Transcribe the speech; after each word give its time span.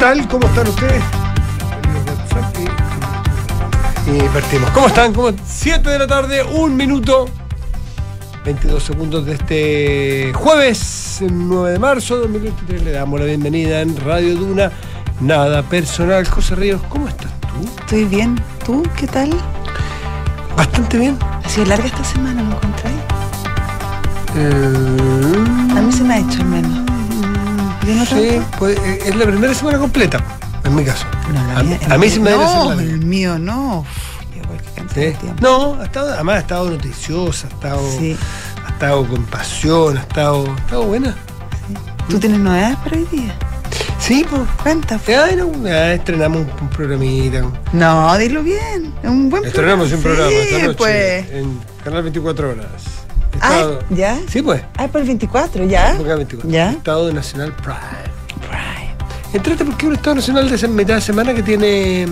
tal? 0.00 0.26
¿Cómo 0.28 0.46
están 0.46 0.66
ustedes? 0.66 1.02
Y 4.06 4.28
partimos. 4.28 4.70
¿Cómo 4.70 4.86
están? 4.86 5.12
¿Cómo? 5.12 5.28
7 5.46 5.88
de 5.90 5.98
la 5.98 6.06
tarde, 6.06 6.42
un 6.42 6.74
minuto. 6.74 7.28
22 8.46 8.82
segundos 8.82 9.26
de 9.26 9.34
este 9.34 10.32
jueves 10.34 11.22
9 11.30 11.72
de 11.72 11.78
marzo 11.78 12.14
de 12.16 12.20
2023. 12.22 12.82
Le 12.82 12.92
damos 12.92 13.20
la 13.20 13.26
bienvenida 13.26 13.82
en 13.82 13.94
Radio 14.02 14.36
Duna. 14.36 14.72
Nada 15.20 15.62
personal. 15.62 16.26
José 16.26 16.54
Ríos, 16.54 16.80
¿cómo 16.88 17.06
estás 17.06 17.30
tú? 17.42 17.68
Estoy 17.80 18.04
bien. 18.06 18.40
¿Tú 18.64 18.82
qué 18.96 19.06
tal? 19.06 19.30
Bastante 20.56 20.96
bien. 20.96 21.18
Ha 21.44 21.48
sido 21.50 21.66
larga 21.66 21.84
esta 21.84 22.04
semana, 22.04 22.42
¿lo 22.42 22.56
encontráis? 22.56 22.96
Eh, 24.34 25.76
A 25.76 25.80
mí 25.82 25.92
se 25.92 26.04
me 26.04 26.14
ha 26.14 26.18
hecho 26.20 26.42
menos. 26.44 26.80
¿Yo 27.90 27.96
no 27.96 28.06
sí, 28.06 28.40
pues, 28.58 28.78
eh, 28.78 28.98
es 29.06 29.16
la 29.16 29.24
primera 29.26 29.52
semana 29.54 29.78
completa, 29.78 30.22
en 30.64 30.74
mi 30.74 30.84
caso. 30.84 31.04
No, 31.32 31.44
la 31.52 31.58
a, 31.58 31.62
mía- 31.62 31.78
a 31.90 31.98
mí 31.98 32.08
se 32.10 32.20
me 32.20 32.30
No, 32.30 32.72
el 32.72 33.04
mío 33.04 33.38
no. 33.38 33.84
Sí. 34.94 35.12
No, 35.40 35.74
ha 35.80 35.84
estado, 35.84 36.12
además 36.14 36.36
ha 36.36 36.40
estado 36.40 36.70
noticiosa, 36.70 37.46
ha 37.46 37.50
estado, 37.50 37.90
Sí. 37.98 38.16
ha 38.66 38.70
estado 38.70 39.06
con 39.06 39.24
pasión, 39.24 39.96
ha 39.98 40.00
estado, 40.00 40.52
ha 40.52 40.56
estado 40.58 40.82
buena. 40.84 41.14
¿Tú 42.08 42.18
tienes 42.18 42.40
novedades 42.40 42.76
para 42.78 42.96
hoy 42.96 43.06
día? 43.12 43.34
Sí, 44.00 44.26
pues. 44.28 44.42
Cuenta. 44.62 44.98
Ya, 45.06 45.30
no, 45.36 45.52
ya 45.64 45.92
estrenamos 45.94 46.38
un, 46.42 46.50
un 46.62 46.68
programita. 46.70 47.42
No, 47.72 48.18
dilo 48.18 48.42
bien. 48.42 48.92
Es 49.02 49.08
un 49.08 49.30
buen 49.30 49.44
Estrenamos 49.44 49.92
un 49.92 50.02
programa 50.02 50.30
esta 50.32 50.58
noche 50.66 50.74
pues. 50.76 51.30
en 51.30 51.60
Canal 51.84 52.02
24 52.02 52.50
Horas. 52.50 52.66
Ah, 53.40 53.78
¿ya? 53.90 54.18
Sí, 54.28 54.42
pues. 54.42 54.62
Ah, 54.76 54.88
por 54.88 55.00
el 55.00 55.06
24, 55.06 55.64
¿ya? 55.64 55.92
Canal 55.96 56.16
24. 56.18 56.50
¿Ya? 56.50 56.70
Estado 56.72 57.12
Nacional 57.12 57.54
Prime. 57.56 57.78
Right. 58.50 59.34
Entrate 59.34 59.64
porque 59.64 59.86
es 59.86 59.88
un 59.88 59.94
Estado 59.94 60.14
Nacional 60.16 60.50
de 60.50 60.68
mitad 60.68 60.94
de 60.96 61.00
semana 61.00 61.34
que 61.34 61.42
tiene. 61.42 62.06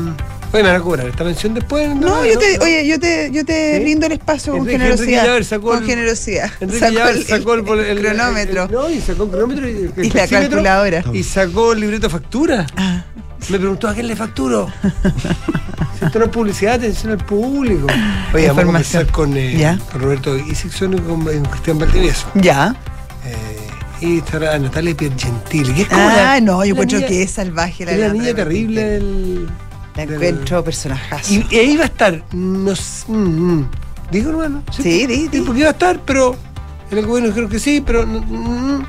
Oye, 0.51 0.63
me 0.63 0.71
van 0.71 0.81
a 0.81 0.83
cobrar 0.83 1.07
esta 1.07 1.25
mención 1.25 1.53
después. 1.53 1.95
No, 1.95 2.25
yo 2.25 2.39
te, 2.39 2.59
oye, 2.61 2.87
yo 2.87 2.99
te, 2.99 3.31
yo 3.31 3.45
te 3.45 3.81
brindo 3.81 4.07
el 4.07 4.13
espacio 4.13 4.53
con 4.55 4.63
Enrique- 4.63 4.79
generosidad. 4.79 5.09
Enrique 5.09 5.27
Llaver 5.27 5.45
sacó 5.45 5.67
con 5.69 5.79
el- 5.83 5.85
generosidad. 5.87 6.51
Enrique 6.61 6.79
Sacó 6.79 7.09
el, 7.09 7.27
sacó 7.27 7.55
el, 7.55 7.61
el- 7.69 7.79
el- 7.99 7.99
el 7.99 8.07
cronómetro. 8.17 8.65
el- 8.65 8.71
no, 8.71 8.89
y 8.91 9.01
sacó 9.03 9.25
el 9.25 9.31
cronómetro 9.31 9.69
y, 9.69 9.93
el 9.95 10.05
Y 10.07 10.11
la 10.11 10.27
calculadora. 10.27 11.05
Y 11.13 11.23
sacó 11.23 11.73
el 11.75 11.81
libreto 11.81 12.09
factura. 12.09 12.67
Ah, 12.79 13.05
Me 13.51 13.59
preguntó 13.59 13.89
a 13.89 13.95
quién 13.95 14.07
le 14.07 14.17
facturo. 14.17 14.73
no 16.01 16.25
es 16.25 16.31
publicidad, 16.31 16.75
atención 16.75 17.13
al 17.13 17.19
público. 17.19 17.87
Oye, 18.35 18.47
vamos 18.49 18.63
a 18.63 18.67
conversar 18.67 19.07
con, 19.07 19.37
eh, 19.37 19.79
con 19.93 20.01
Roberto 20.01 20.37
Isixson 20.37 20.95
y 20.95 20.99
con, 21.01 21.25
con 21.25 21.45
Cristian 21.47 21.79
Valdivieso. 21.79 22.27
ya. 22.35 22.75
Eh, 23.25 23.57
y 24.01 24.19
estará 24.19 24.57
Natalia 24.59 24.97
Piergentili, 24.97 25.73
que 25.75 25.83
es 25.83 25.89
como 25.89 26.01
Ah, 26.09 26.15
la, 26.17 26.41
no, 26.41 26.65
yo 26.65 26.73
encuentro 26.73 27.01
que 27.01 27.23
es 27.23 27.33
salvaje 27.33 27.85
la 27.85 27.93
es 27.93 27.99
la 27.99 28.09
niña 28.11 28.27
de 28.27 28.35
terrible 28.35 28.83
del. 28.85 29.47
La 29.97 30.07
del- 30.07 30.15
encuentro 30.15 30.63
personajazo. 30.63 31.35
Y, 31.35 31.45
y 31.51 31.57
ahí 31.57 31.77
va 31.77 31.83
a 31.83 31.87
estar, 31.87 32.23
no 32.33 32.77
sé, 32.77 33.11
mm, 33.11 33.53
mm. 33.59 33.71
digo 34.13 34.31
hermano, 34.31 34.63
Sí, 34.71 35.05
di, 35.07 35.27
di. 35.27 35.41
porque 35.41 35.61
iba 35.61 35.71
a 35.71 35.73
estar, 35.73 35.99
pero 36.07 36.37
en 36.93 36.99
el 36.99 37.07
gobierno 37.07 37.35
creo 37.35 37.49
que 37.49 37.59
sí, 37.59 37.83
pero 37.85 38.07
mm, 38.07 38.77
mm, 38.77 38.87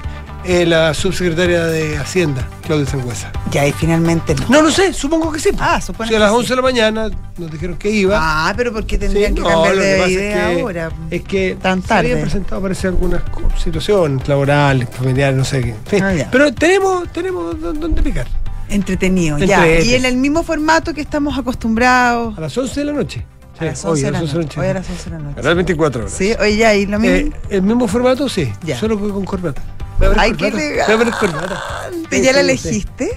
eh, 0.50 0.66
la 0.66 0.94
subsecretaria 0.94 1.66
de 1.66 1.98
Hacienda, 1.98 2.48
Claudia 2.66 2.86
Sangüesa. 2.88 3.32
Ya, 3.52 3.68
y 3.68 3.72
finalmente 3.72 4.34
no. 4.36 4.48
No 4.50 4.62
lo 4.64 4.72
sé, 4.72 4.94
supongo 4.94 5.32
que 5.32 5.40
sí. 5.40 5.50
Ah, 5.60 5.80
supone 5.80 6.10
Si 6.10 6.16
a 6.16 6.18
que 6.18 6.20
las 6.24 6.32
sí. 6.32 6.38
11 6.38 6.50
de 6.50 6.56
la 6.56 6.62
mañana 6.62 7.10
nos 7.38 7.52
dijeron 7.52 7.78
que 7.78 7.90
iba. 7.92 8.18
Ah, 8.20 8.54
pero 8.58 8.74
¿por 8.74 8.86
qué 8.86 8.96
Sí, 8.96 9.02
tendrían 9.02 9.36
que 9.36 9.42
no, 9.42 9.48
cambiar 9.48 9.76
lo 9.76 9.82
que 9.82 9.88
de 9.88 10.04
es 10.06 10.10
idea 10.12 10.50
que- 10.50 10.62
ahora? 10.62 10.92
Es 11.12 11.22
que 11.24 11.58
Tan 11.62 11.84
se 11.84 11.94
habían 11.94 12.12
tarde. 12.14 12.22
presentado 12.22 12.62
parece 12.62 12.88
algunas 12.88 13.22
situaciones 13.64 14.28
laborales, 14.28 14.90
familiares, 14.92 15.38
no 15.38 15.46
sé 15.46 15.62
qué. 15.62 15.70
En 15.70 15.86
fin, 15.86 16.04
Ah, 16.04 16.28
pero 16.32 16.54
tenemos, 16.54 17.08
tenemos 17.14 17.56
dó- 17.60 17.74
dónde 17.74 18.02
picar. 18.02 18.28
Entretenido, 18.70 19.36
Entre 19.36 19.48
ya. 19.48 19.68
ellos. 19.68 19.86
Y 19.86 19.96
en 19.96 20.06
el 20.06 20.18
mismo 20.18 20.44
formato 20.44 20.94
que 20.94 21.02
estamos 21.02 21.38
acostumbrados. 21.38 22.38
A 22.38 22.42
las 22.42 22.58
11 22.58 22.80
de 22.82 22.86
la 22.86 22.94
noche. 22.94 23.26
A 23.60 23.66
las 23.66 23.80
Sí, 23.80 23.88
11 23.88 24.00
hoy, 24.00 24.06
de 24.06 24.12
la 24.12 24.18
a 24.20 24.22
las 24.22 24.34
11 24.34 24.46
noche. 24.48 24.60
Hoy 24.62 24.68
a 24.68 24.74
las 24.74 24.90
11 24.90 25.04
de 25.10 25.16
la 25.18 25.22
noche. 25.24 25.36
Canal 25.36 25.56
24 25.56 26.02
horas. 26.02 26.14
Sí, 26.14 26.34
oye, 26.40 26.58
ya, 26.58 26.74
y 26.76 26.86
lo 26.86 27.00
mismo. 27.00 27.16
Eh, 27.18 27.32
el 27.50 27.62
mismo 27.62 27.88
formato, 27.88 28.30
sí. 28.30 28.52
Ya. 28.64 28.80
Solo 28.80 28.98
que 29.02 29.12
con 29.12 29.26
corbata. 29.26 29.62
Voy 30.00 30.08
a 30.08 30.10
ver 30.10 30.20
Ay, 30.20 30.32
qué 30.34 30.50
Voy 30.50 30.62
a 30.62 30.66
ver 30.66 31.08
elegante. 31.08 31.12
corbata. 31.20 31.64
¿Ya 32.12 32.34
la 32.34 32.40
elegiste? 32.40 33.12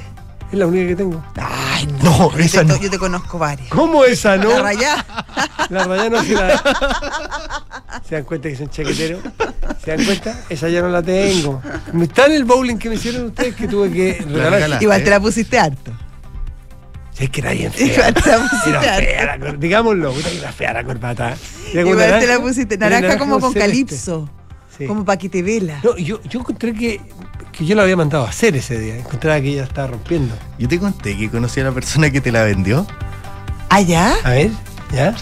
Es 0.53 0.59
la 0.59 0.67
única 0.67 0.89
que 0.89 0.97
tengo. 0.97 1.25
Ay, 1.37 1.87
no. 2.03 2.11
No, 2.19 2.33
yo 2.33 2.39
esa 2.39 2.59
te, 2.61 2.65
no. 2.67 2.77
Yo 2.77 2.91
te 2.91 2.99
conozco 2.99 3.39
varias. 3.39 3.69
¿Cómo 3.71 4.05
esa, 4.05 4.37
no? 4.37 4.51
La 4.57 4.63
rayá. 4.63 5.07
La 5.71 5.85
raya 5.85 6.11
no 6.11 6.23
se 6.23 6.35
la. 6.35 8.03
¿Se 8.09 8.17
dan 8.17 8.25
cuenta 8.25 8.49
que 8.51 8.57
son 8.57 8.69
chaqueteros? 8.69 9.21
¿Se 9.83 9.97
dan 9.97 10.05
cuenta? 10.05 10.39
Esa 10.51 10.69
ya 10.69 10.83
no 10.83 10.89
la 10.91 11.03
tengo. 11.03 11.63
Está 12.03 12.27
en 12.27 12.33
el 12.33 12.45
bowling 12.45 12.77
que 12.77 12.91
me 12.91 12.97
hicieron 12.97 13.27
ustedes 13.27 13.55
que 13.55 13.67
tuve 13.67 13.91
que 13.91 14.23
regalar. 14.29 14.83
Igual 14.83 15.03
te 15.03 15.11
la 15.11 15.21
pusiste 15.21 15.59
harto. 15.59 15.91
Es 17.19 17.31
que 17.31 17.41
era 17.41 17.53
bien 17.53 17.73
fea. 17.73 17.87
Igual 17.87 18.15
te 18.15 18.31
la 18.31 18.39
pusiste 18.39 18.69
Era 18.71 18.81
fea 18.83 19.33
harto. 19.33 19.45
la 19.47 19.53
Digámoslo, 19.53 20.13
puta 20.13 20.29
que 20.31 20.39
era 20.39 20.53
fea 20.53 20.73
la 20.75 20.85
corbata. 20.85 21.35
Como 21.73 21.81
Igual 21.93 22.19
te 22.21 22.27
la 22.27 22.41
pusiste 22.41 22.77
naranja 22.77 23.17
como 23.17 23.41
con 23.41 23.53
celeste. 23.53 23.71
calipso. 23.73 24.29
Sí. 24.83 24.87
Como 24.87 25.05
para 25.05 25.19
que 25.19 25.29
te 25.29 25.43
vela. 25.43 25.81
No, 25.83 25.97
yo, 25.97 26.21
yo 26.25 26.41
encontré 26.41 26.73
que, 26.75 27.01
que 27.53 27.65
yo 27.67 27.75
la 27.75 27.83
había 27.83 27.97
mandado 27.97 28.25
a 28.27 28.29
hacer 28.29 28.57
ese 28.57 28.79
día. 28.79 28.97
Encontraba 28.99 29.41
que 29.41 29.49
ella 29.49 29.65
estaba 29.65 29.89
rompiendo. 29.89 30.35
Yo 30.59 30.69
te 30.69 30.79
conté 30.79 31.17
que 31.17 31.31
conocí 31.31 31.61
a 31.61 31.65
la 31.65 31.73
persona 31.73 32.11
que 32.11 32.21
te 32.21 32.31
la 32.33 32.43
vendió. 32.45 32.87
¿Ah, 33.69 33.81
ya? 33.81 34.15
A 34.25 34.31
ver, 34.31 34.51
¿ya? 34.93 35.15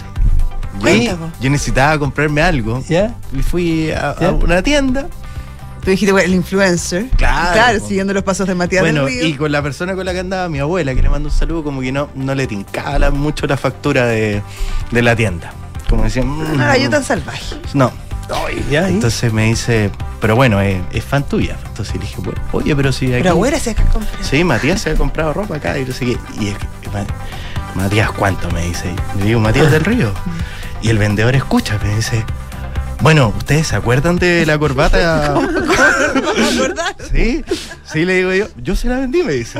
Yo, 0.83 1.17
yo 1.41 1.49
necesitaba 1.49 1.99
comprarme 1.99 2.41
algo. 2.41 2.83
¿Ya? 2.87 3.15
Y 3.33 3.41
fui 3.41 3.91
a, 3.91 4.15
una 4.41 4.61
tienda. 4.61 5.07
Tú 5.83 5.89
dijiste, 5.89 6.11
bueno, 6.11 6.27
el 6.27 6.35
influencer. 6.35 7.07
Claro, 7.17 7.53
Claro, 7.53 7.79
siguiendo 7.79 8.13
los 8.13 8.23
pasos 8.23 8.47
de 8.47 8.53
Matías 8.55 8.81
bueno, 8.83 9.05
del 9.05 9.13
Río. 9.15 9.25
y 9.27 9.33
con 9.33 9.51
la 9.51 9.61
persona 9.63 9.95
con 9.95 10.05
la 10.05 10.13
que 10.13 10.19
andaba, 10.19 10.47
mi 10.47 10.59
abuela, 10.59 10.93
que 10.93 11.01
le 11.01 11.09
mando 11.09 11.29
un 11.29 11.35
saludo, 11.35 11.63
como 11.63 11.81
que 11.81 11.91
no, 11.91 12.09
no 12.15 12.35
le 12.35 12.45
tincaba 12.45 12.99
la- 12.99 13.09
mucho 13.11 13.47
la 13.47 13.57
factura 13.57 14.05
de, 14.05 14.41
de 14.91 15.01
la 15.01 15.15
tienda. 15.15 15.51
Como 15.89 16.03
decían, 16.03 16.27
No 16.55 16.63
era 16.63 16.77
yo 16.77 16.89
tan 16.89 17.03
salvaje. 17.03 17.55
no. 17.73 17.91
Entonces 18.87 19.33
me 19.33 19.45
dice, 19.45 19.89
pero 20.19 20.35
bueno, 20.35 20.61
es, 20.61 20.79
es 20.91 21.03
fan 21.03 21.23
tuya. 21.27 21.57
Entonces 21.67 21.95
le 21.95 22.01
dije, 22.01 22.15
bueno, 22.19 22.41
oye, 22.51 22.75
pero 22.75 22.91
si 22.91 23.13
aquí. 23.13 23.23
Pero 23.23 23.35
se 23.59 23.71
acá 23.71 23.83
comprado. 23.83 24.17
Sí, 24.23 24.43
Matías 24.43 24.81
se 24.81 24.91
ha 24.91 24.95
comprado 24.95 25.33
ropa 25.33 25.57
acá 25.57 25.77
y 25.77 25.85
no 25.85 25.93
sé 25.93 26.05
qué. 26.05 26.17
Y 26.39 26.53
Matías, 27.75 28.11
¿cuánto? 28.11 28.49
Me 28.51 28.65
dice. 28.65 28.93
Le 29.19 29.25
digo, 29.25 29.39
Matías 29.39 29.71
del 29.71 29.83
Río. 29.83 30.11
Y 30.81 30.89
el 30.89 30.97
vendedor 30.97 31.35
escucha, 31.35 31.77
me 31.83 31.95
dice, 31.95 32.25
bueno, 33.01 33.33
¿ustedes 33.37 33.67
se 33.67 33.75
acuerdan 33.75 34.17
de 34.17 34.45
la 34.45 34.57
corbata? 34.57 35.33
¿Vamos 35.33 35.55
a 35.55 36.55
acordar? 36.55 36.95
Sí, 37.11 37.43
sí, 37.85 38.03
le 38.05 38.15
digo 38.15 38.33
yo, 38.33 38.47
yo 38.57 38.75
se 38.75 38.87
la 38.87 38.97
vendí, 38.99 39.21
me 39.23 39.33
dice. 39.33 39.59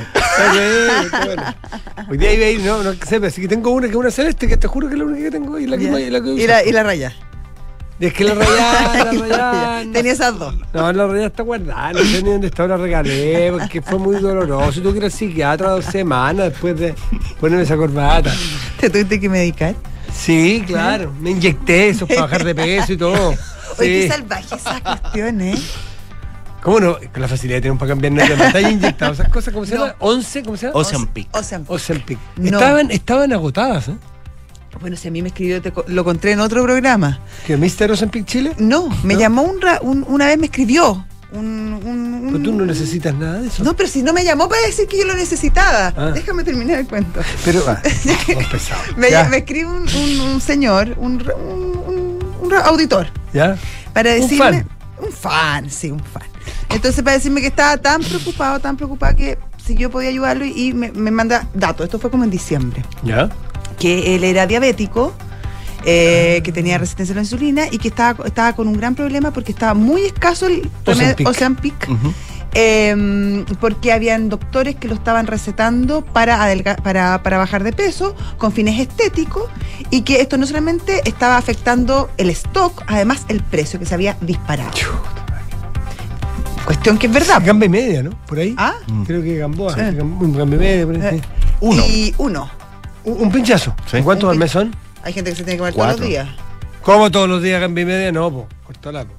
Hoy 2.09 2.17
día 2.17 2.33
iba 2.33 2.45
a 2.45 2.49
ir, 2.49 2.61
no, 2.61 2.83
no 2.83 2.93
sé, 2.93 3.19
pero 3.19 3.29
sí 3.29 3.41
que 3.41 3.47
tengo 3.47 3.69
una 3.71 3.87
que 3.87 3.91
es 3.91 3.97
una 3.97 4.11
celeste, 4.11 4.47
que 4.47 4.57
te 4.57 4.67
juro 4.67 4.87
que 4.87 4.93
es 4.95 4.99
la 4.99 5.05
única 5.05 5.23
que 5.25 5.31
tengo 5.31 5.59
y 5.59 5.67
la 5.67 5.77
que, 5.77 5.85
Ya. 5.85 5.91
más- 5.91 6.01
la 6.01 6.21
que 6.21 6.29
Y 6.29 6.33
uso. 6.39 6.47
la, 6.47 6.63
y 6.63 6.71
la 6.71 6.83
raya. 6.83 7.13
Es 8.01 8.13
que 8.13 8.23
la 8.23 8.33
rayada, 8.33 9.03
la 9.11 9.11
rayada. 9.11 9.83
no- 9.85 9.91
Tenía 9.91 10.11
esas 10.13 10.37
dos. 10.37 10.55
No, 10.73 10.91
la 10.91 11.05
rayada 11.07 11.27
está 11.27 11.43
guardada, 11.43 11.93
no 11.93 11.99
sé 11.99 12.23
ni 12.23 12.31
dónde 12.31 12.47
está, 12.47 12.67
la 12.67 12.75
regalé, 12.77 13.51
porque 13.51 13.81
fue 13.81 13.99
muy 13.99 14.15
doloroso. 14.15 14.81
Tuve 14.81 14.93
que 14.93 14.97
ir 14.99 15.03
al 15.05 15.11
psiquiatra 15.11 15.69
dos 15.69 15.85
semanas 15.85 16.49
después 16.49 16.79
de 16.79 16.95
ponerme 17.39 17.63
esa 17.63 17.77
corbata. 17.77 18.33
¿Te 18.79 18.89
tuviste 18.89 19.19
que 19.19 19.29
medicar? 19.29 19.75
Sí, 20.13 20.63
claro, 20.65 21.13
me 21.21 21.29
inyecté 21.31 21.89
eso 21.89 22.05
para 22.07 22.21
bajar 22.21 22.43
de 22.43 22.55
peso 22.55 22.93
y 22.93 22.97
todo. 22.97 23.29
Oye, 23.79 24.01
Sí. 24.03 24.07
qué 24.07 24.07
salvaje 24.09 24.55
esa 24.55 24.79
cuestión, 24.81 25.41
¿eh? 25.41 25.55
¿Cómo 26.61 26.79
no? 26.79 26.97
Con 27.13 27.21
la 27.21 27.27
facilidad 27.27 27.57
que 27.57 27.61
tenemos 27.61 27.79
para 27.79 27.89
cambiar 27.89 28.13
de 28.27 28.35
pantalla 28.35 28.69
inyectado, 28.69 29.13
esas 29.13 29.29
cosas, 29.29 29.53
¿cómo 29.53 29.65
se 29.65 29.75
No. 29.75 29.81
llama? 29.87 29.95
¿11? 29.99 30.43
¿Cómo 30.43 30.57
se 30.57 30.67
llama? 30.67 30.79
Ocean 30.79 31.07
Peak. 31.07 31.27
Ocean. 31.31 31.65
Ozempic. 31.67 32.19
No. 32.35 32.57
Estaban, 32.59 32.91
estaban 32.91 33.33
agotadas, 33.33 33.87
¿eh? 33.87 33.95
Bueno, 34.81 34.97
si 34.97 35.07
a 35.07 35.11
mí 35.11 35.21
me 35.21 35.27
escribió, 35.29 35.61
te 35.61 35.71
lo 35.87 36.01
encontré 36.01 36.31
en 36.31 36.39
otro 36.39 36.63
programa. 36.63 37.19
¿Que 37.45 37.55
Mr. 37.55 37.91
Ozempic 37.91 38.25
Chile? 38.25 38.53
No, 38.57 38.89
me 39.03 39.13
¿No? 39.13 39.19
llamó 39.19 39.43
un, 39.43 39.61
ra- 39.61 39.79
un- 39.81 40.03
una 40.07 40.25
vez 40.27 40.37
me 40.39 40.45
escribió. 40.47 41.05
Un, 41.31 41.79
un- 41.85 42.27
Pero 42.31 42.43
tú 42.43 42.51
no 42.51 42.65
necesitas 42.65 43.13
nada 43.13 43.39
de 43.39 43.47
eso. 43.47 43.63
No, 43.63 43.73
pero 43.75 43.87
si 43.87 44.01
no 44.03 44.11
me 44.11 44.23
llamó 44.25 44.49
para 44.49 44.61
decir 44.65 44.87
que 44.87 44.97
yo 44.97 45.05
lo 45.05 45.13
necesitaba. 45.15 45.93
Ah. 45.95 46.11
Déjame 46.13 46.43
terminar 46.43 46.79
el 46.79 46.87
cuento. 46.87 47.21
Pero, 47.45 47.63
ah. 47.67 47.81
Me, 48.97 49.09
me 49.29 49.37
escribe 49.37 49.69
un, 49.69 50.41
señor, 50.41 50.95
un, 50.97 51.23
auditor, 52.65 53.07
ya. 53.33 53.55
para 53.93 54.13
Un 54.15 54.21
decirme. 54.21 54.37
fan. 54.63 54.67
Un 55.01 55.11
fan, 55.11 55.69
sí, 55.69 55.89
un 55.91 55.99
fan. 56.03 56.23
Entonces, 56.69 57.03
para 57.03 57.15
decirme 57.17 57.41
que 57.41 57.47
estaba 57.47 57.77
tan 57.77 58.01
preocupado, 58.03 58.59
tan 58.59 58.75
preocupado 58.77 59.15
que 59.15 59.37
si 59.63 59.75
yo 59.75 59.89
podía 59.89 60.09
ayudarlo 60.09 60.45
y, 60.45 60.51
y 60.69 60.73
me, 60.73 60.91
me 60.91 61.11
manda 61.11 61.47
datos. 61.53 61.85
Esto 61.85 61.97
fue 61.99 62.09
como 62.11 62.23
en 62.23 62.29
diciembre. 62.29 62.83
Ya. 63.03 63.29
Que 63.81 64.15
él 64.15 64.23
era 64.23 64.45
diabético, 64.45 65.11
eh, 65.85 66.41
que 66.43 66.51
tenía 66.51 66.77
resistencia 66.77 67.13
a 67.13 67.15
la 67.15 67.21
insulina 67.23 67.63
y 67.71 67.79
que 67.79 67.87
estaba, 67.87 68.25
estaba 68.27 68.53
con 68.53 68.67
un 68.67 68.73
gran 68.77 68.93
problema 68.93 69.31
porque 69.31 69.51
estaba 69.51 69.73
muy 69.73 70.03
escaso 70.03 70.45
el 70.45 70.69
Ozempic. 70.85 71.27
Ozempic, 71.27 71.89
Ujú. 71.89 72.13
eh, 72.53 73.43
porque 73.59 73.91
habían 73.91 74.29
doctores 74.29 74.75
que 74.75 74.87
lo 74.87 74.93
estaban 74.93 75.25
recetando 75.25 76.05
para, 76.05 76.37
adelga- 76.45 76.75
para, 76.83 77.23
para 77.23 77.39
bajar 77.39 77.63
de 77.63 77.73
peso 77.73 78.15
con 78.37 78.51
fines 78.51 78.79
estéticos 78.79 79.45
y 79.89 80.01
que 80.03 80.21
esto 80.21 80.37
no 80.37 80.45
solamente 80.45 81.01
estaba 81.05 81.37
afectando 81.37 82.11
el 82.17 82.29
stock, 82.29 82.83
además 82.85 83.25
el 83.29 83.41
precio 83.41 83.79
que 83.79 83.87
se 83.87 83.95
había 83.95 84.15
disparado. 84.21 84.69
Cuestión 86.65 86.99
que 86.99 87.07
es 87.07 87.13
verdad. 87.13 87.41
Gamba 87.43 87.65
y 87.65 87.69
media, 87.69 88.03
¿no? 88.03 88.11
Por 88.27 88.37
ahí. 88.37 88.53
¿Ah? 88.57 88.75
Creo 89.07 89.23
que 89.23 89.37
Gamboa. 89.37 89.73
Sí. 89.73 89.81
Un 89.99 90.37
gamba 90.37 90.55
y 90.55 90.59
media, 90.59 90.85
por 90.85 90.95
ahí, 90.95 91.17
Eh. 91.17 91.21
Uno. 91.59 91.83
Y 91.87 92.13
uno. 92.19 92.49
Un, 93.03 93.21
un 93.23 93.31
pinchazo. 93.31 93.75
Sí. 93.89 94.01
¿Cuántos 94.01 94.29
al 94.29 94.37
mes 94.37 94.51
son? 94.51 94.75
Hay 95.03 95.13
gente 95.13 95.31
que 95.31 95.35
se 95.37 95.43
tiene 95.43 95.53
que 95.57 95.59
comer 95.59 95.73
todos 95.73 95.99
los 95.99 96.07
días. 96.07 96.29
¿Cómo 96.81 97.11
todos 97.11 97.29
los 97.29 97.41
días 97.41 97.61
y 97.63 97.85
media? 97.85 98.11
No, 98.11 98.31
pues. 98.31 98.45
Cortala, 98.65 99.05
po. 99.05 99.13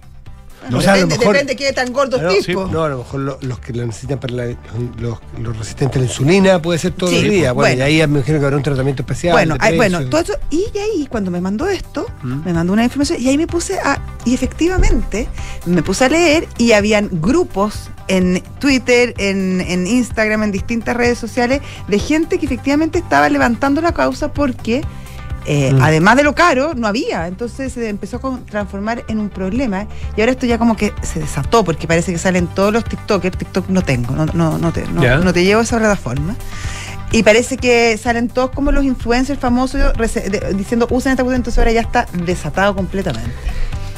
Bueno, 0.63 0.79
O 0.79 0.81
sea, 0.81 0.95
depende, 0.95 1.19
mejor- 1.19 1.33
depende 1.35 1.57
qué 1.57 1.73
tan 1.73 1.93
gordo 1.93 2.21
no, 2.23 2.31
es 2.31 2.39
sí, 2.45 2.47
tipo. 2.53 2.67
no, 2.67 2.85
a 2.85 2.89
lo 2.89 2.99
mejor 2.99 3.21
lo- 3.21 3.39
los 3.43 3.59
que 3.59 3.73
lo 3.73 3.85
necesitan 3.85 4.19
para 4.21 4.35
la- 4.35 4.57
los, 4.99 5.19
los 5.41 5.57
resistentes 5.59 5.97
a 5.97 6.01
la 6.01 6.07
insulina 6.07 6.63
puede 6.63 6.79
ser 6.79 6.93
todos 6.93 7.13
Sí, 7.13 7.23
los 7.23 7.31
días. 7.31 7.53
Bueno, 7.55 7.77
bueno. 7.77 7.91
y 7.91 8.01
ahí 8.01 8.07
me 8.09 8.19
imagino 8.19 8.39
que 8.39 8.45
habrá 8.45 8.57
un 8.57 8.63
tratamiento 8.63 9.03
especial. 9.03 9.33
Bueno, 9.35 9.55
de 9.55 9.61
ay, 9.61 9.77
bueno, 9.77 10.05
todo 10.07 10.21
eso. 10.21 10.35
Y 10.51 10.65
ahí, 10.79 11.07
cuando 11.09 11.31
me 11.31 11.41
mandó 11.41 11.67
esto, 11.69 12.07
¿Mm? 12.23 12.45
me 12.45 12.53
mandó 12.53 12.73
una 12.73 12.85
información 12.85 13.21
y 13.21 13.29
ahí 13.29 13.37
me 13.39 13.47
puse 13.47 13.79
a. 13.81 14.01
Y 14.25 14.35
efectivamente, 14.35 15.27
me 15.67 15.83
puse 15.83 16.05
a 16.05 16.09
leer 16.09 16.47
y 16.59 16.73
habían 16.73 17.09
grupos 17.13 17.91
en 18.09 18.43
Twitter, 18.61 19.15
en, 19.19 19.61
en 19.61 19.87
Instagram, 19.87 20.45
en 20.45 20.53
distintas 20.53 20.97
redes 20.97 21.19
sociales, 21.19 21.61
de 21.89 21.99
gente 21.99 22.39
que 22.39 22.47
efectivamente 22.47 22.99
estaba 22.99 23.29
levantando 23.29 23.81
la 23.81 23.93
causa 23.93 24.33
porque. 24.33 24.83
Eh, 25.47 25.73
Mm. 25.73 25.83
Además 25.83 26.17
de 26.17 26.23
lo 26.23 26.35
caro, 26.35 26.75
no 26.75 26.87
había. 26.87 27.27
Entonces 27.27 27.73
se 27.73 27.89
empezó 27.89 28.17
a 28.17 28.39
transformar 28.51 29.05
en 29.09 29.19
un 29.19 29.29
problema. 29.29 29.87
Y 30.17 30.21
ahora 30.21 30.33
esto 30.33 30.47
ya 30.47 30.59
como 30.59 30.77
que 30.77 30.93
se 31.03 31.21
desató, 31.21 31.65
porque 31.65 31.87
parece 31.87 32.13
que 32.13 32.19
salen 32.19 32.47
todos 32.47 32.73
los 32.73 32.85
TikTokers. 32.85 33.37
TikTok 33.39 33.69
no 33.69 33.83
tengo, 33.83 34.15
no, 34.15 34.27
no, 34.27 34.59
no, 34.59 34.73
te, 34.73 34.85
no, 34.89 35.33
te 35.33 35.45
llevo 35.45 35.61
a 35.61 35.65
esa 35.65 35.79
plataforma. 35.79 36.35
Y 37.11 37.23
parece 37.23 37.57
que 37.59 37.99
salen 37.99 38.29
todos 38.29 38.51
como 38.51 38.73
los 38.73 38.85
influencers 38.85 39.39
famosos 39.39 39.93
diciendo 40.57 40.87
usen 40.91 41.13
esta 41.13 41.23
cuestión, 41.23 41.41
entonces 41.41 41.59
ahora 41.59 41.73
ya 41.73 41.83
está 41.83 42.07
desatado 42.25 42.75
completamente. 42.75 43.31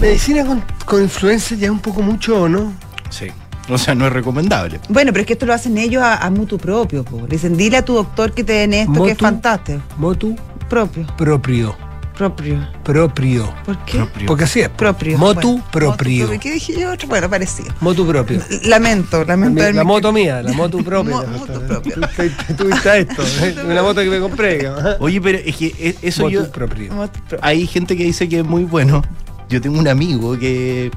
Medicina 0.00 0.44
con, 0.44 0.64
con 0.84 1.00
influencia 1.02 1.56
ya 1.56 1.66
es 1.66 1.70
un 1.70 1.78
poco 1.78 2.02
mucho, 2.02 2.42
¿o 2.42 2.48
no? 2.48 2.72
Sí. 3.10 3.26
O 3.68 3.78
sea, 3.78 3.94
no 3.94 4.06
es 4.06 4.12
recomendable. 4.12 4.78
Bueno, 4.88 5.12
pero 5.12 5.22
es 5.22 5.26
que 5.26 5.32
esto 5.34 5.46
lo 5.46 5.54
hacen 5.54 5.78
ellos 5.78 6.02
a, 6.02 6.16
a 6.18 6.28
mutuo 6.30 6.58
propio. 6.58 7.02
po. 7.04 7.20
Le 7.20 7.28
dicen, 7.28 7.56
dile 7.56 7.78
a 7.78 7.84
tu 7.84 7.94
doctor 7.94 8.32
que 8.32 8.44
te 8.44 8.52
den 8.52 8.74
esto, 8.74 9.04
que 9.04 9.12
es 9.12 9.18
fantástico. 9.18 9.80
Motu 9.96 10.36
Propio, 10.74 11.06
proprio. 11.16 11.76
propio. 12.16 12.68
Proprio. 12.82 13.54
¿Por 13.64 13.78
qué? 13.84 13.98
Propio. 13.98 14.26
Porque 14.26 14.42
así 14.44 14.60
es. 14.60 14.68
Propio. 14.70 15.16
Motu 15.18 15.52
Bueno, 15.52 15.64
proprio. 15.70 16.26
motu 16.26 16.40
¿Qué 16.40 16.50
dije 16.52 16.80
yo? 16.80 16.90
Otro, 16.90 17.06
bueno, 17.08 17.30
parecido. 17.30 17.72
Motu 17.80 18.04
propio. 18.04 18.40
Lamento, 18.64 19.24
lamento. 19.24 19.62
La, 19.72 19.84
moto 19.84 20.12
mía, 20.12 20.42
la 20.42 20.52
moto 20.52 20.78
propia. 20.84 21.14
Mo- 21.14 21.26
moto 21.38 21.60
propia. 21.60 21.94
Tú, 21.94 22.00
tú- 22.02 22.54
tú 22.56 22.64
viste 22.66 22.98
esto, 22.98 23.22
¿eh? 23.42 23.54
una 23.64 23.82
moto 23.82 24.00
que 24.00 24.10
me 24.10 24.18
compré. 24.18 24.66
ajá. 24.66 24.96
Oye, 24.98 25.20
pero 25.20 25.38
es 25.38 25.54
que 25.56 25.66
e- 25.78 25.96
eso 26.02 26.22
Motu 26.22 26.32
yo. 26.34 26.50
propio. 26.50 26.92
Motu 26.92 27.20
propio. 27.20 27.38
Hay 27.42 27.66
gente 27.68 27.96
que 27.96 28.02
dice 28.02 28.28
que 28.28 28.40
es 28.40 28.44
muy 28.44 28.64
bueno. 28.64 29.00
Yo 29.48 29.60
tengo 29.60 29.78
un 29.78 29.86
amigo 29.86 30.36
que 30.36 30.90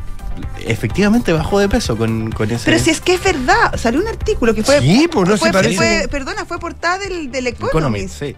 efectivamente 0.65 1.33
bajó 1.33 1.59
de 1.59 1.67
peso 1.69 1.97
con, 1.97 2.31
con 2.31 2.49
ese. 2.51 2.65
Pero 2.65 2.79
si 2.79 2.89
es 2.91 3.01
que 3.01 3.15
es 3.15 3.23
verdad, 3.23 3.75
salió 3.77 3.99
un 4.01 4.07
artículo 4.07 4.53
que 4.53 4.63
fue. 4.63 4.79
Sí, 4.81 5.07
pues 5.11 5.27
no 5.29 5.37
fue- 5.37 5.49
se 5.49 5.53
parece. 5.53 5.75
fue- 5.77 6.07
perdona, 6.09 6.45
fue 6.45 6.59
portada 6.59 6.99
del, 6.99 7.31
del 7.31 7.47
Economist. 7.47 7.73
Economist, 7.75 8.19
sí. 8.19 8.35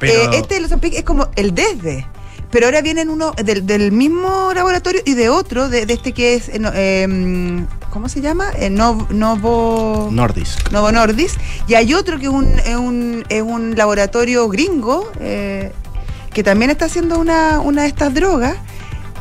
Eh, 0.00 0.28
este 0.34 0.54
de 0.54 0.60
los 0.60 0.70
es 0.72 1.04
como 1.04 1.28
el 1.36 1.54
desde. 1.54 2.06
Pero 2.50 2.66
ahora 2.66 2.80
vienen 2.80 3.10
uno 3.10 3.32
del, 3.32 3.66
del 3.66 3.90
mismo 3.92 4.52
laboratorio 4.54 5.02
y 5.04 5.14
de 5.14 5.28
otro, 5.28 5.68
de, 5.68 5.84
de 5.84 5.92
este 5.94 6.12
que 6.12 6.34
es. 6.34 6.48
eh, 6.48 6.60
eh, 6.74 7.66
¿Cómo 7.90 8.08
se 8.08 8.20
llama? 8.20 8.50
Eh, 8.58 8.70
Nov- 8.70 9.08
Novo. 9.08 10.08
Nordisk. 10.12 10.70
Novo 10.70 10.92
Nordis. 10.92 11.34
Y 11.66 11.74
hay 11.74 11.92
otro 11.94 12.18
que 12.18 12.26
es 12.26 12.32
un, 12.32 12.46
es 12.60 12.76
un, 12.76 13.24
es 13.28 13.42
un 13.42 13.74
laboratorio 13.74 14.48
gringo 14.48 15.10
que 15.18 16.42
también 16.44 16.70
está 16.70 16.84
haciendo 16.84 17.18
una, 17.18 17.60
una 17.60 17.82
de 17.82 17.88
estas 17.88 18.12
drogas 18.12 18.56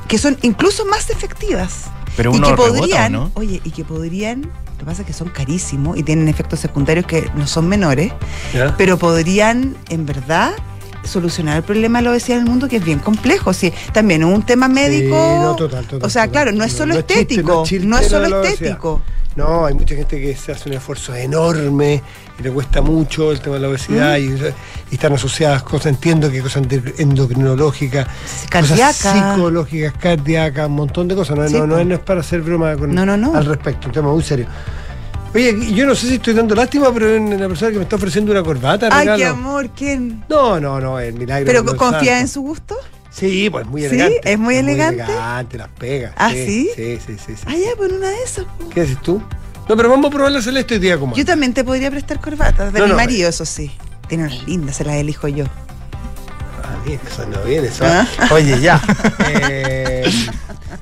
que 0.10 0.18
son 0.18 0.38
incluso 0.42 0.86
más 0.86 1.10
efectivas. 1.10 1.86
Pero 2.18 2.32
y 2.34 2.36
uno 2.38 2.48
que 2.50 2.56
rebota, 2.56 2.80
podrían, 2.80 3.12
¿no? 3.14 3.32
oye, 3.36 3.62
y 3.64 3.72
que 3.72 3.84
podrían, 3.86 4.52
lo 4.76 4.80
que 4.80 4.86
pasa 4.86 5.02
es 5.04 5.08
que 5.08 5.14
son 5.14 5.30
carísimos 5.30 5.98
y 5.98 6.04
tienen 6.04 6.28
efectos 6.28 6.60
secundarios 6.60 7.06
que 7.06 7.30
no 7.36 7.48
son 7.48 7.68
menores, 7.68 8.12
¿Ya? 8.54 8.76
pero 8.78 8.98
podrían, 8.98 9.76
en 9.90 10.06
verdad, 10.06 10.52
solucionar 11.06 11.58
el 11.58 11.64
problema 11.64 12.00
de 12.00 12.06
la 12.06 12.12
obesidad 12.12 12.40
en 12.40 12.44
el 12.46 12.50
mundo, 12.50 12.68
que 12.68 12.78
es 12.78 12.84
bien 12.84 13.00
complejo. 13.00 13.54
Sí, 13.54 13.72
también 13.94 14.24
es 14.24 14.28
un 14.28 14.44
tema 14.44 14.68
médico. 14.68 15.16
Sí, 15.16 15.40
no, 15.42 15.56
total, 15.56 15.86
total, 15.86 16.06
o 16.06 16.10
sea, 16.10 16.24
total. 16.24 16.32
claro, 16.32 16.52
no 16.58 16.64
es 16.66 16.74
No, 16.74 16.78
solo 16.78 16.94
no 16.94 17.00
es 17.00 17.06
chiste, 17.06 17.22
estético, 17.22 17.54
no 17.54 17.64
es 17.64 17.70
chiste 17.70 17.86
no 17.88 17.98
es 17.98 18.12
lo 18.12 18.20
solo 18.20 18.44
estético. 18.44 19.02
No, 19.36 19.66
hay 19.66 19.74
mucha 19.74 19.96
gente 19.96 20.20
que 20.22 20.36
se 20.36 20.52
hace 20.54 20.70
un 20.70 20.76
esfuerzo 20.76 21.14
enorme 21.14 22.02
y 22.40 22.44
le 22.44 22.52
cuesta 22.52 22.82
mucho 22.82 23.32
el 23.32 23.40
tema 23.40 23.56
de 23.56 23.62
la 23.62 23.70
obesidad 23.70 24.18
y, 24.18 24.26
y 24.92 24.96
están 24.96 25.14
asociadas 25.14 25.64
cosas, 25.64 25.88
entiendo 25.88 26.30
que 26.30 26.42
cosas 26.42 26.64
endocrinológicas, 26.98 28.08
cosas 28.52 28.96
psicológicas, 28.96 29.94
cardíacas, 29.94 30.68
un 30.68 30.76
montón 30.76 31.08
de 31.08 31.16
cosas. 31.16 31.38
No, 31.38 31.48
Sí, 31.48 31.54
no, 31.54 31.68
no 31.68 31.80
es- 31.80 31.88
no 31.88 31.94
es 31.96 32.00
para 32.02 32.20
hacer 32.22 32.42
broma 32.42 32.76
con- 32.76 32.98
al 32.98 33.46
respecto, 33.46 33.88
un 33.88 33.94
tema 33.94 34.12
muy 34.12 34.24
serio. 34.24 34.48
Oye, 35.34 35.74
yo 35.74 35.86
no 35.86 35.96
sé 35.96 36.08
si 36.08 36.14
estoy 36.16 36.34
dando 36.34 36.56
lástima, 36.56 36.94
pero 36.94 37.08
hay 37.10 37.18
una 37.18 37.48
persona 37.50 37.72
que 37.72 37.78
me 37.78 37.84
está 37.84 37.98
ofreciendo 37.98 38.32
una 38.32 38.42
corbata. 38.42 38.88
Ay, 38.90 39.00
regalo. 39.02 39.18
qué 39.18 39.26
amor, 39.26 39.70
¿quién? 39.76 40.24
No, 40.30 40.60
no, 40.62 40.80
no, 40.80 40.98
el 41.00 41.14
milagro. 41.14 41.46
¿Pero 41.46 41.66
confía 41.66 42.00
santo. 42.00 42.22
en 42.22 42.28
su 42.30 42.42
gusto? 42.42 42.76
Sí, 43.10 43.50
pues 43.50 43.66
muy 43.68 43.82
¿Sí? 43.82 43.88
elegante. 43.88 44.22
¿Es 44.32 44.40
muy 44.40 44.56
elegante? 44.56 45.04
Muy 45.04 45.12
elegante, 45.12 45.58
las 45.58 45.68
pegas. 45.70 46.14
¿Ah, 46.18 46.32
sí? 46.32 46.70
Sí, 46.76 47.00
sí, 47.06 47.18
sí. 47.18 47.34
sí. 47.36 47.44
Ah, 47.48 47.54
ya, 47.54 47.76
pues 47.78 47.92
una 47.92 48.10
de 48.10 48.24
esas. 48.24 48.46
¿Qué 48.74 48.82
haces 48.82 49.02
tú? 49.02 49.22
No, 49.68 49.76
pero 49.76 49.90
vamos 49.90 50.08
a 50.08 50.10
probar 50.12 50.32
la 50.32 50.42
celeste 50.42 50.76
hoy 50.76 50.80
día 50.80 50.98
como. 50.98 51.16
Yo 51.16 51.26
también 51.26 51.54
te 51.54 51.64
podría 51.64 51.90
prestar 51.90 52.20
corbatas, 52.20 52.72
de 52.72 52.80
No, 52.80 52.86
mi 52.86 52.92
no, 52.92 52.98
marido, 52.98 53.30
eso 53.30 53.46
sí. 53.46 53.72
Tiene 54.08 54.26
unas 54.26 54.48
lindas, 54.48 54.76
se 54.76 54.84
las 54.84 54.96
elijo 54.96 55.28
yo. 55.28 55.46
Ah, 56.64 56.78
bien, 56.86 57.00
eso 57.08 57.26
no 57.28 57.42
viene, 57.44 57.68
eso. 57.68 57.84
Ah. 57.86 58.08
Oye, 58.32 58.60
ya. 58.62 58.82
Eh, 59.28 60.12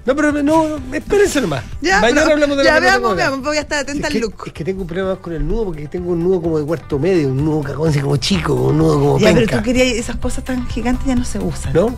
no, 0.05 0.15
pero 0.15 0.31
no, 0.43 0.79
espérense 0.93 1.39
nomás. 1.39 1.63
Ya, 1.81 2.01
Mañana 2.01 2.21
pero- 2.23 2.33
hablamos 2.33 2.57
de 2.57 2.63
ya 2.65 2.73
la 2.73 2.79
veamos, 2.81 3.15
veamos, 3.15 3.41
voy 3.41 3.57
a 3.57 3.61
estar 3.61 3.79
atenta 3.79 4.07
es 4.07 4.13
al 4.13 4.13
que, 4.13 4.19
look. 4.19 4.43
Es 4.47 4.53
que 4.53 4.63
tengo 4.65 4.81
un 4.81 4.87
problema 4.87 5.15
con 5.15 5.31
el 5.33 5.47
nudo 5.47 5.65
porque 5.65 5.87
tengo 5.87 6.11
un 6.11 6.23
nudo 6.23 6.41
como 6.41 6.59
de 6.59 6.65
cuarto 6.65 6.99
medio, 6.99 7.29
un 7.29 7.43
nudo 7.45 7.61
cagón 7.63 7.89
así 7.89 7.99
como 7.99 8.17
chico, 8.17 8.53
un 8.53 8.77
nudo 8.77 8.99
como 8.99 9.19
Ya, 9.19 9.33
pero 9.33 9.47
tú 9.47 9.63
querías, 9.63 9.87
esas 9.95 10.17
cosas 10.17 10.43
tan 10.43 10.67
gigantes 10.67 11.05
ya 11.07 11.15
no 11.15 11.23
se 11.23 11.39
usan. 11.39 11.73
¿No? 11.73 11.95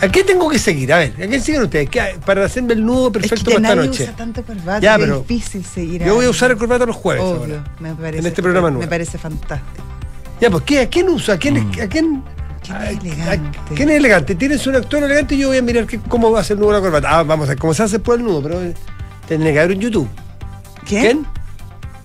¿A 0.00 0.08
qué 0.08 0.24
tengo 0.24 0.48
que 0.50 0.58
seguir? 0.58 0.92
A 0.92 0.98
ver, 0.98 1.12
¿a 1.22 1.26
qué 1.28 1.40
siguen 1.40 1.62
ustedes? 1.62 1.88
¿Qué- 1.88 2.18
para 2.26 2.44
hacerme 2.44 2.72
el 2.74 2.84
nudo 2.84 3.06
Es 3.06 3.12
perfecto 3.12 3.44
que 3.50 3.54
para 3.56 3.68
esta 3.68 3.74
nadie 3.76 3.88
noche. 3.88 4.02
usa 4.04 4.16
tanto 4.16 4.42
corbata, 4.42 4.80
Ya, 4.80 4.98
pero 4.98 5.20
es 5.20 5.28
difícil 5.28 5.64
seguir 5.64 6.04
Yo 6.04 6.14
voy 6.16 6.26
a 6.26 6.30
usar 6.30 6.50
el 6.50 6.56
corbata 6.58 6.84
los 6.86 6.96
jueves 6.96 7.22
Obvio, 7.22 7.56
ahora. 7.58 7.74
me 7.78 7.94
parece, 7.94 8.18
en 8.18 8.26
este 8.26 8.42
programa 8.42 8.70
nuevo. 8.70 8.82
Me 8.82 8.88
parece 8.88 9.16
fantástico. 9.18 9.84
Ya, 10.40 10.50
pues, 10.50 10.64
¿qué? 10.64 10.80
¿a 10.80 10.88
quién 10.88 11.08
usa? 11.08 11.34
¿A 11.34 11.38
quién, 11.38 11.54
Mm. 11.54 11.72
a 11.82 11.86
quién, 11.86 12.22
¿Quién 12.64 12.82
es 12.82 12.98
elegante? 13.04 13.58
¿Quién 13.74 13.90
es 13.90 13.96
elegante? 13.96 14.34
¿Tienes 14.34 14.66
un 14.66 14.76
actor 14.76 15.02
elegante? 15.02 15.36
Yo 15.36 15.48
voy 15.48 15.58
a 15.58 15.62
mirar 15.62 15.86
qué- 15.86 16.00
cómo 16.00 16.30
va 16.32 16.38
a 16.38 16.40
hacer 16.42 16.54
el 16.56 16.60
nudo 16.60 16.70
de 16.72 16.76
la 16.78 16.80
corbata. 16.82 17.18
Ah, 17.18 17.22
vamos 17.22 17.46
a 17.46 17.50
ver 17.50 17.58
cómo 17.58 17.74
se 17.74 17.82
hace 17.82 17.98
por 17.98 18.16
el 18.18 18.24
nudo, 18.24 18.42
pero 18.42 18.62
eh, 18.62 18.74
tendré 19.28 19.52
que 19.52 19.58
ver 19.58 19.72
en 19.72 19.80
YouTube. 19.80 20.08
¿Quién? 20.86 21.02
¿Quién? 21.02 21.26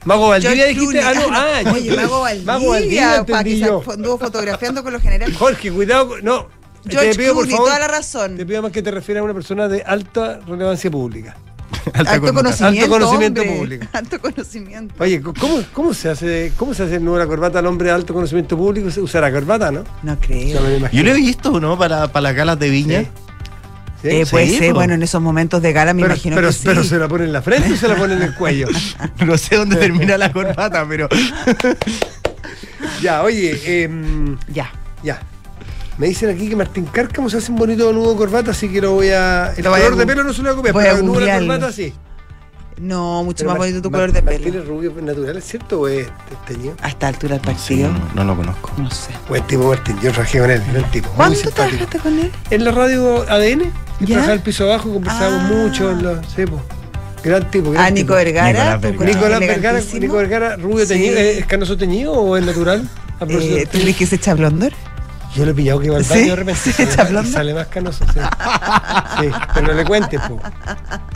Mago 0.05 0.29
Valdivia 0.29 0.55
George 0.55 0.73
dijiste. 0.79 1.01
Ah, 1.01 1.13
no, 1.13 1.21
Clooney. 1.27 1.65
ah, 1.65 1.71
Oye, 1.73 1.83
yo- 1.85 1.95
Mago 1.95 2.19
Valdivia, 2.21 2.45
Mago 2.53 2.69
Valdivia, 2.69 3.25
para 3.25 3.43
que 3.43 3.57
se 3.57 3.65
anduvo 3.93 4.17
fotografiando 4.17 4.83
con 4.83 4.93
los 4.93 5.01
generales. 5.01 5.35
Jorge, 5.37 5.71
cuidado. 5.71 6.15
No. 6.21 6.47
George 6.87 7.11
te 7.11 7.17
pido, 7.17 7.33
por 7.35 7.47
favor, 7.49 7.65
toda 7.67 7.79
la 7.79 7.87
razón. 7.89 8.37
Te 8.37 8.45
pido 8.45 8.61
más 8.61 8.71
que 8.71 8.81
te 8.81 8.89
refieras 8.91 9.21
a 9.21 9.25
una 9.25 9.33
persona 9.33 9.67
de 9.67 9.81
alta 9.83 10.39
relevancia 10.47 10.89
pública. 10.89 11.35
Alto 11.93 12.33
conocimiento. 12.33 12.85
Alto 12.85 12.89
conocimiento 12.89 13.41
hombre. 13.41 13.57
público. 13.57 13.85
Alto 13.93 14.19
conocimiento. 14.19 14.95
Oye, 14.99 15.21
¿cómo, 15.21 15.61
cómo, 15.73 15.93
se 15.93 16.09
hace, 16.09 16.51
¿cómo 16.57 16.73
se 16.73 16.83
hace 16.83 16.95
el 16.95 17.03
corbata 17.05 17.59
al 17.59 17.65
hombre 17.67 17.87
de 17.87 17.93
alto 17.93 18.13
conocimiento 18.13 18.57
público? 18.57 18.89
¿Se 18.91 19.01
usa 19.01 19.21
la 19.21 19.31
corbata, 19.31 19.71
no? 19.71 19.83
No 20.03 20.17
creo. 20.19 20.89
Yo 20.91 21.03
lo 21.03 21.11
he 21.11 21.15
visto, 21.15 21.59
¿no? 21.59 21.77
Para, 21.77 22.07
para 22.11 22.23
las 22.23 22.35
galas 22.35 22.59
de 22.59 22.69
Viña. 22.69 23.01
Sí. 23.01 23.07
¿Sí? 24.01 24.07
Eh, 24.09 24.25
Sí, 24.25 24.31
puede 24.31 24.57
ser, 24.57 24.69
po. 24.69 24.75
bueno, 24.75 24.93
en 24.93 25.03
esos 25.03 25.21
momentos 25.21 25.61
de 25.61 25.73
gala 25.73 25.93
me 25.93 26.03
pero, 26.03 26.13
imagino 26.13 26.35
pero, 26.37 26.47
que 26.47 26.53
sí. 26.53 26.61
pero 26.63 26.83
se 26.85 26.97
la 26.97 27.07
pone 27.09 27.25
en 27.25 27.33
la 27.33 27.41
frente 27.41 27.73
o 27.73 27.75
se 27.75 27.87
la 27.87 27.95
pone 27.95 28.13
en 28.13 28.21
el 28.21 28.33
cuello. 28.33 28.67
No 29.25 29.37
sé 29.37 29.57
dónde 29.57 29.75
termina 29.75 30.17
la 30.17 30.31
corbata, 30.31 30.85
pero. 30.87 31.09
ya, 33.01 33.23
oye, 33.23 33.83
em, 33.83 34.37
Ya. 34.53 34.71
ya. 35.03 35.19
Me 35.99 36.07
dicen 36.07 36.29
aquí 36.29 36.49
que 36.49 36.55
Martín 36.55 36.85
Cárcamo 36.85 37.29
se 37.29 37.37
hace 37.37 37.51
un 37.51 37.57
bonito 37.59 37.91
nudo 37.93 38.11
de 38.13 38.17
corbata, 38.17 38.51
así 38.51 38.69
que 38.69 38.81
lo 38.81 38.93
voy 38.93 39.09
a. 39.09 39.53
El 39.55 39.63
Lo 39.65 39.69
voy 39.69 39.81
a 39.81 39.83
color 39.83 39.97
de 39.99 40.05
pelo 40.07 40.23
no 40.23 40.33
se 40.33 40.41
lo 40.41 40.45
voy 40.45 40.53
a 40.53 40.55
copiar, 40.55 40.73
voy 40.73 40.83
pero 40.83 40.95
a 40.95 40.99
el 40.99 41.05
nudo 41.05 41.19
de 41.19 41.37
corbata 41.47 41.71
sí. 41.71 41.93
No, 42.79 43.25
mucho 43.25 43.39
Pero 43.39 43.49
más 43.49 43.57
bonito 43.57 43.81
tu 43.81 43.91
Mar- 43.91 43.99
color 43.99 44.13
de 44.13 44.21
Martín 44.21 44.43
pelo. 44.45 44.59
es 44.61 44.67
rubio 44.67 44.93
natural, 45.01 45.35
¿es 45.35 45.43
cierto 45.43 45.81
o 45.81 45.87
es 45.89 46.07
teñido? 46.47 46.75
A 46.81 46.87
esta 46.87 47.09
altura 47.09 47.35
del 47.35 47.41
partido. 47.45 47.89
no, 47.91 47.99
no 48.15 48.23
lo 48.23 48.37
conozco. 48.37 48.71
No 48.77 48.89
sé. 48.89 49.11
Buen 49.27 49.43
tipo 49.47 49.67
Martín, 49.67 49.97
yo 50.01 50.11
trabajé 50.13 50.39
con 50.39 50.49
él, 50.49 50.63
gran 50.71 50.89
tipo. 50.89 51.07
Muy 51.09 51.15
¿Cuándo 51.17 51.35
simpático. 51.35 51.67
trabajaste 51.85 51.99
con 51.99 52.19
él? 52.19 52.31
En 52.49 52.63
la 52.63 52.71
radio 52.71 53.29
ADN, 53.29 53.63
¿Ya? 53.63 53.69
que 53.99 54.05
trabajaba 54.05 54.33
el 54.33 54.39
piso 54.41 54.63
abajo, 54.63 54.93
conversábamos 54.93 55.41
Ah. 55.51 55.53
mucho. 55.53 55.91
En 55.91 56.21
sí, 56.33 56.45
po. 56.45 56.61
Gran 57.21 57.51
tipo. 57.51 57.71
Gran 57.71 57.85
Ah, 57.85 57.89
Nico 57.89 58.05
tipo. 58.05 58.15
Vergara. 58.15 58.77
Nicolás 58.77 58.81
¿tú 58.81 59.45
Vergara. 59.45 59.81
Nico 59.99 60.15
Vergara, 60.15 60.55
rubio 60.55 60.85
Sí. 60.85 60.93
teñido, 60.93 61.17
¿es 61.17 61.45
canoso 61.45 61.75
teñido 61.75 62.13
o 62.13 62.37
es 62.37 62.45
natural? 62.45 62.87
Eh, 63.27 63.67
¿Tú 63.69 63.77
crees 63.79 63.97
que 63.97 64.05
se 64.05 64.15
echa 64.15 64.33
blonder? 64.33 64.73
Yo 65.35 65.45
lo 65.45 65.51
he 65.51 65.53
pillado 65.53 65.79
que 65.79 65.89
va 65.91 65.97
al 65.97 66.03
¿Sí? 66.05 66.09
baño 66.11 66.25
de 66.31 66.35
repente. 66.37 66.59
¿Sí, 66.61 66.71
sale, 66.73 66.95
más, 66.97 67.09
blonda? 67.09 67.31
sale 67.31 67.53
más 67.53 67.67
canoso, 67.67 68.05
sí. 68.13 68.19
Sí, 69.21 69.29
pero 69.53 69.67
no 69.67 69.73
le 69.73 69.85
cuentes, 69.85 70.19
po. 70.21 70.41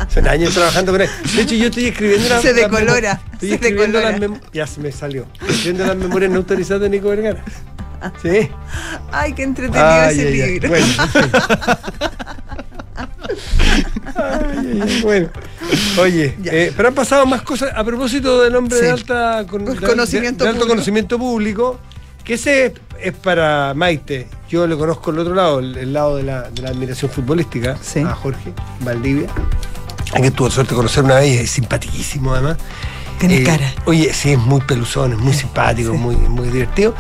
Son 0.08 0.28
años 0.28 0.54
trabajando 0.54 0.92
con 0.92 1.02
él. 1.02 1.10
De 1.36 1.42
hecho, 1.42 1.56
yo 1.56 1.66
estoy 1.66 1.86
escribiendo 1.88 2.30
las 2.30 2.42
Se 2.42 2.48
las 2.54 2.56
decolora, 2.72 3.22
Estoy 3.34 3.50
se 3.50 3.56
escribiendo 3.56 4.00
las 4.00 4.14
decolora. 4.20 4.40
mem- 4.40 4.50
Ya 4.54 4.68
se 4.68 4.80
me 4.82 4.92
salió. 4.92 5.26
Estoy 5.34 5.50
escribiendo 5.50 5.86
las 5.88 5.98
memorias 5.98 6.32
no 6.32 6.38
autorizadas 6.38 6.82
de 6.84 6.90
Nico 6.90 7.10
Vergara. 7.10 7.44
Sí. 8.22 8.50
Ay, 9.12 9.34
qué 9.34 9.44
entretenido 9.44 9.84
Ay, 9.90 10.20
ese 10.20 10.28
ay, 10.28 10.34
libro. 10.60 10.70
Bueno. 10.70 10.86
Ay, 14.16 14.82
ay, 14.84 15.02
bueno, 15.02 15.30
oye, 16.00 16.36
eh, 16.46 16.72
pero 16.76 16.90
han 16.90 16.94
pasado 16.94 17.26
más 17.26 17.42
cosas 17.42 17.72
a 17.76 17.84
propósito 17.84 18.42
del 18.42 18.56
hombre 18.56 18.78
Sí. 18.78 18.84
de 18.86 18.92
alta 18.92 19.46
con- 19.50 19.66
Con 19.66 19.80
de- 19.80 19.88
conocimiento 19.88 20.44
de 20.44 20.50
alto 20.50 20.60
público. 20.62 20.74
conocimiento 20.76 21.18
público, 21.18 21.80
que 22.24 22.36
ese 22.36 22.74
es, 23.02 23.14
para 23.14 23.74
Maite. 23.74 24.28
Yo 24.50 24.66
le 24.68 24.78
conozco 24.78 25.12
el 25.12 25.20
otro 25.20 25.36
lado, 25.36 25.60
el, 25.60 25.78
el 25.78 25.94
lado 25.94 26.18
de 26.18 26.24
la, 26.24 26.50
de 26.50 26.62
la 26.62 26.70
admiración 26.70 27.10
futbolística, 27.12 27.78
Sí. 27.82 28.00
a 28.00 28.14
Jorge 28.16 28.54
Valdivia, 28.82 29.28
a 30.14 30.22
que 30.22 30.32
tuve 30.32 30.52
suerte 30.52 30.72
de 30.72 30.76
conocer 30.78 31.04
una 31.04 31.16
vez 31.16 31.42
es 31.42 31.50
simpaticísimo 31.52 32.34
además. 32.34 32.58
Tiene 33.20 33.38
Eh, 33.38 33.44
cara. 33.44 33.74
Oye, 33.86 34.14
sí, 34.14 34.32
es 34.34 34.40
muy 34.40 34.62
peluzón, 34.62 35.14
es 35.14 35.20
muy 35.20 35.34
simpático, 35.34 35.94
muy, 35.94 36.16
muy 36.16 36.50
divertido. 36.50 36.94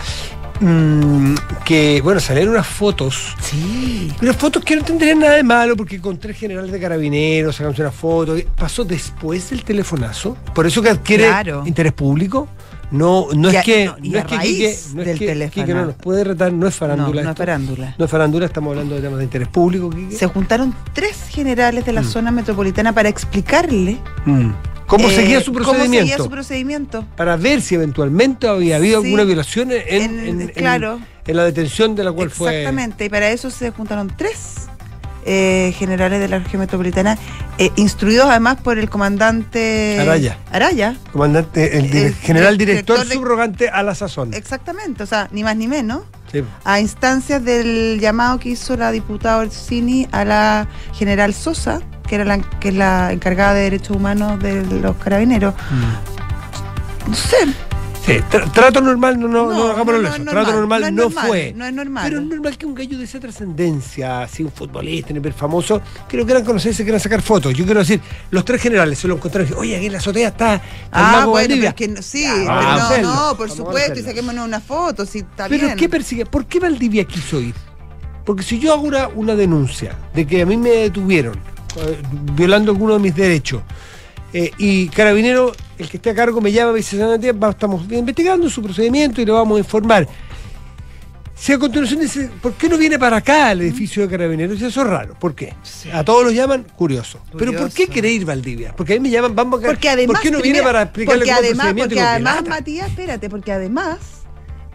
Mm, 0.59 1.33
que, 1.65 1.99
bueno, 2.01 2.19
salieron 2.19 2.53
unas 2.53 2.67
fotos 2.67 3.35
Sí. 3.41 4.13
unas 4.21 4.35
fotos 4.35 4.63
que 4.63 4.75
no 4.75 4.83
tendrían 4.83 5.19
nada 5.19 5.33
de 5.33 5.43
malo 5.43 5.75
porque 5.75 5.99
con 5.99 6.17
tres 6.19 6.37
generales 6.37 6.71
de 6.71 6.79
carabineros 6.79 7.55
sacamos 7.55 7.77
una 7.79 7.91
foto. 7.91 8.35
Pasó 8.57 8.85
después 8.85 9.49
del 9.49 9.63
telefonazo. 9.63 10.37
Por 10.53 10.65
eso 10.67 10.81
que 10.81 10.89
adquiere 10.89 11.25
Claro. 11.25 11.63
interés 11.65 11.91
público. 11.93 12.47
No, 12.93 13.27
no 13.35 13.51
Y 13.51 13.55
es 13.57 13.63
que. 13.65 13.85
no, 13.85 13.95
y 14.01 14.09
no 14.11 14.17
a 14.17 14.21
es 14.21 14.27
que 14.27 14.37
Quique- 14.37 14.77
no 14.93 15.01
es 15.01 15.19
que 15.19 15.25
teléfono. 15.25 15.65
Quique 15.65 15.73
no 15.77 15.85
nos 15.87 15.95
puede 15.95 16.23
retar, 16.23 16.53
no 16.53 16.67
es 16.67 16.75
farándula. 16.75 17.23
no 17.23 17.31
es 17.31 17.37
farándula. 17.37 17.95
No 17.97 18.05
es 18.05 18.11
farándula, 18.11 18.45
estamos 18.45 18.69
hablando 18.71 18.95
de 18.95 19.01
temas 19.01 19.17
de 19.17 19.23
interés 19.25 19.47
público, 19.49 19.89
Quique. 19.89 20.15
Se 20.15 20.27
juntaron 20.27 20.73
tres 20.93 21.17
generales 21.29 21.85
de 21.85 21.91
la 21.91 22.01
Mm. 22.01 22.05
zona 22.05 22.31
metropolitana 22.31 22.93
para 22.93 23.09
explicarle 23.09 23.97
Mm. 24.25 24.51
¿Cómo 24.85 25.09
eh, 25.09 25.15
seguía 25.15 25.41
su 25.41 25.51
procedimiento? 25.53 25.87
Cómo 25.91 25.99
seguía 26.01 26.17
su 26.17 26.29
procedimiento. 26.29 27.05
Para 27.17 27.35
ver 27.35 27.61
si 27.61 27.73
eventualmente 27.75 28.47
había 28.47 28.75
habido 28.75 29.01
Sí. 29.01 29.07
alguna 29.07 29.23
violación 29.23 29.71
en, 29.71 29.81
En- 29.87 30.19
en- 30.19 30.41
en- 30.41 30.47
claro. 30.49 30.99
en 31.25 31.35
la 31.35 31.45
detención 31.45 31.95
de 31.95 32.03
la 32.03 32.11
cual 32.11 32.29
fue. 32.29 32.49
Exactamente, 32.59 33.05
y 33.05 33.09
para 33.09 33.29
eso 33.31 33.49
se 33.49 33.71
juntaron 33.71 34.11
tres 34.15 34.67
eh, 35.25 35.73
generales 35.77 36.19
de 36.19 36.27
la 36.27 36.39
región 36.39 36.59
metropolitana, 36.61 37.17
eh, 37.57 37.71
instruidos 37.75 38.27
además 38.29 38.57
por 38.61 38.77
el 38.77 38.89
comandante 38.89 39.97
Araya. 39.99 40.37
Araya, 40.51 40.95
Comandante, 41.11 41.77
el, 41.77 42.13
general 42.15 42.57
director, 42.57 42.97
director 42.97 43.17
subrogante 43.17 43.69
a 43.69 43.83
la 43.83 43.95
sazón. 43.95 44.33
exactamente, 44.33 45.03
o 45.03 45.05
sea, 45.05 45.27
ni 45.31 45.43
más 45.43 45.55
ni 45.55 45.67
menos, 45.67 46.03
Sí. 46.31 46.43
a 46.65 46.79
instancias 46.79 47.43
del 47.45 47.99
llamado 47.99 48.39
que 48.39 48.49
hizo 48.49 48.75
la 48.75 48.91
diputada 48.91 49.37
Orsini 49.37 50.07
a 50.11 50.25
la 50.25 50.67
general 50.93 51.33
Sosa, 51.33 51.79
que 52.07 52.15
era 52.15 52.25
la, 52.25 52.39
que 52.59 52.69
es 52.69 52.75
la 52.75 53.11
encargada 53.13 53.53
de 53.53 53.61
derechos 53.61 53.95
humanos 53.95 54.39
de 54.41 54.63
los 54.79 54.95
carabineros. 54.97 55.53
No 57.07 57.13
sé. 57.15 57.37
Sí, 58.05 58.13
tra- 58.29 58.51
trato 58.51 58.81
normal, 58.81 59.17
no, 59.17 59.29
no, 59.29 59.49
no, 59.53 59.63
hagámoslo 59.71 60.01
no 60.01 60.31
trato 60.31 60.51
normal 60.51 60.81
no, 60.93 61.03
normal, 61.03 61.25
fue. 61.27 61.53
No 61.55 61.65
es 61.65 61.73
normal. 61.73 62.03
Pero 62.09 62.21
es 62.21 62.27
normal 62.27 62.57
que 62.57 62.65
un 62.65 62.75
gallo 62.75 62.97
de 62.97 63.05
esa 63.05 63.17
trascendencia, 63.21 64.23
así 64.23 64.43
un 64.43 64.51
futbolista, 64.51 65.13
un 65.13 65.23
famoso, 65.31 65.81
que 66.09 66.17
lo 66.17 66.25
quieran 66.25 66.43
conocer, 66.43 66.75
se 66.75 66.83
quieran 66.83 66.99
sacar 66.99 67.21
fotos. 67.21 67.53
Yo 67.53 67.63
quiero 67.63 67.79
decir, 67.79 68.01
los 68.29 68.43
tres 68.43 68.61
generales 68.61 68.99
se 68.99 69.07
lo 69.07 69.15
encontraron 69.15 69.47
y 69.47 69.49
dije, 69.51 69.59
oye, 69.61 69.77
aquí 69.77 69.85
en 69.85 69.91
la 69.93 69.97
azotea 69.99 70.27
está, 70.27 70.55
está 70.55 70.61
Ah, 70.91 71.25
bueno, 71.25 71.47
pero 71.47 71.61
Valdivia". 71.61 71.69
es 71.69 71.75
que 71.75 72.01
sí, 72.01 72.25
pero 72.27 72.61
no, 72.61 72.97
no, 73.29 73.37
por 73.37 73.47
vamos 73.47 73.55
supuesto, 73.55 73.99
y 73.99 74.03
saquémonos 74.03 74.45
una 74.47 74.59
foto, 74.59 75.05
si 75.05 75.19
está 75.19 75.47
Pero 75.47 75.67
bien. 75.67 75.77
¿qué 75.77 75.87
persigue? 75.87 76.25
¿Por 76.25 76.45
qué 76.45 76.59
Valdivia 76.59 77.05
quiso 77.05 77.39
ir? 77.39 77.55
Porque 78.25 78.43
si 78.43 78.59
yo 78.59 78.73
hago 78.73 78.83
una, 78.83 79.07
una 79.07 79.33
denuncia 79.35 79.95
de 80.13 80.27
que 80.27 80.41
a 80.41 80.45
mí 80.45 80.57
me 80.57 80.69
detuvieron 80.71 81.35
eh, 81.77 82.01
violando 82.33 82.71
alguno 82.73 82.95
de 82.95 82.99
mis 82.99 83.15
derechos 83.15 83.61
eh, 84.33 84.51
y 84.57 84.87
Carabinero, 84.89 85.51
el 85.77 85.89
que 85.89 85.97
esté 85.97 86.09
a 86.09 86.15
cargo, 86.15 86.41
me 86.41 86.51
llama 86.51 86.71
y 86.71 86.73
me 86.73 86.77
dice, 86.79 86.91
"Señor 86.97 87.09
Matías, 87.11 87.35
va- 87.41 87.49
estamos 87.51 87.83
investigando 87.91 88.49
su 88.49 88.61
procedimiento 88.61 89.21
y 89.21 89.25
le 89.25 89.31
vamos 89.31 89.57
a 89.57 89.59
informar. 89.59 90.07
Si 91.35 91.51
a 91.51 91.59
continuación 91.59 91.99
dice, 91.99 92.29
¿por 92.41 92.53
qué 92.53 92.69
no 92.69 92.77
viene 92.77 92.97
para 92.97 93.17
acá 93.17 93.49
al 93.49 93.61
edificio 93.61 94.03
de 94.03 94.07
Carabineros? 94.09 94.61
Eso 94.61 94.81
es 94.81 94.87
raro. 94.87 95.15
¿Por 95.19 95.35
qué? 95.35 95.53
A 95.91 96.03
todos 96.03 96.23
los 96.23 96.33
llaman 96.33 96.65
curioso. 96.75 97.19
Pero 97.37 97.51
¿por 97.53 97.69
qué 97.71 97.87
quiere 97.87 98.11
ir 98.11 98.23
Valdivia? 98.23 98.73
Porque 98.77 98.93
a 98.93 98.95
mí 98.95 99.01
me 99.01 99.09
llaman, 99.09 99.35
vamos 99.35 99.61
a 99.63 99.67
Porque 99.67 99.89
además, 99.89 100.15
¿Por 100.15 100.21
qué 100.23 100.31
no 100.31 100.41
viene 100.41 100.61
para 100.61 100.83
explicarle 100.83 101.25
porque 101.25 101.31
cómo 101.33 101.45
además, 101.63 101.73
porque 101.87 101.99
además. 101.99 102.47
Matías, 102.47 102.87
espérate, 102.89 103.29
porque 103.29 103.51
además 103.51 103.97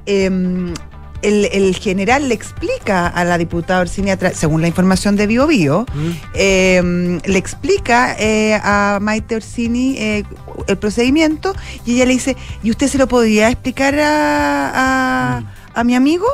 em, 0.04 0.74
el, 1.22 1.46
el 1.52 1.74
general 1.76 2.28
le 2.28 2.34
explica 2.34 3.06
a 3.08 3.24
la 3.24 3.38
diputada 3.38 3.80
Orsini, 3.80 4.10
según 4.34 4.60
la 4.60 4.68
información 4.68 5.16
de 5.16 5.26
Bio 5.26 5.46
Bio, 5.46 5.86
Mm. 5.94 6.10
em, 6.34 7.20
le 7.24 7.38
explica 7.38 8.14
eh, 8.18 8.54
a 8.62 8.98
Maite 9.00 9.36
Orsini 9.36 9.96
eh, 9.98 10.24
el 10.66 10.76
procedimiento 10.78 11.54
y 11.84 11.94
ella 11.96 12.06
le 12.06 12.12
dice, 12.12 12.36
¿y 12.62 12.70
usted 12.70 12.88
se 12.88 12.98
lo 12.98 13.08
podría 13.08 13.48
explicar 13.50 13.98
a, 13.98 15.36
a, 15.36 15.40
Mm. 15.40 15.46
a 15.74 15.84
mi 15.84 15.94
amigo? 15.94 16.26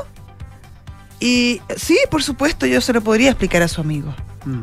Y 1.20 1.60
sí, 1.76 1.96
por 2.10 2.22
supuesto, 2.22 2.66
yo 2.66 2.80
se 2.80 2.92
lo 2.92 3.00
podría 3.00 3.30
explicar 3.30 3.62
a 3.62 3.68
su 3.68 3.80
amigo. 3.80 4.14
Mm. 4.44 4.62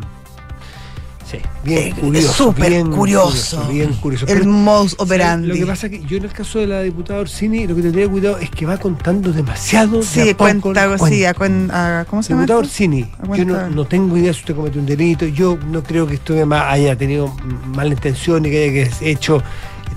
Sí, 1.32 1.40
bien 1.64 1.92
curioso. 1.96 2.34
súper 2.34 2.70
bien 2.70 2.92
curioso. 2.92 3.66
Bien 3.70 3.94
curioso. 3.94 4.26
El 4.28 4.48
modus 4.48 4.96
operandi. 4.98 5.48
Lo 5.48 5.56
que 5.56 5.66
pasa 5.66 5.88
es 5.88 5.94
que 5.94 6.06
yo 6.06 6.18
en 6.18 6.26
el 6.26 6.34
caso 6.34 6.60
de 6.60 6.68
la 6.68 6.82
diputada 6.82 7.22
Orsini, 7.22 7.68
lo 7.68 7.76
que 7.76 7.82
tendría 7.82 8.08
cuidado 8.08 8.38
es 8.38 8.50
que 8.50 8.66
va 8.66 8.78
contando 8.78 9.32
demasiado. 9.32 10.00
de 10.00 10.04
Sí, 10.04 10.34
poco 10.34 10.62
cuenta, 10.62 10.98
sí, 11.08 11.24
a 11.24 11.34
¿cómo 11.34 12.22
se 12.22 12.30
llama? 12.30 12.42
Diputada 12.42 12.42
esto? 12.42 12.58
Orsini, 12.58 13.10
yo 13.38 13.46
no, 13.46 13.70
no 13.70 13.86
tengo 13.86 14.18
idea 14.18 14.34
si 14.34 14.42
usted 14.42 14.56
cometió 14.56 14.82
un 14.82 14.88
delito, 14.88 15.26
yo 15.26 15.58
no 15.70 15.82
creo 15.84 16.06
que 16.06 16.20
además 16.30 16.66
haya 16.68 16.96
tenido 16.98 17.34
mala 17.74 17.92
intención 17.92 18.46
y 18.46 18.50
que 18.50 18.64
haya 18.66 18.96
hecho 19.02 19.42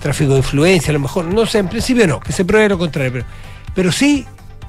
tráfico 0.05 0.33
de 0.33 0.39
influencia, 0.39 0.91
a 0.91 0.93
lo 0.93 1.01
mejor, 1.01 1.25
no 1.25 1.47
sé, 1.47 1.59
en 1.59 1.69
principio 1.69 2.07
no, 2.07 2.21
que 2.21 2.31
se 2.31 2.45
pruebe 2.45 2.69
lo 2.69 2.79
contrario, 2.79 3.11
pero, 3.11 3.25
pero 3.75 3.91
sí, 3.91 4.27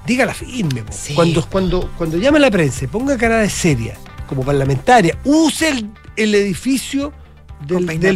dígala 0.08 0.34
firme. 0.34 0.84
Sí. 0.90 1.14
Cuando, 1.14 1.46
cuando, 1.46 1.92
cuando 1.98 2.18
llame 2.18 2.38
a 2.38 2.42
la 2.42 2.52
prensa, 2.52 2.88
ponga 2.88 3.18
cara 3.18 3.40
de 3.40 3.50
seria, 3.50 3.96
como 4.28 4.44
parlamentaria, 4.44 5.18
use 5.26 5.68
el, 5.68 5.90
el 6.16 6.34
edificio 6.36 7.12
del, 7.68 7.86
del- 8.00 8.16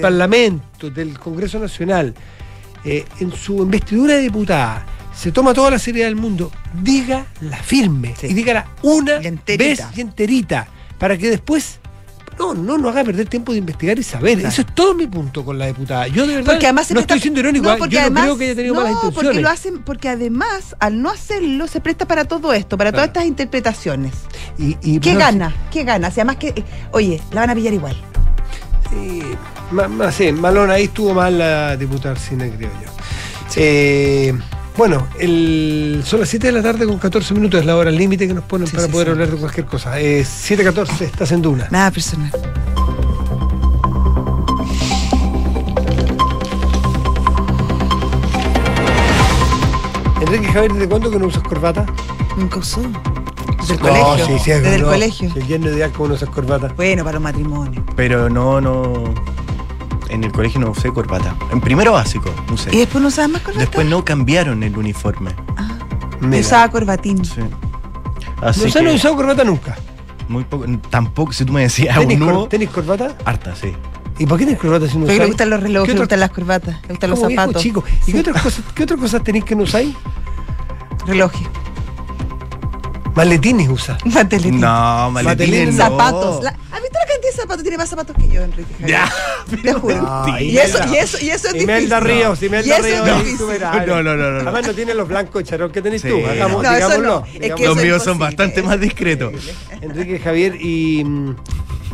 Parlamento, 0.00 0.90
del 0.90 1.18
Congreso 1.18 1.58
Nacional, 1.58 2.14
eh, 2.84 3.04
en 3.20 3.32
su 3.32 3.62
investidura 3.62 4.14
de 4.14 4.22
diputada, 4.22 4.86
se 5.14 5.32
toma 5.32 5.52
toda 5.52 5.70
la 5.72 5.78
seriedad 5.78 6.06
del 6.06 6.16
mundo, 6.16 6.52
diga 6.82 7.26
la 7.40 7.56
firme 7.56 8.14
Sí. 8.18 8.28
y 8.28 8.34
dígala 8.34 8.68
una 8.82 9.16
Y 9.20 9.56
vez 9.56 9.80
y 9.96 10.00
enterita, 10.00 10.68
para 10.98 11.16
que 11.18 11.28
después 11.30 11.80
no, 12.38 12.54
no 12.54 12.78
nos 12.78 12.92
haga 12.92 13.04
perder 13.04 13.28
tiempo 13.28 13.52
de 13.52 13.58
investigar 13.58 13.98
y 13.98 14.02
saber. 14.02 14.34
Claro. 14.38 14.48
Eso 14.48 14.60
es 14.62 14.74
todo 14.74 14.94
mi 14.94 15.06
punto 15.06 15.44
con 15.44 15.58
la 15.58 15.66
diputada. 15.66 16.06
Yo 16.08 16.26
de 16.26 16.36
verdad 16.36 16.52
Porque 16.52 16.66
además 16.66 16.86
se 16.86 16.94
no 16.94 17.00
estoy 17.00 17.20
siendo 17.20 17.40
irónico, 17.40 17.64
No, 17.66 17.74
¿eh? 17.74 17.76
porque 17.78 17.94
yo 17.96 18.00
además- 18.02 18.24
no 18.26 18.36
creo 18.36 18.38
que 18.38 18.44
haya 18.44 18.54
tenido 18.54 18.74
no, 18.74 18.80
malas 18.82 18.92
porque 19.00 19.08
intenciones. 19.08 19.42
lo 19.42 19.48
hacen, 19.50 19.82
porque 19.82 20.08
además, 20.08 20.76
al 20.80 21.02
no 21.02 21.10
hacerlo, 21.10 21.66
se 21.66 21.80
presta 21.80 22.06
para 22.06 22.24
todo 22.24 22.52
esto, 22.52 22.78
para 22.78 22.92
todas 22.92 23.08
estas 23.08 23.24
interpretaciones. 23.26 24.12
Y, 24.58 24.76
y- 24.82 25.00
¿Qué 25.00 25.14
gana? 25.14 25.54
¿Qué 25.70 25.84
gana? 25.84 26.10
Si 26.10 26.20
además 26.20 26.36
que, 26.36 26.48
eh, 26.48 26.64
oye, 26.92 27.20
la 27.32 27.40
van 27.42 27.50
a 27.50 27.54
pillar 27.54 27.72
igual. 27.74 27.96
Sí, 28.90 29.22
sí, 30.12 30.32
Malón, 30.32 30.70
ahí 30.70 30.84
estuvo 30.84 31.12
mal 31.12 31.36
la 31.38 31.76
diputada 31.76 32.16
Cine, 32.16 32.50
creo 32.56 32.70
yo. 32.70 32.90
Eh, 33.56 34.34
bueno, 34.78 35.06
el, 35.18 36.02
son 36.06 36.20
las 36.20 36.28
7 36.28 36.46
de 36.46 36.52
la 36.52 36.62
tarde 36.62 36.86
con 36.86 36.98
14 36.98 37.34
minutos, 37.34 37.58
es 37.60 37.66
la 37.66 37.76
hora 37.76 37.90
límite 37.90 38.28
que 38.28 38.32
nos 38.32 38.44
ponen 38.44 38.68
Sí, 38.68 38.76
para 38.76 38.86
sí, 38.86 38.92
poder 38.92 39.08
sí. 39.08 39.10
hablar 39.12 39.28
de 39.30 39.36
cualquier 39.36 39.66
cosa. 39.66 40.00
Eh, 40.00 40.22
7.14, 40.24 41.00
estás 41.02 41.32
en 41.32 41.42
Duna. 41.42 41.66
Nada 41.70 41.90
personal. 41.90 42.30
Enrique 50.20 50.46
Javier, 50.52 50.72
¿desde 50.72 50.88
cuándo 50.88 51.10
que 51.10 51.18
no 51.18 51.26
usas 51.26 51.42
corbata? 51.42 51.86
Nunca 52.36 52.58
usó. 52.58 52.80
Desde 53.60 53.74
el 53.74 53.80
No, 53.80 53.88
colegio. 53.88 54.26
sí, 54.26 54.38
sí, 54.44 54.50
Desde 54.50 54.74
el 54.76 54.82
colegio. 54.84 55.30
Si 55.32 55.52
el 55.52 55.64
ideal, 55.66 55.92
¿cómo 55.92 56.08
no 56.08 56.14
usas 56.14 56.28
corbata? 56.30 56.72
Bueno, 56.76 57.04
para 57.04 57.14
los 57.14 57.22
matrimonios. 57.22 57.84
Pero 57.96 58.28
no, 58.28 58.60
no. 58.60 59.14
En 60.08 60.24
el 60.24 60.32
colegio 60.32 60.60
no 60.60 60.70
usé 60.70 60.90
corbata. 60.90 61.34
En 61.52 61.60
primero 61.60 61.92
básico, 61.92 62.30
no 62.46 62.54
usé. 62.54 62.74
¿Y 62.74 62.78
después 62.78 63.02
no 63.02 63.08
usabas 63.08 63.30
más 63.30 63.42
corbata? 63.42 63.60
Después 63.60 63.86
no 63.86 64.04
cambiaron 64.04 64.62
el 64.62 64.76
uniforme. 64.76 65.30
Ah, 65.56 65.68
Mira. 66.20 66.40
usaba 66.40 66.70
corbatín. 66.70 67.24
Sí. 67.24 67.40
Así 68.40 68.64
No, 68.64 68.70
sé, 68.70 68.82
no 68.82 68.88
he 68.88 68.92
que 68.92 68.96
usado 68.96 69.16
corbata 69.16 69.44
nunca. 69.44 69.76
muy 70.28 70.44
poco. 70.44 70.64
Tampoco, 70.90 71.32
si 71.32 71.44
tú 71.44 71.52
me 71.52 71.62
decías 71.62 71.98
¿Tenís, 71.98 72.14
un 72.18 72.24
cor- 72.24 72.32
nuevo. 72.34 72.48
tenís 72.48 72.70
corbata? 72.70 73.14
Harta, 73.24 73.54
sí. 73.54 73.72
¿Y 74.18 74.26
por 74.26 74.38
qué 74.38 74.44
tenés 74.46 74.60
corbata 74.60 74.86
si 74.88 74.96
no 74.98 75.04
Porque 75.06 75.18
le 75.20 75.26
gustan 75.26 75.50
los 75.50 75.60
relojes, 75.62 75.86
¿Qué 75.88 75.92
le 75.94 75.98
otra- 75.98 76.04
gustan 76.04 76.20
las 76.20 76.30
corbatas, 76.30 76.82
le 76.82 76.88
gustan 76.88 77.10
los 77.10 77.18
como 77.18 77.28
viejo 77.28 77.42
zapatos. 77.42 77.62
chico. 77.62 77.84
¿Y 78.06 78.12
qué 78.12 78.20
otras, 78.20 78.42
cosas, 78.42 78.64
qué 78.74 78.82
otras 78.82 79.00
cosas 79.00 79.22
tenéis 79.22 79.44
que 79.44 79.54
no 79.54 79.62
usáis? 79.64 79.94
Relojes. 81.06 81.46
Maletines 83.18 83.68
usa. 83.68 83.98
No, 84.04 84.10
Maletines 84.10 85.12
maletines 85.12 85.74
no. 85.74 85.82
Zapatos. 85.84 86.44
La- 86.44 86.50
¿Has 86.50 86.80
visto 86.82 86.98
la 87.00 87.06
cantidad 87.06 87.30
de 87.32 87.36
zapatos? 87.36 87.62
Tiene 87.62 87.76
más 87.78 87.88
zapatos 87.88 88.16
que 88.16 88.28
yo, 88.28 88.42
Enrique. 88.42 88.72
Javier. 88.78 88.88
Ya. 88.88 89.12
Te 89.62 89.72
juro. 89.72 89.96
No, 90.28 90.38
y, 90.38 90.56
eso, 90.58 90.78
y, 90.92 90.96
eso, 90.96 91.18
y 91.20 91.30
eso 91.30 91.48
es 91.48 91.62
Imelda 91.62 92.00
difícil. 92.00 92.18
Ríos, 92.18 92.42
Imelda 92.42 92.78
Y 92.78 92.82
Ríos. 92.82 93.24
difícil. 93.24 93.46
No, 93.60 93.86
no, 93.86 94.02
no, 94.02 94.16
no, 94.16 94.30
no. 94.30 94.40
Además 94.50 94.66
no 94.68 94.74
tiene 94.74 94.94
los 94.94 95.08
blancos 95.08 95.42
charón 95.44 95.70
que 95.72 95.82
tenés 95.82 96.02
Sí, 96.02 96.08
tú. 96.08 96.24
Hagamos, 96.26 96.62
no, 96.62 96.70
eso 96.70 96.74
digámoslo. 96.88 97.20
no. 97.20 97.26
Es 97.26 97.32
que 97.32 97.38
digámoslo. 97.40 97.66
Los 97.66 97.76
eso 97.76 97.80
es 97.80 97.84
míos 97.86 98.02
son 98.04 98.18
bastante 98.18 98.62
más 98.62 98.80
discretos. 98.80 99.32
Enrique 99.80 100.18
Javier 100.20 100.54
y 100.60 101.02
mm, 101.04 101.36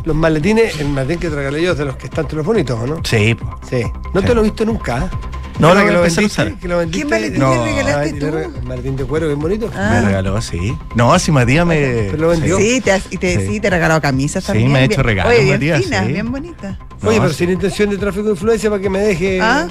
los 0.03 0.15
maletines, 0.15 0.79
el 0.79 0.89
maletín 0.89 1.19
que 1.19 1.29
te 1.29 1.35
regalé 1.35 1.61
yo 1.63 1.71
es 1.71 1.77
de 1.79 1.85
los 1.85 1.95
que 1.97 2.05
están 2.05 2.25
todos 2.25 2.37
los 2.37 2.45
bonitos, 2.45 2.79
¿o 2.79 2.85
no? 2.85 2.97
Sí. 3.03 3.35
Sí. 3.69 3.83
No 4.13 4.21
Sí. 4.21 4.27
te 4.27 4.35
lo 4.35 4.41
he 4.41 4.43
visto 4.43 4.63
nunca. 4.65 5.05
¿eh? 5.05 5.09
No, 5.59 5.73
la 5.73 5.85
que 5.85 5.91
lo 5.91 6.01
vendiste, 6.01 6.55
que 6.59 6.67
lo 6.67 6.77
vendiste. 6.79 7.07
¿Qué 7.07 7.13
maletín 7.13 7.39
No. 7.39 7.55
le 7.55 7.63
regalaste 7.63 8.13
tú? 8.13 8.65
Maletín 8.67 8.95
de 8.97 9.05
cuero, 9.05 9.27
bien 9.27 9.39
bonito. 9.39 9.69
Ah. 9.75 9.89
Me 9.93 10.01
regaló, 10.07 10.41
sí. 10.41 10.77
No, 10.95 11.17
si 11.17 11.31
Matías 11.31 11.65
me. 11.65 11.77
Pero 12.11 12.17
lo 12.17 12.27
vendió. 12.29 12.57
Sí, 12.57 12.81
te, 12.81 12.91
has- 12.91 13.07
y 13.11 13.17
te, 13.17 13.39
Sí. 13.39 13.47
sí, 13.53 13.59
te 13.61 13.67
he 13.67 13.69
regalado 13.69 14.01
camisas 14.01 14.43
Sí, 14.43 14.47
también. 14.47 14.71
me 14.71 14.79
ha 14.79 14.83
hecho 14.83 15.01
regalos, 15.01 15.31
Oye, 15.33 15.43
bien 15.43 15.55
Matías, 15.55 15.83
finas, 15.83 16.05
sí. 16.05 16.11
bien 16.13 16.31
bonitas. 16.31 16.77
Oye, 17.03 17.15
No, 17.17 17.21
pero 17.23 17.29
sí. 17.29 17.35
sin 17.39 17.51
intención 17.51 17.89
de 17.89 17.97
tráfico 17.97 18.25
de 18.25 18.31
influencia 18.31 18.69
para 18.69 18.81
que 18.81 18.89
me 18.89 18.99
deje. 18.99 19.39
¿Ah? 19.41 19.67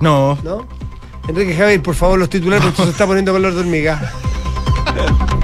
No, 0.00 0.36
¿No? 0.42 0.66
Enrique 1.28 1.54
Javier, 1.54 1.82
por 1.82 1.94
favor, 1.94 2.18
los 2.18 2.30
titulares, 2.30 2.64
porque 2.64 2.82
se 2.84 2.90
está 2.90 3.06
poniendo 3.06 3.32
color 3.32 3.52
de 3.54 3.60
hormiga. 3.60 4.12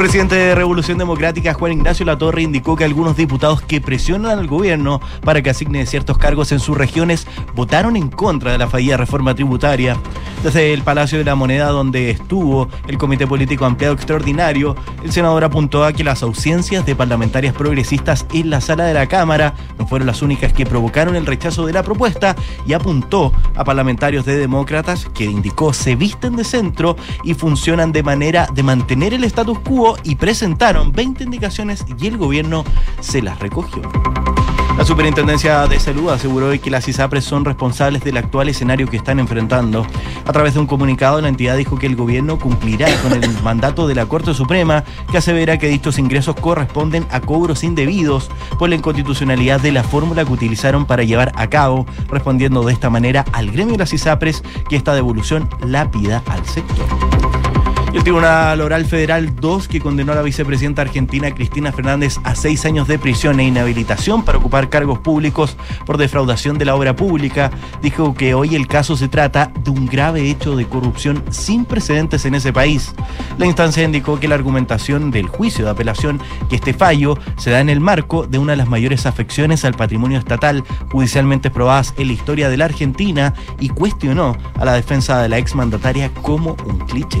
Presidente 0.00 0.34
de 0.34 0.54
Revolución 0.54 0.96
Democrática, 0.96 1.52
Juan 1.52 1.72
Ignacio 1.72 2.06
Latorre, 2.06 2.40
indicó 2.40 2.74
que 2.74 2.84
algunos 2.84 3.18
diputados 3.18 3.60
que 3.60 3.82
presionan 3.82 4.38
al 4.38 4.46
gobierno 4.46 4.98
para 5.22 5.42
que 5.42 5.50
asigne 5.50 5.84
ciertos 5.84 6.16
cargos 6.16 6.52
en 6.52 6.58
sus 6.58 6.74
regiones 6.74 7.26
votaron 7.54 7.96
en 7.96 8.08
contra 8.08 8.50
de 8.50 8.56
la 8.56 8.66
fallida 8.66 8.96
reforma 8.96 9.34
tributaria. 9.34 9.98
Desde 10.42 10.72
el 10.72 10.80
Palacio 10.80 11.18
de 11.18 11.24
la 11.24 11.34
Moneda, 11.34 11.66
donde 11.66 12.08
estuvo 12.08 12.66
el 12.88 12.96
Comité 12.96 13.26
Político 13.26 13.66
Ampliado 13.66 13.92
Extraordinario, 13.92 14.74
el 15.04 15.12
senador 15.12 15.44
apuntó 15.44 15.84
a 15.84 15.92
que 15.92 16.02
las 16.02 16.22
ausencias 16.22 16.86
de 16.86 16.96
parlamentarias 16.96 17.52
progresistas 17.52 18.24
en 18.32 18.48
la 18.48 18.62
sala 18.62 18.84
de 18.84 18.94
la 18.94 19.06
Cámara 19.06 19.52
no 19.78 19.86
fueron 19.86 20.06
las 20.06 20.22
únicas 20.22 20.54
que 20.54 20.64
provocaron 20.64 21.14
el 21.14 21.26
rechazo 21.26 21.66
de 21.66 21.74
la 21.74 21.82
propuesta 21.82 22.34
y 22.66 22.72
apuntó 22.72 23.34
a 23.54 23.64
parlamentarios 23.64 24.24
de 24.24 24.38
demócratas 24.38 25.06
que 25.12 25.24
indicó 25.24 25.74
se 25.74 25.94
visten 25.94 26.36
de 26.36 26.44
centro 26.44 26.96
y 27.22 27.34
funcionan 27.34 27.92
de 27.92 28.02
manera 28.02 28.48
de 28.54 28.62
mantener 28.62 29.12
el 29.12 29.24
status 29.24 29.58
quo 29.58 29.89
y 30.02 30.16
presentaron 30.16 30.92
20 30.92 31.24
indicaciones 31.24 31.84
y 31.98 32.06
el 32.06 32.16
gobierno 32.16 32.64
se 33.00 33.22
las 33.22 33.38
recogió. 33.38 33.82
La 34.80 34.86
Superintendencia 34.86 35.66
de 35.66 35.78
Salud 35.78 36.08
aseguró 36.08 36.46
hoy 36.46 36.58
que 36.58 36.70
las 36.70 36.88
ISAPRES 36.88 37.22
son 37.22 37.44
responsables 37.44 38.02
del 38.02 38.16
actual 38.16 38.48
escenario 38.48 38.86
que 38.86 38.96
están 38.96 39.20
enfrentando. 39.20 39.86
A 40.24 40.32
través 40.32 40.54
de 40.54 40.60
un 40.60 40.66
comunicado, 40.66 41.20
la 41.20 41.28
entidad 41.28 41.58
dijo 41.58 41.78
que 41.78 41.86
el 41.86 41.96
gobierno 41.96 42.38
cumplirá 42.38 42.88
con 43.02 43.12
el 43.12 43.28
mandato 43.42 43.86
de 43.86 43.94
la 43.94 44.06
Corte 44.06 44.32
Suprema, 44.32 44.84
que 45.10 45.18
asevera 45.18 45.58
que 45.58 45.68
dichos 45.68 45.98
ingresos 45.98 46.34
corresponden 46.36 47.06
a 47.10 47.20
cobros 47.20 47.62
indebidos 47.62 48.30
por 48.58 48.70
la 48.70 48.76
inconstitucionalidad 48.76 49.60
de 49.60 49.72
la 49.72 49.82
fórmula 49.82 50.24
que 50.24 50.32
utilizaron 50.32 50.86
para 50.86 51.02
llevar 51.02 51.32
a 51.36 51.48
cabo, 51.48 51.84
respondiendo 52.08 52.62
de 52.62 52.72
esta 52.72 52.88
manera 52.88 53.26
al 53.32 53.50
gremio 53.50 53.72
de 53.72 53.80
las 53.80 53.92
ISAPRES 53.92 54.42
que 54.70 54.76
esta 54.76 54.94
devolución 54.94 55.46
la 55.62 55.90
pida 55.90 56.22
al 56.26 56.46
sector. 56.46 56.86
Y 57.92 57.96
el 57.96 58.04
Tribunal 58.04 58.60
Oral 58.60 58.84
Federal 58.84 59.34
2, 59.34 59.66
que 59.66 59.80
condenó 59.80 60.12
a 60.12 60.14
la 60.14 60.22
vicepresidenta 60.22 60.82
argentina 60.82 61.34
Cristina 61.34 61.72
Fernández 61.72 62.18
a 62.22 62.36
seis 62.36 62.64
años 62.64 62.86
de 62.86 63.00
prisión 63.00 63.40
e 63.40 63.44
inhabilitación 63.44 64.24
para 64.24 64.38
ocupar 64.38 64.68
cargos 64.68 65.00
públicos 65.00 65.56
por 65.86 65.98
defraudación 65.98 66.56
de 66.56 66.66
la 66.66 66.76
obra 66.76 66.94
pública, 66.94 67.50
dijo 67.82 68.14
que 68.14 68.32
hoy 68.34 68.54
el 68.54 68.68
caso 68.68 68.96
se 68.96 69.08
trata 69.08 69.52
de 69.64 69.70
un 69.70 69.86
grave 69.86 70.30
hecho 70.30 70.54
de 70.54 70.66
corrupción 70.66 71.24
sin 71.30 71.64
precedentes 71.64 72.24
en 72.26 72.36
ese 72.36 72.52
país. 72.52 72.94
La 73.38 73.46
instancia 73.46 73.82
indicó 73.82 74.20
que 74.20 74.28
la 74.28 74.36
argumentación 74.36 75.10
del 75.10 75.26
juicio 75.26 75.64
de 75.64 75.72
apelación 75.72 76.20
que 76.48 76.56
este 76.56 76.72
fallo 76.72 77.18
se 77.38 77.50
da 77.50 77.58
en 77.58 77.70
el 77.70 77.80
marco 77.80 78.24
de 78.24 78.38
una 78.38 78.52
de 78.52 78.58
las 78.58 78.68
mayores 78.68 79.04
afecciones 79.04 79.64
al 79.64 79.74
patrimonio 79.74 80.18
estatal 80.18 80.62
judicialmente 80.92 81.50
probadas 81.50 81.92
en 81.96 82.06
la 82.06 82.12
historia 82.12 82.48
de 82.50 82.56
la 82.56 82.66
Argentina 82.66 83.34
y 83.58 83.68
cuestionó 83.70 84.36
a 84.60 84.64
la 84.64 84.74
defensa 84.74 85.20
de 85.20 85.28
la 85.28 85.38
exmandataria 85.38 86.12
como 86.22 86.56
un 86.66 86.78
cliché. 86.86 87.20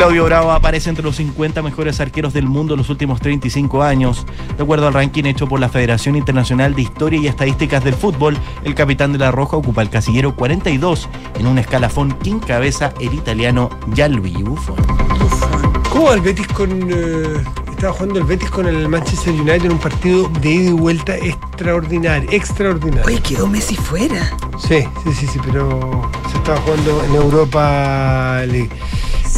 Claudio 0.00 0.24
Bravo 0.24 0.52
aparece 0.52 0.88
entre 0.88 1.04
los 1.04 1.16
50 1.16 1.60
mejores 1.60 2.00
arqueros 2.00 2.32
del 2.32 2.46
mundo 2.46 2.72
en 2.72 2.78
los 2.78 2.88
últimos 2.88 3.20
35 3.20 3.82
años. 3.82 4.24
De 4.56 4.62
acuerdo 4.62 4.86
al 4.86 4.94
ranking 4.94 5.24
hecho 5.24 5.46
por 5.46 5.60
la 5.60 5.68
Federación 5.68 6.16
Internacional 6.16 6.74
de 6.74 6.80
Historia 6.80 7.20
y 7.20 7.26
Estadísticas 7.26 7.84
del 7.84 7.92
Fútbol, 7.92 8.38
el 8.64 8.74
capitán 8.74 9.12
de 9.12 9.18
la 9.18 9.30
Roja 9.30 9.58
ocupa 9.58 9.82
el 9.82 9.90
casillero 9.90 10.34
42 10.34 11.06
en 11.38 11.46
un 11.46 11.58
escalafón 11.58 12.12
que 12.12 12.30
encabeza 12.30 12.94
el 12.98 13.12
italiano 13.12 13.68
Gianluigi 13.92 14.42
Buffon. 14.42 14.76
¿Cómo 15.90 16.06
va 16.06 16.14
el 16.14 16.22
Betis 16.22 16.46
con. 16.48 16.70
eh, 16.90 17.44
estaba 17.68 17.92
jugando 17.92 18.20
el 18.20 18.24
Betis 18.24 18.50
con 18.50 18.66
el 18.66 18.88
Manchester 18.88 19.34
United 19.34 19.66
en 19.66 19.72
un 19.72 19.78
partido 19.80 20.30
de 20.40 20.50
ida 20.50 20.70
y 20.70 20.72
vuelta 20.72 21.14
extraordinario. 21.18 22.30
Extraordinario. 22.32 23.04
Oye, 23.06 23.20
quedó 23.20 23.46
Messi 23.46 23.76
fuera. 23.76 24.30
Sí, 24.66 24.82
sí, 25.04 25.12
sí, 25.12 25.26
sí, 25.26 25.38
pero 25.44 26.10
se 26.32 26.38
estaba 26.38 26.58
jugando 26.62 27.04
en 27.04 27.14
Europa 27.16 28.42
League. 28.46 28.70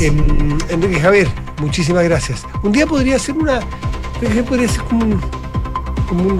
Em, 0.01 0.59
Enrique 0.69 1.01
Javier, 1.01 1.29
muchísimas 1.61 2.05
gracias. 2.05 2.45
Un 2.63 2.73
día 2.73 2.87
podría 2.87 3.19
ser 3.19 3.37
una. 3.37 3.61
Podría 4.49 4.69
ser 4.69 4.83
como 4.85 5.05
un. 5.05 5.21
Como 6.09 6.25
un, 6.25 6.39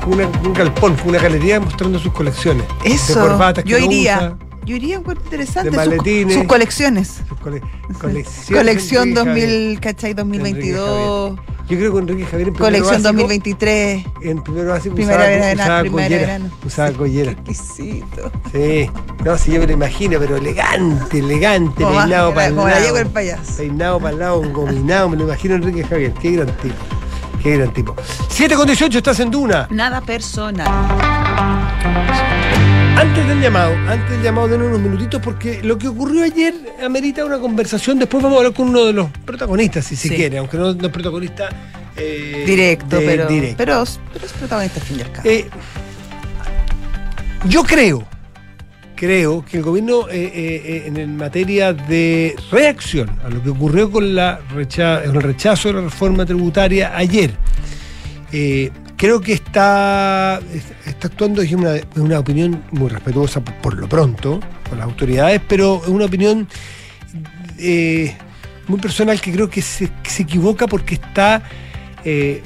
como 0.00 0.14
una- 0.14 0.26
un 0.44 0.52
galpón, 0.54 0.96
como 0.96 1.10
una 1.10 1.18
galería 1.18 1.60
mostrando 1.60 1.98
sus 1.98 2.12
colecciones. 2.12 2.64
Eso. 2.84 3.14
De 3.20 3.28
corbatas 3.28 3.64
que 3.64 3.70
yo 3.70 3.78
iría. 3.78 4.16
usa, 4.16 4.36
Yo 4.64 4.76
iría, 4.76 4.96
encuentro 4.96 5.24
interesante. 5.24 5.70
De 5.70 5.76
sus- 5.76 5.86
maletines. 5.86 6.34
sus 6.34 6.44
colecciones. 6.44 7.08
sus 7.28 7.38
cole- 7.40 7.62
colecciones 8.00 8.48
Colección 8.48 9.14
Javier. 9.14 9.48
2000, 9.48 9.80
¿cachai? 9.80 10.14
2022. 10.14 11.38
Yo 11.68 11.76
creo 11.78 11.92
que 11.92 11.98
Enrique 12.00 12.24
Javier 12.26 12.48
en 12.48 12.54
Colección 12.54 12.90
básico- 13.02 13.08
2023. 13.08 14.04
En 14.22 14.42
primero 14.42 14.70
básico 14.70 14.94
Primera 14.96 15.18
usaba, 15.18 15.28
verano, 15.30 15.62
usaba 15.62 15.80
primera 15.80 16.02
collera. 16.08 16.26
verano. 16.26 16.50
Usaba 16.66 16.92
collera. 16.92 17.30
Exquisito. 17.30 18.32
Sí. 18.52 18.90
No, 19.24 19.38
si 19.38 19.52
yo 19.52 19.60
me 19.60 19.66
lo 19.68 19.72
imagino, 19.72 20.18
pero 20.18 20.36
elegante, 20.36 21.18
elegante, 21.20 21.84
Como, 21.84 21.96
peinado 22.00 22.34
para 22.34 22.46
el 22.48 22.54
como 22.54 22.66
la 22.66 22.72
lado. 22.74 22.82
Diego 22.82 22.98
el 22.98 23.06
payaso. 23.06 23.56
Peinado 23.56 23.98
para 24.00 24.10
el 24.12 24.18
lado, 24.18 24.44
engominado, 24.44 25.08
me 25.10 25.16
lo 25.16 25.24
imagino 25.24 25.54
Enrique 25.54 25.84
Javier. 25.84 26.12
Qué 26.20 26.32
gran 26.32 26.48
tipo. 26.56 26.74
Qué 27.42 27.56
gran 27.56 27.72
tipo. 27.72 27.94
7 28.28 28.54
con 28.56 28.66
18, 28.66 28.98
estás 28.98 29.20
en 29.20 29.30
Duna. 29.30 29.68
Nada 29.70 30.00
personal. 30.00 30.68
Antes 33.00 33.26
del 33.26 33.40
llamado, 33.40 33.72
antes 33.88 34.10
del 34.10 34.22
llamado, 34.22 34.48
denos 34.48 34.66
unos 34.68 34.80
minutitos 34.80 35.22
porque 35.22 35.62
lo 35.62 35.78
que 35.78 35.88
ocurrió 35.88 36.22
ayer 36.22 36.52
amerita 36.84 37.24
una 37.24 37.38
conversación. 37.38 37.98
Después 37.98 38.22
vamos 38.22 38.36
a 38.36 38.40
hablar 38.40 38.52
con 38.54 38.68
uno 38.68 38.84
de 38.84 38.92
los 38.92 39.08
protagonistas, 39.24 39.86
si 39.86 39.96
se 39.96 40.08
Sí. 40.08 40.14
quiere, 40.16 40.36
aunque 40.36 40.58
no, 40.58 40.74
no 40.74 40.86
es 40.86 40.92
protagonista 40.92 41.48
eh, 41.96 42.44
Directo, 42.46 42.98
de- 42.98 43.06
pero, 43.06 43.26
directo. 43.26 43.56
pero. 43.56 43.84
Pero 44.12 44.26
es 44.26 44.32
protagonista 44.34 44.80
al 44.80 44.86
fin 44.86 44.98
y 44.98 45.02
al 45.02 45.12
cabo. 45.12 45.28
Eh, 45.30 45.46
yo 47.48 47.62
creo, 47.62 48.06
creo 48.96 49.44
que 49.46 49.56
el 49.56 49.62
gobierno 49.62 50.06
eh, 50.10 50.84
en 50.94 51.16
materia 51.16 51.72
de 51.72 52.36
reacción 52.52 53.10
a 53.24 53.30
lo 53.30 53.42
que 53.42 53.48
ocurrió 53.50 53.90
con, 53.90 54.14
la 54.14 54.40
recha- 54.54 55.02
con 55.06 55.16
el 55.16 55.22
rechazo 55.22 55.68
de 55.68 55.74
la 55.74 55.80
reforma 55.82 56.26
tributaria 56.26 56.94
ayer, 56.94 57.32
eh, 58.32 58.70
creo 59.00 59.18
que 59.22 59.32
está, 59.32 60.42
está 60.84 61.08
actuando, 61.08 61.40
es 61.40 61.50
una, 61.52 61.72
una 61.96 62.18
opinión 62.18 62.62
muy 62.70 62.90
respetuosa 62.90 63.40
por, 63.40 63.78
lo 63.78 63.88
pronto, 63.88 64.40
con 64.68 64.76
las 64.76 64.86
autoridades, 64.86 65.40
pero 65.48 65.80
es 65.82 65.88
una 65.88 66.04
opinión 66.04 66.46
eh, 67.56 68.14
muy 68.68 68.78
personal 68.78 69.18
que 69.18 69.32
creo 69.32 69.48
que 69.48 69.62
se, 69.62 69.88
se 70.06 70.22
equivoca 70.22 70.66
porque 70.66 70.96
está 70.96 71.42
eh, 72.04 72.42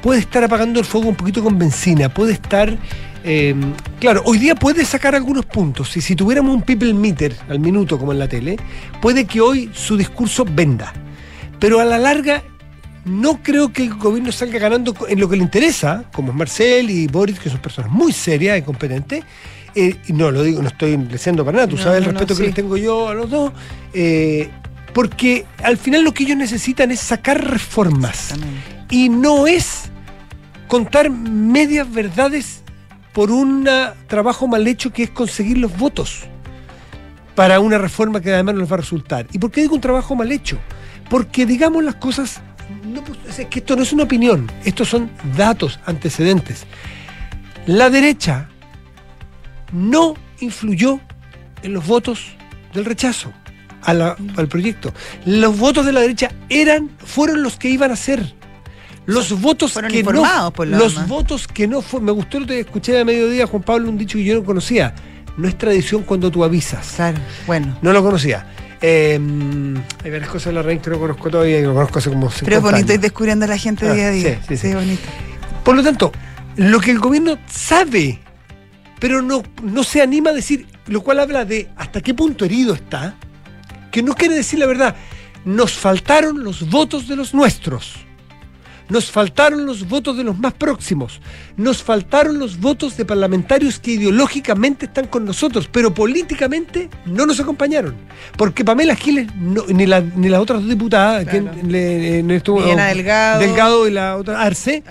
puede 0.00 0.20
estar 0.20 0.42
apagando 0.42 0.80
el 0.80 0.86
fuego 0.86 1.10
un 1.10 1.14
poquito 1.14 1.44
con 1.44 1.58
benzina, 1.58 2.08
puede 2.08 2.32
estar 2.32 2.74
eh, 3.22 3.54
claro, 4.00 4.22
hoy 4.24 4.38
día 4.38 4.54
puede 4.54 4.86
sacar 4.86 5.14
algunos 5.14 5.44
puntos. 5.44 5.94
Y 5.98 6.00
si 6.00 6.16
tuviéramos 6.16 6.54
un 6.54 6.62
people 6.62 6.94
meter 6.94 7.36
al 7.50 7.60
minuto 7.60 7.98
como 7.98 8.12
en 8.12 8.18
la 8.18 8.28
tele, 8.28 8.56
puede 9.02 9.26
que 9.26 9.42
hoy 9.42 9.70
su 9.74 9.98
discurso 9.98 10.46
venda. 10.46 10.94
Pero 11.60 11.80
a 11.80 11.84
la 11.84 11.98
larga, 11.98 12.42
no 13.04 13.42
creo 13.42 13.72
que 13.72 13.82
el 13.84 13.94
gobierno 13.94 14.30
salga 14.32 14.58
ganando 14.58 14.94
en 15.08 15.18
lo 15.20 15.28
que 15.28 15.36
le 15.36 15.42
interesa, 15.42 16.04
como 16.12 16.32
Marcel 16.32 16.88
y 16.90 17.06
Boris, 17.08 17.38
que 17.40 17.50
son 17.50 17.60
personas 17.60 17.90
muy 17.90 18.12
serias 18.12 18.58
y 18.58 18.62
competentes. 18.62 19.24
Eh, 19.74 19.96
no 20.08 20.30
lo 20.30 20.42
digo, 20.42 20.60
no 20.62 20.68
estoy 20.68 20.96
deseando 20.96 21.44
para 21.44 21.56
nada, 21.56 21.68
tú 21.68 21.76
No, 21.76 21.82
sabes 21.82 21.98
el 21.98 22.04
no, 22.06 22.12
no, 22.12 22.18
respeto 22.18 22.38
que 22.38 22.46
les 22.46 22.54
tengo 22.54 22.76
yo 22.76 23.08
a 23.08 23.14
los 23.14 23.30
dos. 23.30 23.52
eh, 23.94 24.50
porque 24.92 25.46
al 25.62 25.78
final 25.78 26.04
lo 26.04 26.12
que 26.12 26.24
ellos 26.24 26.36
necesitan 26.36 26.90
es 26.90 27.00
sacar 27.00 27.42
reformas 27.50 28.34
y 28.90 29.08
no 29.08 29.46
es 29.46 29.84
contar 30.68 31.08
medias 31.08 31.90
verdades 31.90 32.62
por 33.14 33.30
un 33.30 33.66
trabajo 34.06 34.46
mal 34.46 34.66
hecho 34.66 34.92
que 34.92 35.04
es 35.04 35.10
conseguir 35.10 35.56
los 35.56 35.74
votos 35.78 36.24
para 37.34 37.58
una 37.60 37.78
reforma 37.78 38.20
que 38.20 38.34
además 38.34 38.54
no 38.54 38.60
les 38.60 38.70
va 38.70 38.74
a 38.74 38.80
resultar. 38.80 39.26
¿Y 39.32 39.38
por 39.38 39.50
qué 39.50 39.62
digo 39.62 39.74
un 39.74 39.80
trabajo 39.80 40.14
mal 40.14 40.30
hecho? 40.30 40.58
Porque 41.08 41.46
digamos 41.46 41.82
las 41.82 41.94
cosas, 41.94 42.42
no, 42.84 43.02
pues, 43.04 43.38
es 43.38 43.46
que 43.46 43.58
esto 43.60 43.76
no 43.76 43.82
es 43.82 43.92
una 43.92 44.04
opinión, 44.04 44.50
estos 44.64 44.88
son 44.88 45.10
datos, 45.36 45.78
antecedentes. 45.86 46.64
La 47.66 47.90
derecha 47.90 48.48
no 49.72 50.14
influyó 50.40 51.00
en 51.62 51.72
los 51.74 51.86
votos 51.86 52.26
del 52.74 52.84
rechazo 52.84 53.32
a 53.82 53.94
la- 53.94 54.16
al 54.36 54.48
proyecto. 54.48 54.92
Los 55.26 55.58
votos 55.58 55.86
de 55.86 55.92
la 55.92 56.00
derecha 56.00 56.30
eran, 56.48 56.90
fueron 56.98 57.42
los 57.42 57.56
que 57.56 57.68
iban 57.68 57.90
a 57.90 57.96
ser. 57.96 58.34
Los 59.06 59.40
votos 59.40 59.72
Fueron 59.72 59.90
que 59.90 60.02
no, 60.04 60.52
por 60.52 60.68
lo 60.68 60.78
los 60.78 60.94
demás. 60.94 61.08
votos 61.08 61.48
que 61.48 61.66
no 61.66 61.82
fue, 61.82 62.00
me 62.00 62.12
gustó 62.12 62.38
lo 62.38 62.46
que 62.46 62.60
escuché 62.60 63.00
a 63.00 63.04
mediodía 63.04 63.46
Juan 63.48 63.62
Pablo 63.62 63.88
un 63.88 63.98
dicho 63.98 64.16
que 64.18 64.24
yo 64.24 64.34
no 64.36 64.44
conocía. 64.44 64.94
No 65.36 65.48
es 65.48 65.56
tradición 65.58 66.02
cuando 66.04 66.30
tú 66.30 66.44
avisas. 66.44 66.92
Claro, 66.94 67.18
bueno. 67.46 67.76
No 67.82 67.92
lo 67.92 68.02
conocía. 68.02 68.46
Eh, 68.82 69.18
hay 70.04 70.10
varias 70.10 70.28
cosas 70.28 70.46
de 70.46 70.52
la 70.54 70.62
reina 70.62 70.82
que 70.82 70.90
no 70.90 70.98
conozco 70.98 71.30
todavía 71.30 71.60
y 71.60 71.62
lo 71.62 71.72
conozco 71.74 71.98
hace 72.00 72.08
como 72.10 72.30
50 72.30 72.44
Pero 72.44 72.56
es 72.56 72.62
bonito 72.62 72.86
ir 72.86 72.90
años. 72.92 73.02
descubriendo 73.02 73.44
a 73.44 73.48
la 73.48 73.56
gente 73.58 73.88
Ah, 73.88 73.92
día 73.94 74.08
a 74.08 74.10
día. 74.10 74.40
sí, 74.48 74.56
sí, 74.56 74.68
sí. 74.68 74.74
bonito. 74.74 75.02
Por 75.64 75.76
lo 75.76 75.82
tanto, 75.84 76.10
lo 76.56 76.80
que 76.80 76.90
el 76.90 76.98
gobierno 76.98 77.38
sabe 77.48 78.18
pero 78.98 79.20
no, 79.20 79.42
no 79.64 79.82
se 79.82 80.00
anima 80.00 80.30
a 80.30 80.32
decir, 80.32 80.66
lo 80.86 81.00
cual 81.02 81.18
habla 81.18 81.44
de 81.44 81.68
hasta 81.76 82.00
qué 82.00 82.14
punto 82.14 82.44
herido 82.44 82.72
está, 82.74 83.16
que 83.90 84.00
no 84.00 84.14
quiere 84.14 84.34
decir 84.36 84.60
la 84.60 84.66
verdad. 84.66 84.94
Nos 85.44 85.72
faltaron 85.72 86.44
los 86.44 86.70
votos 86.70 87.08
de 87.08 87.16
los 87.16 87.34
nuestros. 87.34 87.94
Nos 88.92 89.10
faltaron 89.10 89.64
los 89.64 89.88
votos 89.88 90.18
de 90.18 90.22
los 90.24 90.38
más 90.38 90.52
próximos. 90.52 91.20
Nos 91.56 91.82
faltaron 91.82 92.38
los 92.38 92.60
votos 92.60 92.94
de 92.98 93.06
parlamentarios 93.06 93.78
que 93.78 93.92
ideológicamente 93.92 94.84
están 94.84 95.06
con 95.06 95.24
nosotros, 95.24 95.66
pero 95.72 95.94
políticamente 95.94 96.90
no 97.06 97.24
nos 97.24 97.40
acompañaron. 97.40 97.94
Porque 98.36 98.66
Pamela 98.66 98.94
Giles, 98.94 99.34
no- 99.34 99.64
ni, 99.68 99.86
la- 99.86 100.02
ni 100.02 100.28
las 100.28 100.40
otras 100.40 100.60
dos 100.60 100.68
diputadas, 100.68 101.24
Claro. 101.26 101.50
que 101.56 101.62
le- 101.62 102.22
no 102.22 102.34
estuvo- 102.34 102.62
Diana 102.62 102.88
Delgado. 102.88 103.40
Delgado 103.40 103.88
y 103.88 103.92
la 103.92 104.16
otra, 104.18 104.42
Arce, 104.42 104.82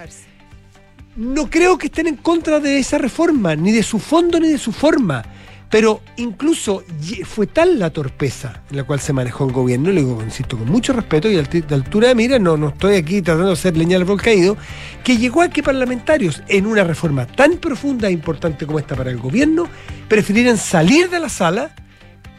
no 1.16 1.48
creo 1.48 1.78
que 1.78 1.86
estén 1.86 2.08
en 2.08 2.16
contra 2.16 2.60
de 2.60 2.80
esa 2.80 2.98
reforma, 2.98 3.56
ni 3.56 3.72
de 3.72 3.84
su 3.84 4.00
fondo 4.00 4.40
ni 4.40 4.48
de 4.50 4.58
su 4.58 4.72
forma. 4.72 5.24
Pero 5.72 6.02
incluso 6.18 6.84
fue 7.24 7.48
tal 7.48 7.80
la 7.80 7.90
torpeza 7.90 8.62
en 8.70 8.78
la 8.78 8.84
cual 8.84 9.00
se 9.00 9.14
manejó 9.14 9.46
el 9.46 9.54
gobierno, 9.54 9.90
le 9.90 10.02
digo, 10.02 10.22
insisto, 10.22 10.58
con 10.58 10.70
mucho 10.70 10.92
respeto 10.92 11.30
y 11.30 11.36
de 11.36 11.76
altura 11.76 12.10
de 12.10 12.16
mira, 12.16 12.38
no, 12.38 12.58
no 12.58 12.70
estoy 12.70 12.98
aquí 12.98 13.22
tratando 13.22 13.48
de 13.48 13.54
hacer 13.54 13.78
leña 13.78 13.96
al 13.96 14.04
árbol 14.04 14.22
caído, 14.22 14.58
que 15.02 15.18
llegó 15.18 15.42
a 15.42 15.50
que 15.50 15.64
parlamentarios 15.64 16.44
en 16.50 16.68
una 16.68 16.84
reforma 16.84 17.26
tan 17.26 17.58
profunda 17.58 18.10
e 18.10 18.12
importante 18.12 18.66
como 18.66 18.80
esta 18.80 18.98
para 18.98 19.12
el 19.12 19.18
gobierno, 19.18 19.66
prefirieran 20.10 20.58
salir 20.58 21.10
de 21.10 21.22
la 21.22 21.30
sala 21.30 21.72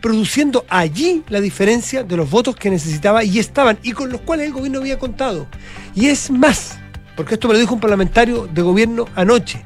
produciendo 0.02 0.66
allí 0.68 1.22
la 1.28 1.40
diferencia 1.40 2.02
de 2.02 2.16
los 2.16 2.28
votos 2.28 2.54
que 2.56 2.68
necesitaba 2.68 3.24
y 3.24 3.38
estaban 3.38 3.78
y 3.82 3.92
con 3.92 4.10
los 4.10 4.20
cuales 4.20 4.48
el 4.48 4.52
gobierno 4.52 4.80
había 4.80 4.98
contado. 4.98 5.46
Y 5.94 6.08
es 6.08 6.30
más, 6.30 6.76
porque 7.16 7.34
esto 7.34 7.48
me 7.48 7.54
lo 7.54 7.60
dijo 7.60 7.74
un 7.74 7.80
parlamentario 7.80 8.46
de 8.52 8.60
gobierno 8.60 9.06
anoche. 9.14 9.64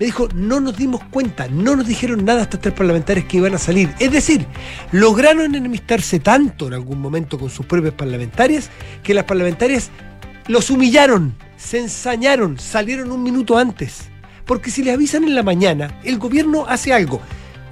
Me 0.00 0.06
dijo, 0.06 0.28
no 0.34 0.60
nos 0.60 0.78
dimos 0.78 1.02
cuenta, 1.10 1.46
no 1.48 1.76
nos 1.76 1.86
dijeron 1.86 2.24
nada 2.24 2.40
hasta 2.40 2.58
tres 2.58 2.72
parlamentarios 2.72 3.26
que 3.26 3.36
iban 3.36 3.54
a 3.54 3.58
salir. 3.58 3.90
Es 3.98 4.10
decir, 4.10 4.46
lograron 4.92 5.54
enemistarse 5.54 6.20
tanto 6.20 6.68
en 6.68 6.72
algún 6.72 6.98
momento 7.02 7.38
con 7.38 7.50
sus 7.50 7.66
propias 7.66 7.92
parlamentarias 7.92 8.70
que 9.02 9.12
las 9.12 9.24
parlamentarias 9.24 9.90
los 10.46 10.70
humillaron, 10.70 11.34
se 11.58 11.80
ensañaron, 11.80 12.58
salieron 12.58 13.12
un 13.12 13.22
minuto 13.22 13.58
antes. 13.58 14.08
Porque 14.46 14.70
si 14.70 14.82
les 14.82 14.94
avisan 14.94 15.24
en 15.24 15.34
la 15.34 15.42
mañana, 15.42 16.00
el 16.02 16.16
gobierno 16.16 16.64
hace 16.66 16.94
algo. 16.94 17.20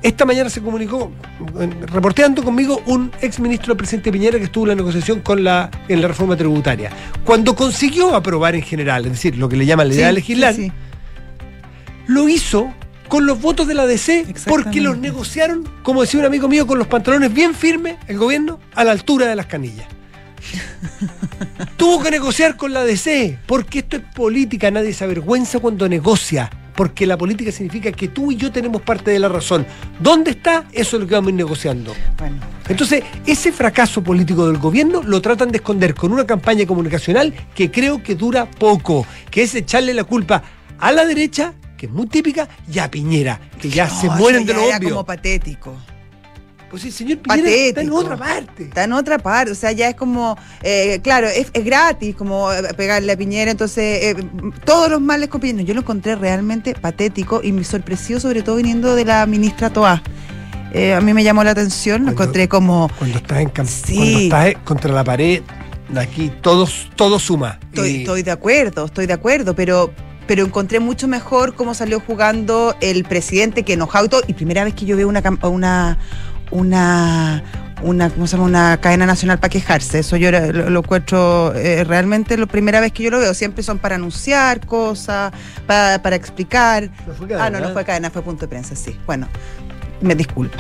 Esta 0.03 0.27
mañana 0.27 0.51
se 0.51 0.61
comunicó, 0.61 1.11
eh, 1.59 1.71
reporteando 1.87 2.45
conmigo, 2.45 2.83
un 2.85 3.11
ex 3.23 3.41
ministro 3.41 3.69
del 3.69 3.79
presidente 3.79 4.13
Piñera 4.13 4.37
que 4.37 4.45
estuvo 4.45 4.65
en 4.67 4.69
la 4.69 4.75
negociación 4.75 5.21
con 5.21 5.43
la, 5.43 5.71
en 5.89 6.03
la 6.03 6.09
reforma 6.09 6.37
tributaria. 6.37 6.91
Cuando 7.25 7.57
consiguió 7.57 8.15
aprobar 8.15 8.55
en 8.55 8.63
general, 8.63 9.07
es 9.07 9.13
decir, 9.13 9.39
lo 9.39 9.49
que 9.49 9.57
le 9.57 9.65
llaman 9.65 9.89
la 9.89 9.95
idea 9.95 10.07
de 10.09 10.13
legislar, 10.13 10.55
Sí, 10.55 10.67
sí. 10.67 10.73
Lo 12.09 12.29
hizo 12.29 12.75
con 13.09 13.27
los 13.27 13.41
votos 13.41 13.69
de 13.69 13.75
la 13.75 13.87
DC 13.87 14.35
porque 14.49 14.81
los 14.81 14.99
negociaron, 14.99 15.69
como 15.83 16.03
decía 16.03 16.21
un 16.21 16.27
amigo 16.27 16.49
mío, 16.49 16.67
con 16.67 16.79
los 16.79 16.89
pantalones 16.89 17.33
bien 17.33 17.55
firmes, 17.55 17.97
el 18.09 18.19
gobierno, 18.19 18.59
a 18.75 18.85
la 18.85 18.93
altura 18.93 19.27
de 19.27 19.37
las 19.37 19.47
canillas. 19.47 19.87
Tuvo 21.77 22.03
que 22.03 22.11
negociar 22.11 22.57
con 22.57 22.73
la 22.73 22.85
DC, 22.85 23.39
porque 23.47 23.81
esto 23.81 23.97
es 23.97 24.03
política, 24.15 24.71
nadie 24.71 24.93
se 24.93 25.05
avergüenza 25.05 25.59
cuando 25.59 25.89
negocia, 25.89 26.51
porque 26.77 27.07
la 27.07 27.17
política 27.17 27.51
significa 27.51 27.93
que 27.93 28.09
tú 28.09 28.31
y 28.33 28.37
yo 28.37 28.53
tenemos 28.53 28.83
parte 28.83 29.11
de 29.11 29.19
la 29.19 29.29
razón. 29.29 29.67
¿Dónde 30.01 30.33
está? 30.33 30.65
Eso 30.73 30.97
es 30.97 31.03
lo 31.03 31.09
que 31.09 31.15
vamos 31.15 31.29
a 31.29 31.31
ir 31.31 31.37
negociando. 31.37 31.95
Bueno. 32.19 32.37
Entonces, 32.69 33.05
ese 33.27 33.53
fracaso 33.53 34.03
político 34.03 34.47
del 34.47 34.59
gobierno 34.59 35.03
lo 35.03 35.21
tratan 35.21 35.51
de 35.51 35.59
esconder 35.59 35.95
con 35.95 36.13
una 36.13 36.27
campaña 36.27 36.67
comunicacional 36.67 37.35
que 37.55 37.71
creo 37.71 38.03
que 38.03 38.15
dura 38.15 38.51
poco, 38.51 39.07
que 39.31 39.43
es 39.43 39.55
echarle 39.55 39.93
la 39.95 40.05
culpa 40.05 40.43
a 40.79 40.93
la 40.93 41.05
derecha, 41.05 41.55
que 41.79 41.87
es 41.87 41.93
muy 41.93 42.07
típica, 42.09 42.47
y 42.71 42.79
a 42.79 42.91
Piñera, 42.91 43.41
que 43.59 43.71
ya 43.71 43.89
se 43.89 44.11
mueren 44.11 44.45
de 44.45 44.53
lo 44.53 44.61
era 44.61 44.77
obvio. 44.77 44.91
como 44.91 45.07
patético. 45.07 45.75
Pues 46.71 46.83
sí, 46.83 46.91
señor 46.91 47.17
Piñera 47.21 47.49
está 47.49 47.81
en 47.81 47.91
otra 47.93 48.15
parte. 48.19 48.65
Está 48.65 48.85
en 48.85 48.93
otra 48.93 49.19
parte, 49.19 49.53
o 49.53 49.55
sea, 49.55 49.73
ya 49.73 49.89
es 49.89 49.95
como, 49.95 50.37
eh, 50.63 51.01
claro, 51.03 51.27
es, 51.27 51.47
es 51.55 51.65
gratis 51.65 52.15
como 52.15 52.53
eh, 52.53 52.63
pegarle 52.77 53.11
a 53.13 53.17
Piñera, 53.17 53.51
entonces 53.51 54.05
eh, 54.05 54.17
todos 54.67 54.91
los 54.91 55.01
males 55.01 55.31
con 55.31 55.41
Piñera. 55.41 55.63
Yo 55.67 55.73
lo 55.73 55.81
encontré 55.81 56.15
realmente 56.15 56.75
patético 56.75 57.41
y 57.43 57.53
me 57.53 57.65
sorprendió 57.65 58.21
sobre 58.21 58.43
todo 58.43 58.57
viniendo 58.57 58.95
de 58.95 59.07
la 59.07 59.25
ministra 59.25 59.71
Toá. 59.71 60.03
Eh, 60.75 60.93
a 60.93 61.01
mí 61.01 61.15
me 61.15 61.25
llamó 61.25 61.43
la 61.43 61.53
atención, 61.53 62.05
lo 62.05 62.11
encontré 62.11 62.47
como, 62.49 62.91
Cuando 62.99 63.17
estás, 63.17 63.39
en 63.41 63.67
Sí. 63.67 63.95
cuando 63.97 64.19
estás 64.19 64.55
contra 64.65 64.93
la 64.93 65.05
pared, 65.05 65.41
aquí 65.97 66.31
todos, 66.43 66.91
todo 66.97 67.19
suma. 67.19 67.59
estoy, 67.71 67.89
Y- 67.89 67.97
estoy 68.01 68.23
de 68.23 68.31
acuerdo, 68.33 68.85
estoy 68.85 69.07
de 69.07 69.15
acuerdo, 69.15 69.55
pero 69.55 69.91
pero 70.29 70.45
encontré 70.45 70.79
mucho 70.79 71.09
mejor 71.09 71.55
cómo 71.57 71.75
salió 71.75 71.99
jugando 71.99 72.77
el 72.81 73.03
presidente 73.05 73.65
que 73.65 73.73
enojado 73.73 74.07
y 74.07 74.09
todo. 74.09 74.23
Y 74.29 74.35
primera 74.35 74.63
vez 74.63 74.75
que 74.75 74.85
yo 74.85 74.97
veo 74.97 75.09
una 75.09 75.23
una 75.43 75.99
una 76.53 77.43
una 77.83 78.11
¿cómo 78.11 78.27
se 78.27 78.37
llama? 78.37 78.45
una 78.49 78.77
cadena 78.81 79.07
nacional 79.07 79.39
para 79.39 79.51
quejarse. 79.51 80.01
Eso 80.01 80.17
yo 80.17 80.31
lo, 80.31 80.69
lo 80.71 80.81
encuentro 80.81 81.55
eh, 81.55 81.83
realmente 81.85 82.37
la 82.37 82.47
primera 82.47 82.81
vez 82.81 82.93
que 82.93 83.03
yo 83.05 83.11
lo 83.11 83.19
veo. 83.19 83.35
Siempre 83.35 83.63
son 83.63 83.79
para 83.79 83.95
anunciar 83.97 84.65
cosas, 84.67 85.33
para, 85.67 86.03
para 86.03 86.17
explicar. 86.17 86.91
No 87.07 87.15
fue 87.15 87.27
Ah, 87.27 87.49
no, 87.51 87.59
cadena. 87.59 87.61
no 87.61 87.73
fue 87.73 87.85
cadena, 87.85 88.11
fue 88.11 88.23
punto 88.23 88.43
de 88.43 88.49
prensa, 88.49 88.77
sí. 88.77 88.99
Bueno, 89.07 89.29
me 90.01 90.15
disculpa. 90.15 90.59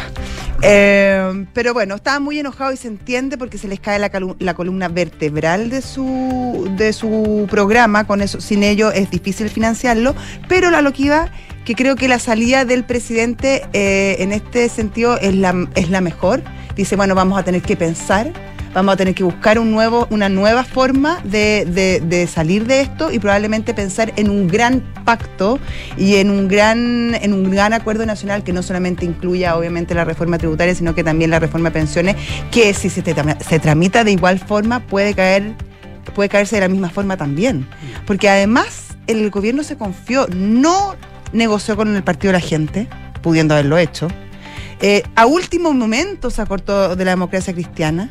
Eh, 0.63 1.47
pero 1.53 1.73
bueno, 1.73 1.95
estaba 1.95 2.19
muy 2.19 2.39
enojado 2.39 2.73
y 2.73 2.77
se 2.77 2.89
entiende 2.89 3.39
porque 3.39 3.59
se 3.59 3.69
les 3.69 3.79
cae 3.81 3.99
la, 3.99 4.11
la 4.39 4.55
columna 4.55 4.89
vertebral 4.89 5.71
de 5.71 5.83
su, 5.83 6.73
de 6.77 6.93
su 6.93 7.47
programa. 7.51 8.07
Con 8.07 8.23
eso, 8.23 8.41
sin 8.41 8.63
ello 8.63 8.91
es 8.91 9.11
difícil 9.11 9.49
financiarlo. 9.51 10.15
Pero 10.49 10.71
la 10.71 10.83
lo 10.83 10.93
que 10.93 11.05
iba, 11.05 11.31
que 11.65 11.75
creo 11.75 11.97
que 11.97 12.09
la 12.09 12.19
salida 12.19 12.65
del 12.65 12.85
presidente 12.85 13.67
eh, 13.73 14.17
en 14.19 14.33
este 14.33 14.69
sentido 14.69 15.19
es 15.19 15.35
la, 15.35 15.69
es 15.75 15.91
la 15.91 16.01
mejor. 16.01 16.43
Dice, 16.75 16.97
bueno, 16.97 17.15
vamos 17.15 17.39
a 17.39 17.45
tener 17.45 17.63
que 17.63 17.77
pensar 17.77 18.33
vamos 18.75 18.95
a 18.95 18.97
tener 18.97 19.15
que 19.15 19.25
buscar 19.25 19.59
una 19.59 20.29
nueva 20.29 20.65
forma 20.65 21.21
de, 21.25 22.29
salir 22.31 22.67
de 22.67 22.81
esto 22.81 23.11
y 23.11 23.19
probablemente 23.19 23.75
pensar 23.75 24.13
en 24.17 24.31
un 24.31 24.49
gran 24.49 24.83
pacto 25.05 25.59
y 25.97 26.17
en 26.17 26.31
un 26.31 26.49
gran, 26.49 27.73
acuerdo 27.73 28.07
nacional 28.07 28.45
que 28.45 28.53
no 28.53 28.63
solamente 28.63 29.05
incluya 29.05 29.57
obviamente 29.57 29.95
la 29.95 30.05
reforma 30.05 30.39
tributaria, 30.39 30.75
sino 30.75 30.95
que 30.95 31.05
también 31.05 31.31
la 31.31 31.39
reforma 31.39 31.71
de 31.71 31.75
pensiones, 31.75 32.17
que 32.51 32.75
si 32.75 32.91
se, 32.91 33.03
te 33.03 33.15
tramita 33.59 34.05
de 34.05 34.13
igual 34.13 34.39
forma 34.39 34.81
puede 34.81 35.15
caer, 35.15 35.55
puede 36.15 36.29
caerse 36.29 36.57
de 36.57 36.61
la 36.61 36.69
misma 36.69 36.91
forma 36.91 37.17
también. 37.17 37.67
Porque 38.07 38.29
además 38.29 38.97
el 39.07 39.31
gobierno 39.31 39.63
se 39.63 39.77
confió, 39.77 40.27
no 40.29 40.97
negoció 41.33 41.77
con 41.77 41.95
el 41.95 42.03
partido 42.03 42.33
de 42.33 42.39
la 42.39 42.45
gente, 42.45 42.89
pudiendo 43.23 43.55
haberlo 43.55 43.79
hecho. 43.79 44.09
Eh, 44.81 45.03
a 45.17 45.27
último 45.27 45.73
momento 45.73 46.31
se 46.31 46.41
acortó 46.41 46.95
de 46.95 47.05
la 47.05 47.13
democracia 47.13 47.53
cristiana. 47.53 48.11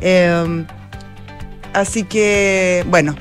Eh, 0.00 0.64
así 1.72 2.04
que, 2.04 2.84
bueno, 2.88 3.14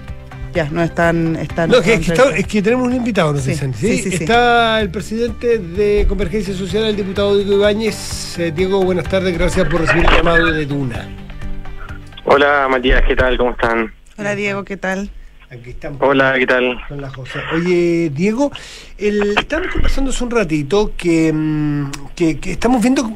ya, 0.54 0.70
no 0.70 0.84
están... 0.84 1.36
están 1.38 1.70
No, 1.70 1.82
que, 1.82 1.96
es, 1.96 2.06
que 2.06 2.12
está- 2.14 2.36
es 2.36 2.46
que 2.48 2.62
tenemos 2.62 2.88
un 2.88 2.94
invitado, 2.96 3.34
nos 3.34 3.44
Sí, 3.44 3.52
dicen. 3.52 3.74
sí, 3.74 3.98
sí, 3.98 4.10
sí. 4.12 4.16
Está 4.24 4.80
el 4.82 4.90
presidente 4.90 5.58
de 5.60 6.06
Convergencia 6.08 6.54
Social, 6.54 6.84
el 6.86 6.96
diputado 6.96 7.36
Diego 7.38 7.54
Ibáñez. 7.54 8.38
Eh, 8.40 8.52
Diego, 8.56 8.84
buenas 8.84 9.08
tardes, 9.10 9.34
gracias 9.38 9.68
por 9.68 9.82
recibir 9.82 10.06
el 10.06 10.18
llamado 10.18 10.52
de 10.52 10.66
Duna. 10.66 11.08
Hola 12.26 12.68
Matías, 12.70 13.02
¿qué 13.08 13.16
tal? 13.16 13.38
¿Cómo 13.38 13.52
están? 13.52 13.92
Hola 14.18 14.36
Diego, 14.36 14.64
¿qué 14.64 14.78
tal? 14.78 15.10
Aquí 15.50 15.72
estamos. 15.72 16.00
Hola, 16.02 16.34
¿qué 16.40 16.48
tal? 16.48 16.80
Con 16.88 17.02
la 17.02 17.10
José. 17.10 17.40
Oye, 17.54 18.10
Diego, 18.14 18.52
el, 18.98 19.36
estábamos 19.38 19.72
conversando 19.74 20.10
hace 20.12 20.24
un 20.24 20.32
ratito 20.32 20.94
que, 20.98 21.32
mm, 21.34 21.92
que, 22.16 22.40
que 22.40 22.52
estamos 22.54 22.82
viendo, 22.82 23.12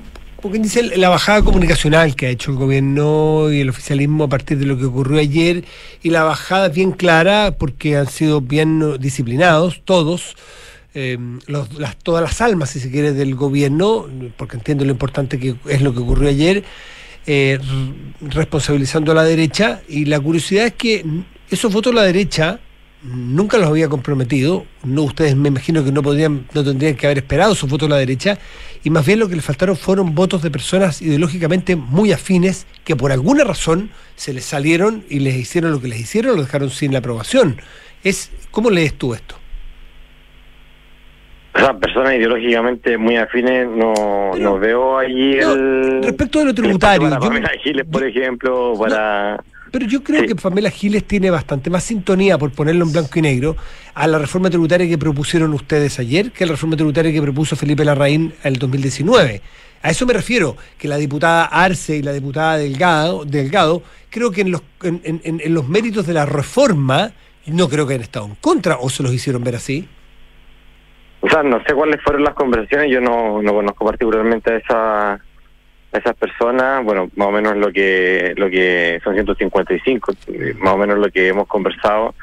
como 0.50 0.64
dice, 0.64 0.84
la 0.98 1.10
bajada 1.10 1.42
comunicacional 1.44 2.16
que 2.16 2.28
ha 2.28 2.30
hecho 2.30 2.52
el 2.52 2.58
gobierno 2.58 3.52
y 3.52 3.62
el 3.62 3.70
oficialismo 3.70 4.26
a 4.26 4.30
partir 4.30 4.58
de 4.58 4.66
lo 4.66 4.78
que 4.78 4.86
ocurrió 4.86 5.20
ayer 5.20 5.64
y 6.04 6.10
la 6.10 6.24
bajada 6.24 6.70
bien 6.70 6.92
clara 6.92 7.56
porque 7.58 7.98
han 7.98 8.08
sido 8.08 8.42
bien 8.42 8.98
disciplinados 9.00 9.82
todos. 9.86 10.36
eh, 11.00 11.18
los- 11.46 11.78
las, 11.78 11.96
todas 11.98 12.24
las 12.24 12.42
almas, 12.42 12.72
si 12.72 12.80
se 12.80 12.90
quiere, 12.90 13.14
del 13.14 13.36
gobierno, 13.36 14.08
porque 14.36 14.58
entiendo 14.58 14.84
lo 14.84 14.90
importante 14.92 15.38
que 15.40 15.56
es 15.68 15.82
lo 15.84 15.94
que 15.94 16.00
ocurrió 16.00 16.28
ayer, 16.28 16.64
eh, 17.28 17.60
responsabilizando 18.22 19.12
a 19.12 19.16
la 19.16 19.24
derecha. 19.24 19.82
Y 19.88 20.06
la 20.06 20.20
curiosidad 20.20 20.66
es 20.66 20.74
que 20.74 21.06
esos 21.52 21.72
votos 21.72 21.94
de 21.94 21.98
la 22.00 22.04
derecha 22.04 22.60
nunca 23.04 23.58
los 23.58 23.68
había 23.70 23.88
comprometido. 23.90 24.66
No, 24.84 25.04
ustedes 25.04 25.36
me 25.36 25.50
imagino 25.50 25.84
que 25.84 25.92
no 25.92 26.02
podrían, 26.02 26.46
no 26.54 26.64
tendrían 26.64 26.96
que 26.96 27.06
haber 27.08 27.20
esperado 27.20 27.54
esos 27.54 27.70
votos 27.70 27.88
de 27.90 27.94
la 27.94 28.00
derecha. 28.00 28.38
Y 28.84 28.90
más 28.90 29.06
bien 29.06 29.20
lo 29.20 29.28
que 29.28 29.36
les 29.36 29.44
faltaron 29.46 29.76
fueron 29.76 30.16
votos 30.16 30.42
de 30.42 30.52
personas 30.52 31.02
ideológicamente 31.02 31.76
muy 31.76 32.12
afines 32.12 32.66
que 32.86 32.96
por 32.96 33.12
alguna 33.12 33.44
razón 33.44 33.90
se 34.16 34.34
les 34.34 34.46
salieron 34.46 35.04
y 35.10 35.20
les 35.20 35.36
hicieron 35.36 35.72
lo 35.72 35.82
que 35.82 35.88
les 35.90 36.00
hicieron, 36.00 36.36
lo 36.36 36.42
dejaron 36.44 36.70
sin 36.70 36.92
la 36.94 37.00
aprobación. 37.00 37.58
Es, 38.04 38.32
¿Cómo 38.52 38.70
lees 38.70 38.94
tú 38.94 39.14
esto? 39.14 39.36
O 41.56 41.60
sea, 41.60 41.74
personas 41.74 42.14
ideológicamente 42.14 42.98
muy 43.00 43.18
afines, 43.18 43.68
no, 43.68 43.94
Pero- 44.34 44.44
no 44.44 44.60
veo 44.60 45.00
allí 45.00 45.38
No, 45.42 45.54
el... 45.54 46.04
respecto 46.04 46.40
de 46.40 46.46
lo 46.46 46.54
tributario, 46.54 47.10
yo- 47.10 47.20
Para 47.20 47.20
por 47.92 48.02
yo- 48.02 48.08
ejemplo, 48.08 48.74
para... 48.78 49.44
Pero 49.72 49.86
yo 49.86 50.04
creo 50.04 50.22
Sí. 50.22 50.28
que 50.28 50.36
Pamela 50.36 50.70
Giles 50.70 51.04
tiene 51.06 51.30
bastante 51.30 51.70
más 51.70 51.84
sintonía, 51.84 52.38
por 52.38 52.52
ponerlo 52.52 52.86
en 52.86 52.92
blanco 52.92 53.20
y 53.20 53.22
negro, 53.22 53.56
a 53.94 54.08
la 54.08 54.18
reforma 54.20 54.50
tributaria 54.50 54.88
que 54.88 54.98
propusieron 54.98 55.54
ustedes 55.54 56.00
ayer 56.00 56.32
que 56.32 56.44
a 56.44 56.48
la 56.48 56.54
reforma 56.54 56.76
tributaria 56.76 57.12
que 57.12 57.22
propuso 57.22 57.56
Felipe 57.56 57.84
Larraín 57.86 58.34
en 58.44 58.54
el 58.54 58.60
2019. 58.60 59.42
A 59.84 59.90
eso 59.92 60.06
me 60.06 60.14
refiero, 60.14 60.58
que 60.78 60.88
la 60.88 60.98
diputada 60.98 61.46
Arce 61.46 61.98
y 61.98 62.02
la 62.02 62.12
diputada 62.12 62.58
Delgado, 62.58 63.26
Delgado 63.26 63.84
creo 64.10 64.32
que 64.32 64.42
en 64.42 64.52
los, 64.52 64.62
en, 64.84 65.02
en- 65.04 65.22
en- 65.24 65.54
los 65.54 65.68
méritos 65.68 66.08
de 66.08 66.14
la 66.14 66.26
reforma 66.26 67.12
no 67.46 67.70
creo 67.70 67.86
que 67.88 67.94
hayan 67.94 68.04
estado 68.04 68.26
en 68.26 68.36
contra, 68.36 68.78
o 68.80 68.90
se 68.90 69.04
los 69.04 69.14
hicieron 69.14 69.44
ver 69.44 69.56
así. 69.56 69.88
O 71.22 71.30
sea, 71.30 71.42
no 71.44 71.58
sé 71.68 71.74
cuáles 71.74 72.02
fueron 72.04 72.24
las 72.24 72.34
conversaciones, 72.36 72.92
yo 72.92 73.02
no, 73.02 73.42
no 73.42 73.54
conozco 73.54 73.86
particularmente 73.86 74.54
a, 74.54 74.58
esa, 74.58 75.20
a 75.94 75.98
esas 76.00 76.16
personas, 76.16 76.84
bueno, 76.84 77.10
más 77.16 77.28
o 77.28 77.32
menos 77.32 77.56
lo 77.58 77.72
que 77.72 78.34
lo 78.38 78.50
que 78.50 79.00
son 79.04 79.14
155, 79.16 80.14
eh, 80.28 80.54
más 80.60 80.74
o 80.74 80.78
menos 80.78 80.98
lo 80.98 81.10
que 81.12 81.28
hemos 81.30 81.48
conversado 81.48 82.14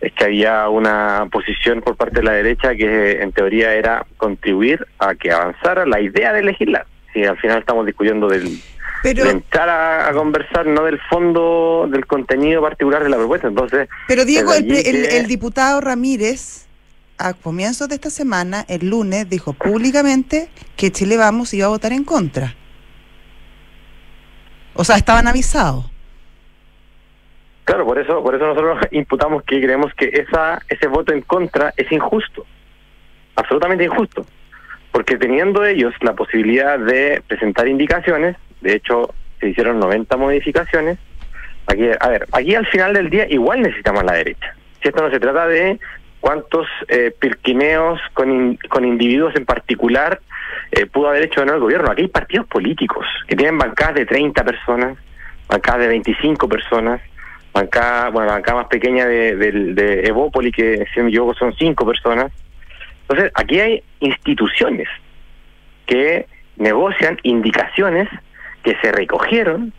es 0.00 0.12
que 0.12 0.24
había 0.24 0.68
una 0.68 1.26
posición 1.30 1.82
por 1.82 1.96
parte 1.96 2.20
de 2.20 2.22
la 2.22 2.32
derecha 2.32 2.74
que 2.74 3.20
en 3.20 3.32
teoría 3.32 3.74
era 3.74 4.06
contribuir 4.16 4.86
a 4.98 5.14
que 5.14 5.30
avanzara 5.30 5.84
la 5.84 6.00
idea 6.00 6.32
de 6.32 6.42
legislar. 6.42 6.86
Si 7.12 7.24
al 7.24 7.36
final 7.38 7.58
estamos 7.58 7.84
discutiendo 7.84 8.28
del, 8.28 8.58
Pero, 9.02 9.24
de 9.24 9.30
entrar 9.30 9.68
a, 9.68 10.08
a 10.08 10.12
conversar, 10.12 10.64
no 10.66 10.84
del 10.84 10.98
fondo, 11.10 11.86
del 11.90 12.06
contenido 12.06 12.62
particular 12.62 13.02
de 13.02 13.10
la 13.10 13.16
propuesta. 13.18 13.48
Entonces, 13.48 13.88
pero 14.08 14.24
Diego, 14.24 14.54
el- 14.54 14.66
que- 14.66 15.18
el 15.18 15.26
diputado 15.26 15.80
Ramírez, 15.82 16.66
a 17.18 17.34
comienzos 17.34 17.88
de 17.90 17.96
esta 17.96 18.08
semana, 18.08 18.64
el 18.68 18.88
lunes, 18.88 19.28
dijo 19.28 19.52
públicamente 19.52 20.48
que 20.76 20.90
Chile 20.92 21.18
Vamos 21.18 21.52
iba 21.52 21.66
a 21.66 21.70
votar 21.70 21.92
en 21.92 22.04
contra. 22.04 22.54
O 24.80 24.84
sea, 24.84 24.96
estaban 24.96 25.28
avisados. 25.28 25.84
Claro, 27.64 27.84
por 27.84 27.98
eso, 27.98 28.22
por 28.22 28.34
eso 28.34 28.46
nosotros 28.46 28.78
imputamos 28.92 29.42
que 29.42 29.60
creemos 29.60 29.92
que 29.92 30.06
esa, 30.06 30.62
ese 30.70 30.86
voto 30.86 31.12
en 31.12 31.20
contra 31.20 31.74
es 31.76 31.92
injusto, 31.92 32.46
absolutamente 33.36 33.84
injusto, 33.84 34.24
porque 34.90 35.18
teniendo 35.18 35.66
ellos 35.66 35.92
la 36.00 36.14
posibilidad 36.14 36.78
de 36.78 37.22
presentar 37.28 37.68
indicaciones, 37.68 38.36
de 38.62 38.76
hecho 38.76 39.12
se 39.38 39.50
hicieron 39.50 39.78
90 39.80 40.16
modificaciones, 40.16 40.96
aquí, 41.66 41.82
a 42.00 42.08
ver, 42.08 42.26
aquí 42.32 42.54
al 42.54 42.66
final 42.68 42.94
del 42.94 43.10
día 43.10 43.26
igual 43.28 43.60
necesitamos 43.60 44.02
la 44.04 44.14
derecha. 44.14 44.54
Si 44.80 44.88
esto 44.88 45.02
no 45.02 45.10
se 45.10 45.20
trata 45.20 45.46
de 45.46 45.78
cuántos 46.20 46.66
eh, 46.88 47.12
pirquineos 47.18 48.00
con, 48.14 48.56
con 48.68 48.84
individuos 48.84 49.34
en 49.36 49.44
particular 49.46 50.20
eh, 50.72 50.86
pudo 50.86 51.08
haber 51.08 51.24
hecho 51.24 51.42
o 51.42 51.44
no 51.44 51.54
el 51.54 51.60
gobierno. 51.60 51.90
Aquí 51.90 52.02
hay 52.02 52.08
partidos 52.08 52.46
políticos 52.46 53.06
que 53.26 53.36
tienen 53.36 53.58
bancadas 53.58 53.94
de 53.94 54.06
30 54.06 54.44
personas, 54.44 54.98
bancadas 55.48 55.80
de 55.80 55.88
25 55.88 56.48
personas, 56.48 57.00
bancada, 57.52 58.10
bueno, 58.10 58.28
la 58.28 58.34
bancada 58.34 58.58
más 58.58 58.66
pequeña 58.68 59.06
de, 59.06 59.36
del- 59.36 59.74
de 59.74 60.06
Evópoli, 60.06 60.52
que 60.52 60.84
si 60.94 61.00
son 61.38 61.54
5 61.58 61.86
personas. 61.86 62.30
Entonces, 63.02 63.32
aquí 63.34 63.58
hay 63.58 63.82
instituciones 64.00 64.88
que 65.86 66.26
negocian 66.56 67.18
indicaciones 67.24 68.08
que 68.62 68.76
se 68.82 68.92
recogieron, 68.92 69.72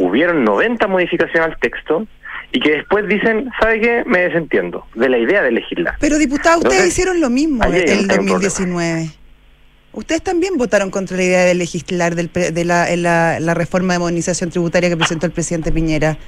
hubieron 0.00 0.42
90 0.42 0.88
modificaciones 0.88 1.50
al 1.50 1.58
texto 1.58 2.06
y 2.52 2.60
que 2.60 2.70
después 2.72 3.08
dicen, 3.08 3.50
¿sabe 3.58 3.80
qué? 3.80 4.04
Me 4.06 4.20
desentiendo 4.20 4.86
de 4.94 5.08
la 5.08 5.18
idea 5.18 5.42
de 5.42 5.50
legislar. 5.50 5.96
Pero 5.98 6.18
diputados, 6.18 6.58
ustedes 6.58 6.74
Entonces, 6.74 6.92
hicieron 6.92 7.20
lo 7.20 7.30
mismo 7.30 7.64
en 7.64 7.74
el 7.74 7.90
hay 7.90 7.98
un 7.98 8.08
2019. 8.08 9.10
Ustedes 9.94 10.22
también 10.22 10.56
votaron 10.56 10.90
contra 10.90 11.16
la 11.16 11.22
idea 11.22 11.44
de 11.44 11.54
legislar 11.54 12.14
del 12.14 12.30
de 12.32 12.64
la, 12.64 12.94
la, 12.96 13.40
la 13.40 13.54
reforma 13.54 13.94
de 13.94 13.98
modernización 13.98 14.50
tributaria 14.50 14.88
que 14.88 14.96
presentó 14.96 15.26
el 15.26 15.32
presidente 15.32 15.72
Piñera. 15.72 16.18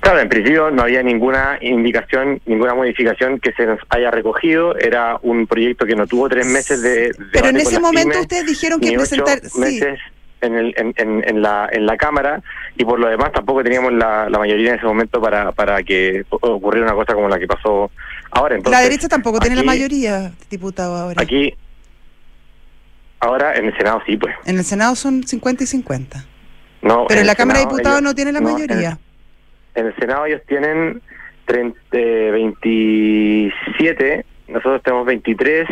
Claro, 0.00 0.20
en 0.20 0.28
principio 0.28 0.70
no 0.70 0.82
había 0.82 1.02
ninguna 1.02 1.58
indicación, 1.60 2.40
ninguna 2.46 2.74
modificación 2.74 3.40
que 3.40 3.52
se 3.52 3.66
nos 3.66 3.80
haya 3.88 4.10
recogido. 4.10 4.76
Era 4.76 5.18
un 5.22 5.46
proyecto 5.48 5.86
que 5.86 5.96
no 5.96 6.06
tuvo 6.06 6.28
tres 6.28 6.46
meses 6.46 6.82
de. 6.82 6.90
de 6.90 7.14
Pero 7.32 7.48
en 7.48 7.56
ese 7.56 7.80
momento 7.80 8.10
pymes, 8.10 8.20
ustedes 8.20 8.46
dijeron 8.46 8.80
que 8.80 8.92
presentar... 8.92 9.40
Sí, 9.40 9.58
meses 9.58 9.98
en, 10.40 10.54
el, 10.54 10.74
en, 10.76 10.92
en, 10.96 11.28
en 11.28 11.42
la, 11.42 11.68
en 11.72 11.86
la 11.86 11.96
Cámara 11.96 12.42
y 12.76 12.84
por 12.84 12.98
lo 12.98 13.08
demás 13.08 13.32
tampoco 13.32 13.62
teníamos 13.62 13.92
la, 13.92 14.28
la 14.28 14.38
mayoría 14.38 14.70
en 14.70 14.76
ese 14.76 14.86
momento 14.86 15.20
para, 15.20 15.52
para 15.52 15.82
que 15.82 16.24
ocurriera 16.30 16.86
una 16.86 16.94
cosa 16.94 17.14
como 17.14 17.28
la 17.28 17.38
que 17.38 17.46
pasó 17.46 17.90
ahora. 18.30 18.56
Entonces, 18.56 18.78
la 18.78 18.84
derecha 18.84 19.08
tampoco 19.08 19.38
tiene 19.40 19.56
la 19.56 19.62
mayoría, 19.62 20.32
diputado, 20.50 20.94
ahora. 20.96 21.22
Aquí, 21.22 21.54
ahora 23.20 23.54
en 23.56 23.66
el 23.66 23.76
Senado 23.76 24.02
sí, 24.06 24.16
pues. 24.16 24.34
En 24.44 24.58
el 24.58 24.64
Senado 24.64 24.94
son 24.94 25.22
50 25.22 25.64
y 25.64 25.66
50. 25.66 26.24
No, 26.82 27.06
Pero 27.08 27.20
en 27.20 27.26
la 27.26 27.34
Cámara 27.34 27.58
de 27.60 27.64
Diputados 27.66 27.98
ellos- 27.98 28.02
no 28.10 28.14
tiene 28.14 28.32
la 28.32 28.40
no, 28.40 28.52
mayoría. 28.52 28.98
En, 29.74 29.80
en 29.82 29.86
el 29.86 29.96
Senado 29.96 30.26
ellos 30.26 30.42
tienen 30.46 31.00
30, 31.46 31.78
eh, 31.92 32.30
27, 32.32 34.24
nosotros 34.48 34.82
tenemos 34.82 35.06
23. 35.06 35.68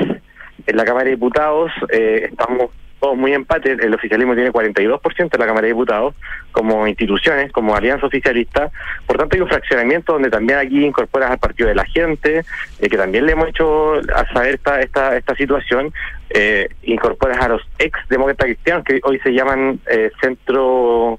En 0.67 0.77
la 0.77 0.85
Cámara 0.85 1.05
de 1.05 1.11
Diputados 1.13 1.71
eh, 1.93 2.29
estamos 2.31 2.71
muy 3.15 3.35
empates. 3.35 3.79
El 3.81 3.93
oficialismo 3.95 4.35
tiene 4.35 4.51
42% 4.51 5.01
en 5.35 5.41
la 5.41 5.47
Cámara 5.47 5.63
de 5.63 5.73
Diputados 5.75 6.15
como 6.53 6.87
instituciones, 6.87 7.53
como 7.53 7.75
alianza 7.77 8.07
oficialista. 8.07 8.71
Por 9.07 9.19
tanto, 9.19 9.37
hay 9.37 9.43
un 9.43 9.49
fraccionamiento 9.49 10.15
donde 10.15 10.31
también 10.31 10.59
aquí 10.61 10.85
incorporas 10.85 11.31
al 11.31 11.39
Partido 11.39 11.69
de 11.69 11.75
la 11.75 11.85
Gente, 11.85 12.39
eh, 12.81 12.89
que 12.89 12.97
también 12.97 13.27
le 13.27 13.33
hemos 13.33 13.49
hecho 13.49 13.95
a 14.15 14.33
saber 14.33 14.55
esta, 14.55 14.81
esta, 14.81 15.17
esta 15.17 15.35
situación. 15.35 15.93
Eh, 16.31 16.69
incorporas 16.85 17.39
a 17.41 17.49
los 17.49 17.63
ex 17.79 17.99
demócratas 18.09 18.47
cristianos, 18.47 18.85
que 18.85 19.01
hoy 19.05 19.19
se 19.21 19.33
llaman 19.33 19.79
eh, 19.91 20.11
Centro 20.21 21.19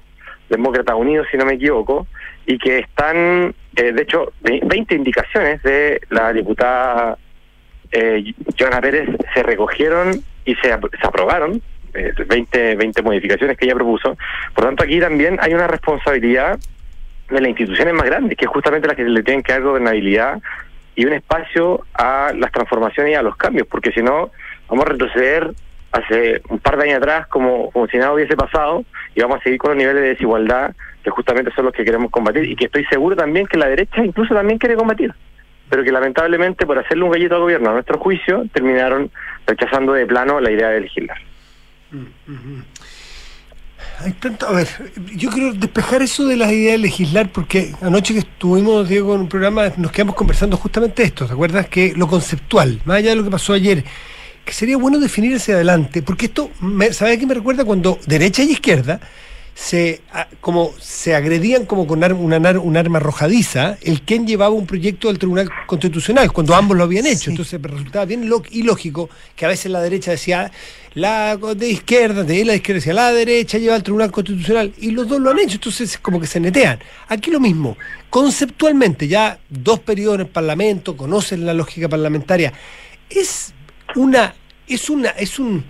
Demócrata 0.49 0.95
Unidos, 0.95 1.27
si 1.31 1.37
no 1.37 1.45
me 1.45 1.53
equivoco, 1.53 2.07
y 2.45 2.57
que 2.57 2.79
están, 2.79 3.53
eh, 3.75 3.91
de 3.93 4.01
hecho, 4.01 4.33
ve- 4.41 4.59
20 4.63 4.93
indicaciones 4.95 5.61
de 5.63 6.01
la 6.09 6.31
diputada 6.33 7.17
eh, 7.91 8.33
Joana 8.59 8.81
Pérez 8.81 9.07
se 9.33 9.41
recogieron 9.43 10.11
y 10.43 10.55
se, 10.55 10.63
se 10.69 11.07
aprobaron, 11.07 11.61
20, 12.27 12.75
20 12.75 13.01
modificaciones 13.01 13.57
que 13.57 13.65
ella 13.65 13.75
propuso. 13.75 14.17
Por 14.53 14.65
tanto, 14.65 14.83
aquí 14.83 14.99
también 14.99 15.37
hay 15.41 15.53
una 15.53 15.67
responsabilidad 15.67 16.59
de 17.29 17.41
las 17.41 17.49
instituciones 17.49 17.93
más 17.93 18.05
grandes, 18.05 18.37
que 18.37 18.45
es 18.45 18.51
justamente 18.51 18.87
las 18.87 18.95
que 18.95 19.03
le 19.03 19.23
tienen 19.23 19.43
que 19.43 19.53
dar 19.53 19.61
gobernabilidad 19.61 20.41
y 20.95 21.05
un 21.05 21.13
espacio 21.13 21.85
a 21.93 22.31
las 22.35 22.51
transformaciones 22.51 23.13
y 23.13 23.15
a 23.15 23.21
los 23.21 23.35
cambios, 23.35 23.67
porque 23.67 23.91
si 23.91 24.01
no, 24.01 24.31
vamos 24.69 24.85
a 24.85 24.89
retroceder 24.89 25.51
hace 25.91 26.41
un 26.49 26.59
par 26.59 26.77
de 26.77 26.83
años 26.83 26.97
atrás 26.97 27.27
como, 27.27 27.71
como 27.71 27.87
si 27.87 27.97
nada 27.97 28.13
hubiese 28.13 28.35
pasado 28.35 28.83
y 29.13 29.21
vamos 29.21 29.39
a 29.39 29.43
seguir 29.43 29.57
con 29.57 29.71
los 29.71 29.77
niveles 29.77 30.01
de 30.01 30.09
desigualdad 30.09 30.75
que 31.03 31.09
justamente 31.09 31.51
son 31.55 31.65
los 31.65 31.73
que 31.73 31.85
queremos 31.85 32.11
combatir 32.11 32.43
y 32.43 32.55
que 32.55 32.65
estoy 32.65 32.83
seguro 32.85 33.15
también 33.15 33.45
que 33.45 33.57
la 33.57 33.67
derecha 33.67 34.03
incluso 34.03 34.33
también 34.33 34.59
quiere 34.59 34.75
combatir 34.75 35.13
pero 35.69 35.83
que 35.83 35.91
lamentablemente 35.91 36.65
por 36.65 36.77
hacerle 36.77 37.03
un 37.03 37.11
gallito 37.11 37.35
al 37.35 37.41
gobierno 37.41 37.69
a 37.69 37.73
nuestro 37.73 37.97
juicio 37.97 38.45
terminaron 38.53 39.09
rechazando 39.47 39.93
de 39.93 40.05
plano 40.05 40.39
la 40.39 40.51
idea 40.51 40.69
de 40.69 40.81
legislar. 40.81 41.17
Hay 43.99 44.11
tanto, 44.13 44.47
a 44.47 44.51
ver, 44.51 44.67
yo 45.15 45.29
quiero 45.29 45.53
despejar 45.53 46.01
eso 46.01 46.25
de 46.25 46.35
las 46.35 46.51
ideas 46.51 46.73
de 46.73 46.77
legislar 46.79 47.31
porque 47.31 47.73
anoche 47.81 48.13
que 48.13 48.19
estuvimos, 48.19 48.89
Diego, 48.89 49.15
en 49.15 49.21
un 49.21 49.29
programa, 49.29 49.71
nos 49.77 49.91
quedamos 49.91 50.15
conversando 50.15 50.57
justamente 50.57 51.03
esto, 51.03 51.25
¿te 51.25 51.33
acuerdas? 51.33 51.67
Que 51.67 51.93
lo 51.95 52.07
conceptual, 52.07 52.81
más 52.85 52.97
allá 52.97 53.11
de 53.11 53.15
lo 53.15 53.23
que 53.23 53.31
pasó 53.31 53.53
ayer, 53.53 53.85
que 54.43 54.53
sería 54.53 54.77
bueno 54.77 54.99
definir 54.99 55.35
hacia 55.35 55.55
adelante, 55.55 56.01
porque 56.01 56.25
esto, 56.27 56.51
me, 56.59 56.91
¿sabes 56.93 57.17
qué 57.17 57.25
me 57.25 57.33
recuerda? 57.33 57.63
Cuando 57.63 57.99
derecha 58.05 58.43
y 58.43 58.51
izquierda 58.51 58.99
se 59.57 60.01
como 60.41 60.73
se 60.81 61.15
agredían 61.15 61.65
como 61.65 61.87
con 61.87 62.03
ar- 62.03 62.13
una 62.13 62.37
un 62.59 62.75
arma 62.75 62.97
arrojadiza, 62.97 63.77
el 63.81 64.01
quien 64.01 64.27
llevaba 64.27 64.53
un 64.53 64.67
proyecto 64.67 65.07
del 65.07 65.17
Tribunal 65.17 65.49
Constitucional, 65.65 66.31
cuando 66.33 66.53
ambos 66.53 66.75
lo 66.77 66.83
habían 66.83 67.05
hecho. 67.07 67.25
Sí. 67.25 67.29
Entonces 67.31 67.59
me 67.61 67.69
resultaba 67.69 68.03
bien 68.03 68.29
ilógico 68.51 69.09
que 69.33 69.45
a 69.45 69.47
veces 69.47 69.71
la 69.71 69.81
derecha 69.81 70.11
decía 70.11 70.51
la 70.93 71.37
de 71.37 71.69
izquierda, 71.69 72.23
de 72.23 72.43
la 72.43 72.53
izquierda 72.55 72.79
decía 72.79 72.93
la 72.93 73.13
derecha 73.13 73.57
lleva 73.57 73.75
al 73.75 73.83
Tribunal 73.83 74.11
Constitucional, 74.11 74.73
y 74.77 74.91
los 74.91 75.07
dos 75.07 75.21
lo 75.21 75.31
han 75.31 75.39
hecho, 75.39 75.55
entonces 75.55 75.97
como 75.99 76.19
que 76.19 76.27
se 76.27 76.41
netean. 76.41 76.79
Aquí 77.07 77.31
lo 77.31 77.39
mismo, 77.39 77.77
conceptualmente, 78.09 79.07
ya 79.07 79.39
dos 79.49 79.79
periodos 79.79 80.15
en 80.15 80.21
el 80.21 80.27
Parlamento, 80.27 80.97
conocen 80.97 81.45
la 81.45 81.53
lógica 81.53 81.87
parlamentaria, 81.87 82.51
es 83.09 83.53
una, 83.95 84.35
es 84.67 84.89
una, 84.89 85.09
es 85.11 85.39
un, 85.39 85.63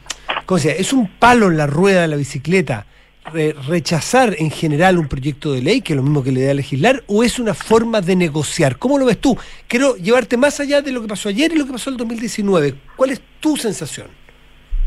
¿cómo 0.47 0.57
se 0.57 0.69
llama? 0.69 0.79
Es 0.79 0.91
un 0.91 1.07
palo 1.07 1.49
en 1.51 1.57
la 1.57 1.67
rueda 1.67 2.01
de 2.01 2.07
la 2.07 2.15
bicicleta 2.15 2.87
rechazar 3.33 4.35
en 4.37 4.51
general 4.51 4.97
un 4.97 5.07
proyecto 5.07 5.53
de 5.53 5.61
ley, 5.61 5.81
que 5.81 5.93
es 5.93 5.97
lo 5.97 6.03
mismo 6.03 6.23
que 6.23 6.31
la 6.31 6.39
idea 6.39 6.47
de 6.49 6.55
legislar, 6.55 7.03
o 7.07 7.23
es 7.23 7.39
una 7.39 7.53
forma 7.53 8.01
de 8.01 8.15
negociar? 8.15 8.77
¿Cómo 8.77 8.97
lo 8.97 9.05
ves 9.05 9.19
tú? 9.19 9.37
Quiero 9.67 9.95
llevarte 9.95 10.37
más 10.37 10.59
allá 10.59 10.81
de 10.81 10.91
lo 10.91 11.01
que 11.01 11.07
pasó 11.07 11.29
ayer 11.29 11.51
y 11.51 11.57
lo 11.57 11.65
que 11.65 11.73
pasó 11.73 11.89
en 11.89 11.95
el 11.95 11.97
2019. 11.99 12.75
¿Cuál 12.95 13.11
es 13.11 13.21
tu 13.39 13.57
sensación? 13.57 14.07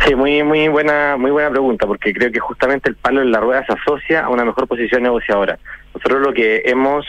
Sí, 0.07 0.14
muy 0.14 0.44
muy 0.44 0.68
buena 0.68 1.16
muy 1.16 1.33
buena 1.33 1.51
pregunta, 1.51 1.87
porque 1.87 2.12
creo 2.12 2.31
que 2.31 2.38
justamente 2.38 2.88
el 2.88 2.94
palo 2.94 3.20
en 3.20 3.33
la 3.33 3.40
rueda 3.40 3.66
se 3.66 3.72
asocia 3.72 4.24
a 4.24 4.29
una 4.29 4.44
mejor 4.44 4.68
posición 4.68 5.03
negociadora. 5.03 5.59
Nosotros 5.92 6.22
lo 6.22 6.33
que 6.33 6.62
hemos 6.64 7.05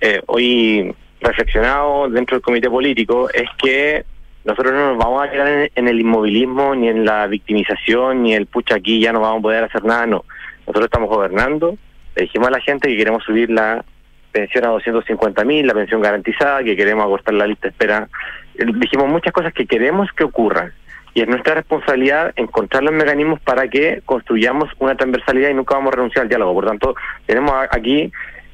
eh, 0.00 0.22
hoy 0.26 0.94
reflexionado 1.20 2.08
dentro 2.08 2.36
del 2.36 2.42
comité 2.42 2.70
político 2.70 3.28
es 3.30 3.48
que 3.58 4.04
nosotros 4.44 4.72
no 4.74 4.90
nos 4.90 4.98
vamos 4.98 5.22
a 5.22 5.30
quedar 5.30 5.70
en 5.74 5.88
el 5.88 6.00
inmovilismo, 6.00 6.74
ni 6.74 6.88
en 6.88 7.04
la 7.04 7.26
victimización, 7.26 8.22
ni 8.22 8.34
el 8.34 8.46
pucha 8.46 8.76
aquí 8.76 9.00
ya 9.00 9.12
no 9.12 9.20
vamos 9.20 9.38
a 9.38 9.42
poder 9.42 9.64
hacer 9.64 9.84
nada, 9.84 10.06
no. 10.06 10.24
Nosotros 10.66 10.84
estamos 10.86 11.08
gobernando, 11.08 11.76
le 12.16 12.22
dijimos 12.22 12.48
a 12.48 12.52
la 12.52 12.60
gente 12.60 12.88
que 12.88 12.96
queremos 12.96 13.22
subir 13.24 13.50
la 13.50 13.84
pensión 14.32 14.64
a 14.64 14.68
250 14.70 15.44
mil, 15.44 15.66
la 15.66 15.74
pensión 15.74 16.00
garantizada, 16.00 16.62
que 16.64 16.76
queremos 16.76 17.04
acortar 17.04 17.34
la 17.34 17.46
lista 17.46 17.68
de 17.68 17.70
espera. 17.70 18.08
Eh, 18.56 18.64
Dijimos 18.74 19.08
muchas 19.08 19.32
cosas 19.32 19.52
que 19.52 19.66
queremos 19.66 20.10
que 20.12 20.24
ocurran. 20.24 20.72
Y 21.16 21.20
es 21.22 21.28
nuestra 21.28 21.54
responsabilidad 21.54 22.32
encontrar 22.34 22.82
los 22.82 22.92
mecanismos 22.92 23.38
para 23.40 23.68
que 23.68 24.02
construyamos 24.04 24.68
una 24.80 24.96
transversalidad 24.96 25.50
y 25.50 25.54
nunca 25.54 25.74
vamos 25.76 25.92
a 25.92 25.96
renunciar 25.96 26.24
al 26.24 26.28
diálogo. 26.28 26.54
Por 26.54 26.66
tanto, 26.66 26.96
tenemos 27.26 27.52
aquí 27.70 28.10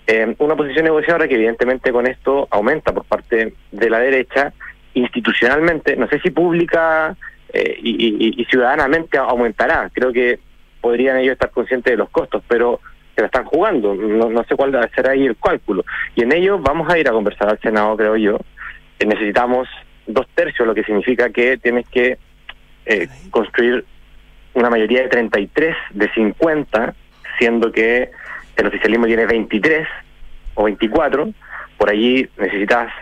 eh, 0.06 0.34
una 0.38 0.56
posición 0.56 0.84
negociadora 0.84 1.26
que 1.26 1.36
evidentemente 1.36 1.90
con 1.90 2.06
esto 2.06 2.46
aumenta 2.50 2.92
por 2.92 3.04
parte 3.06 3.54
de 3.72 3.90
la 3.90 4.00
derecha 4.00 4.52
institucionalmente, 4.92 5.96
no 5.96 6.06
sé 6.08 6.20
si 6.20 6.30
pública 6.30 7.16
eh, 7.52 7.78
y- 7.82 8.34
y 8.40 8.44
ciudadanamente 8.44 9.16
aumentará. 9.18 9.90
Creo 9.92 10.12
que 10.12 10.38
podrían 10.80 11.18
ellos 11.18 11.32
estar 11.32 11.50
conscientes 11.50 11.92
de 11.92 11.96
los 11.96 12.10
costos, 12.10 12.42
pero 12.48 12.80
se 13.14 13.20
la 13.20 13.26
están 13.26 13.44
jugando. 13.44 13.94
No, 13.94 14.30
no 14.30 14.44
sé 14.44 14.56
cuál 14.56 14.72
será 14.94 15.12
ahí 15.12 15.26
el 15.26 15.36
cálculo. 15.36 15.84
Y 16.14 16.22
en 16.22 16.32
ello 16.32 16.58
vamos 16.58 16.90
a 16.92 16.98
ir 16.98 17.08
a 17.08 17.12
conversar 17.12 17.48
al 17.48 17.60
Senado, 17.60 17.96
creo 17.96 18.16
yo. 18.16 18.38
Eh, 18.98 19.06
necesitamos 19.06 19.68
dos 20.06 20.26
tercios, 20.34 20.66
lo 20.66 20.74
que 20.74 20.84
significa 20.84 21.30
que 21.30 21.56
tienes 21.58 21.88
que 21.88 22.18
eh, 22.86 23.08
construir 23.30 23.84
una 24.54 24.70
mayoría 24.70 25.02
de 25.02 25.08
33 25.08 25.76
de 25.92 26.12
50, 26.12 26.94
siendo 27.38 27.70
que 27.70 28.10
el 28.56 28.66
oficialismo 28.66 29.06
tiene 29.06 29.26
23 29.26 29.86
o 30.54 30.64
24. 30.64 31.30
Por 31.78 31.90
allí 31.90 32.28
necesitas 32.36 32.92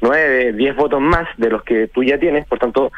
9, 0.00 0.52
10 0.54 0.76
votos 0.76 1.00
más 1.00 1.28
de 1.36 1.50
los 1.50 1.62
que 1.62 1.88
tú 1.88 2.02
ya 2.02 2.18
tienes. 2.18 2.46
Por 2.46 2.58
tanto, 2.58 2.90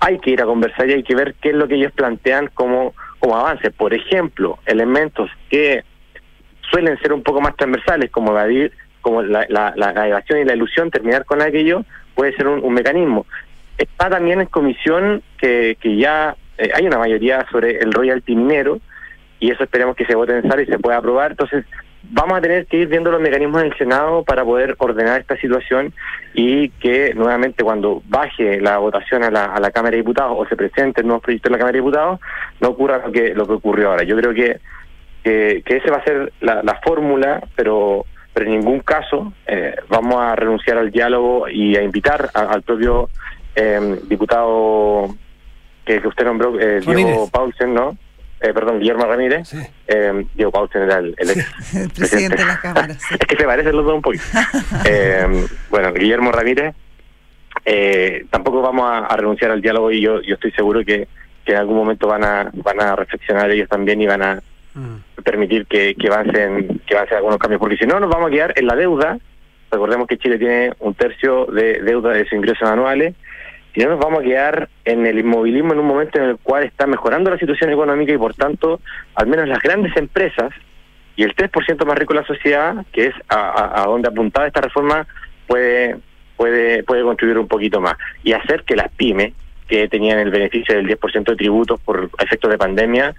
hay 0.00 0.18
que 0.18 0.30
ir 0.30 0.42
a 0.42 0.46
conversar 0.46 0.88
y 0.88 0.94
hay 0.94 1.02
que 1.02 1.14
ver 1.14 1.34
qué 1.40 1.50
es 1.50 1.54
lo 1.54 1.68
que 1.68 1.76
ellos 1.76 1.92
plantean 1.92 2.48
como, 2.54 2.94
como 3.22 3.36
avance. 3.36 3.70
Por 3.70 3.94
ejemplo, 3.94 4.58
elementos 4.66 5.30
que 5.48 5.84
suelen 6.70 6.98
ser 6.98 7.12
un 7.12 7.22
poco 7.22 7.40
más 7.40 7.54
transversales, 7.56 8.10
como 8.10 8.32
la, 8.32 9.46
la, 9.48 9.72
la- 9.76 10.08
evasión 10.08 10.40
y 10.40 10.44
la 10.44 10.54
ilusión, 10.54 10.90
terminar 10.90 11.24
con 11.24 11.40
aquello, 11.40 11.84
puede 12.16 12.34
ser 12.34 12.48
un, 12.48 12.64
un 12.64 12.74
mecanismo. 12.74 13.26
Está 13.78 14.10
también 14.10 14.40
en 14.40 14.46
comisión 14.48 15.22
que, 15.38 15.76
que 15.80 15.96
ya 15.96 16.36
eh, 16.58 16.70
hay 16.74 16.84
una 16.86 16.98
mayoría 16.98 17.46
sobre 17.52 17.78
el 17.78 17.92
royalty 17.92 18.34
minero 18.34 18.80
y 19.38 19.50
eso 19.52 19.62
esperemos 19.62 19.94
que 19.96 20.04
se 20.04 20.16
vote 20.16 20.36
en 20.36 20.48
sala 20.48 20.62
y 20.62 20.66
se 20.66 20.78
pueda 20.78 20.96
aprobar. 20.98 21.30
Entonces, 21.32 21.64
vamos 22.10 22.36
a 22.38 22.40
tener 22.40 22.66
que 22.66 22.78
ir 22.78 22.88
viendo 22.88 23.10
los 23.10 23.20
mecanismos 23.20 23.62
en 23.62 23.72
el 23.72 23.78
Senado 23.78 24.22
para 24.24 24.44
poder 24.44 24.74
ordenar 24.78 25.20
esta 25.20 25.36
situación 25.36 25.92
y 26.34 26.68
que 26.70 27.14
nuevamente 27.14 27.62
cuando 27.64 28.02
baje 28.08 28.60
la 28.60 28.78
votación 28.78 29.22
a 29.24 29.30
la, 29.30 29.44
a 29.46 29.60
la 29.60 29.70
Cámara 29.70 29.92
de 29.92 29.98
Diputados 29.98 30.34
o 30.38 30.46
se 30.46 30.56
presenten 30.56 31.06
nuevos 31.06 31.22
proyectos 31.22 31.48
en 31.48 31.52
la 31.52 31.58
Cámara 31.58 31.72
de 31.72 31.78
Diputados, 31.80 32.20
no 32.60 32.68
ocurra 32.68 33.02
lo 33.06 33.12
que, 33.12 33.34
lo 33.34 33.46
que 33.46 33.52
ocurrió 33.54 33.90
ahora. 33.90 34.02
Yo 34.04 34.16
creo 34.16 34.34
que, 34.34 34.58
que, 35.24 35.62
que 35.64 35.76
esa 35.76 35.90
va 35.90 35.98
a 35.98 36.04
ser 36.04 36.32
la, 36.40 36.62
la 36.62 36.80
fórmula, 36.84 37.40
pero 37.56 38.04
pero 38.34 38.46
en 38.46 38.52
ningún 38.60 38.80
caso 38.80 39.30
eh, 39.46 39.76
vamos 39.90 40.16
a 40.16 40.34
renunciar 40.34 40.78
al 40.78 40.90
diálogo 40.90 41.50
y 41.50 41.76
a 41.76 41.82
invitar 41.82 42.30
a- 42.32 42.44
al 42.50 42.62
propio 42.62 43.10
eh, 43.54 43.98
diputado 44.08 45.08
que, 45.84 46.00
que 46.00 46.08
usted 46.08 46.24
nombró, 46.24 46.58
eh, 46.58 46.80
Diego. 46.80 47.28
Paulsen, 47.30 47.74
¿no? 47.74 47.94
Eh, 48.42 48.52
perdón, 48.52 48.80
Guillermo 48.80 49.04
Ramírez. 49.06 49.48
Sí. 49.48 49.58
Eh, 49.86 50.26
Diego 50.34 50.50
Paulsen 50.50 50.82
era 50.82 50.98
el, 50.98 51.14
el 51.16 51.30
ex 51.30 51.74
El 51.76 51.90
presidente 51.90 52.36
de 52.36 52.44
la 52.44 52.60
Cámara. 52.60 52.94
sí. 52.94 53.14
es 53.20 53.26
que 53.26 53.36
se 53.36 53.44
parecen 53.44 53.76
los 53.76 53.84
dos 53.84 53.94
un 53.94 54.02
poquito. 54.02 54.24
Eh, 54.84 55.46
bueno, 55.70 55.92
Guillermo 55.92 56.32
Ramírez, 56.32 56.74
eh, 57.64 58.26
tampoco 58.30 58.60
vamos 58.62 58.84
a, 58.90 59.06
a 59.06 59.16
renunciar 59.16 59.50
al 59.52 59.60
diálogo 59.62 59.90
y 59.92 60.00
yo, 60.00 60.20
yo 60.22 60.34
estoy 60.34 60.50
seguro 60.52 60.84
que, 60.84 61.06
que 61.44 61.52
en 61.52 61.58
algún 61.58 61.76
momento 61.76 62.08
van 62.08 62.24
a, 62.24 62.50
van 62.52 62.80
a 62.80 62.96
reflexionar 62.96 63.50
ellos 63.50 63.68
también 63.68 64.00
y 64.00 64.06
van 64.06 64.22
a 64.22 64.42
Mm. 64.74 65.20
permitir 65.22 65.66
que, 65.66 65.94
que 65.94 66.08
avancen 66.08 66.80
que 66.86 66.96
avancen 66.96 67.18
algunos 67.18 67.36
cambios, 67.36 67.60
porque 67.60 67.76
si 67.76 67.84
no 67.84 68.00
nos 68.00 68.08
vamos 68.08 68.28
a 68.28 68.30
quedar 68.30 68.54
en 68.56 68.66
la 68.66 68.74
deuda. 68.74 69.18
Recordemos 69.70 70.06
que 70.06 70.16
Chile 70.16 70.38
tiene 70.38 70.72
un 70.78 70.94
tercio 70.94 71.44
de 71.44 71.82
deuda 71.82 72.12
de 72.14 72.24
sus 72.24 72.32
ingresos 72.32 72.66
anuales. 72.66 73.14
Si 73.74 73.80
no 73.80 73.90
nos 73.90 74.00
vamos 74.00 74.20
a 74.20 74.24
quedar 74.24 74.68
en 74.84 75.06
el 75.06 75.18
inmovilismo 75.18 75.72
en 75.72 75.78
un 75.78 75.86
momento 75.86 76.18
en 76.18 76.24
el 76.30 76.36
cual 76.38 76.64
está 76.64 76.86
mejorando 76.86 77.30
la 77.30 77.38
situación 77.38 77.70
económica 77.70 78.12
y 78.12 78.18
por 78.18 78.34
tanto, 78.34 78.80
al 79.14 79.26
menos 79.26 79.48
las 79.48 79.62
grandes 79.62 79.96
empresas 79.96 80.52
y 81.16 81.22
el 81.22 81.34
3% 81.34 81.84
más 81.86 81.98
rico 81.98 82.14
de 82.14 82.20
la 82.20 82.26
sociedad, 82.26 82.84
que 82.92 83.06
es 83.06 83.14
a, 83.28 83.84
donde 83.86 84.08
apuntaba 84.08 84.46
esta 84.46 84.60
reforma, 84.60 85.06
puede, 85.46 85.96
puede, 86.36 86.82
puede 86.82 87.02
contribuir 87.02 87.38
un 87.38 87.48
poquito 87.48 87.80
más 87.80 87.96
y 88.22 88.32
hacer 88.32 88.64
que 88.64 88.76
las 88.76 88.90
pymes, 88.92 89.32
que 89.68 89.88
tenían 89.88 90.18
el 90.18 90.30
beneficio 90.30 90.74
del 90.74 90.86
10% 90.86 91.24
de 91.24 91.36
tributos 91.36 91.80
por 91.80 92.10
efectos 92.18 92.50
de 92.50 92.58
pandemia, 92.58 93.14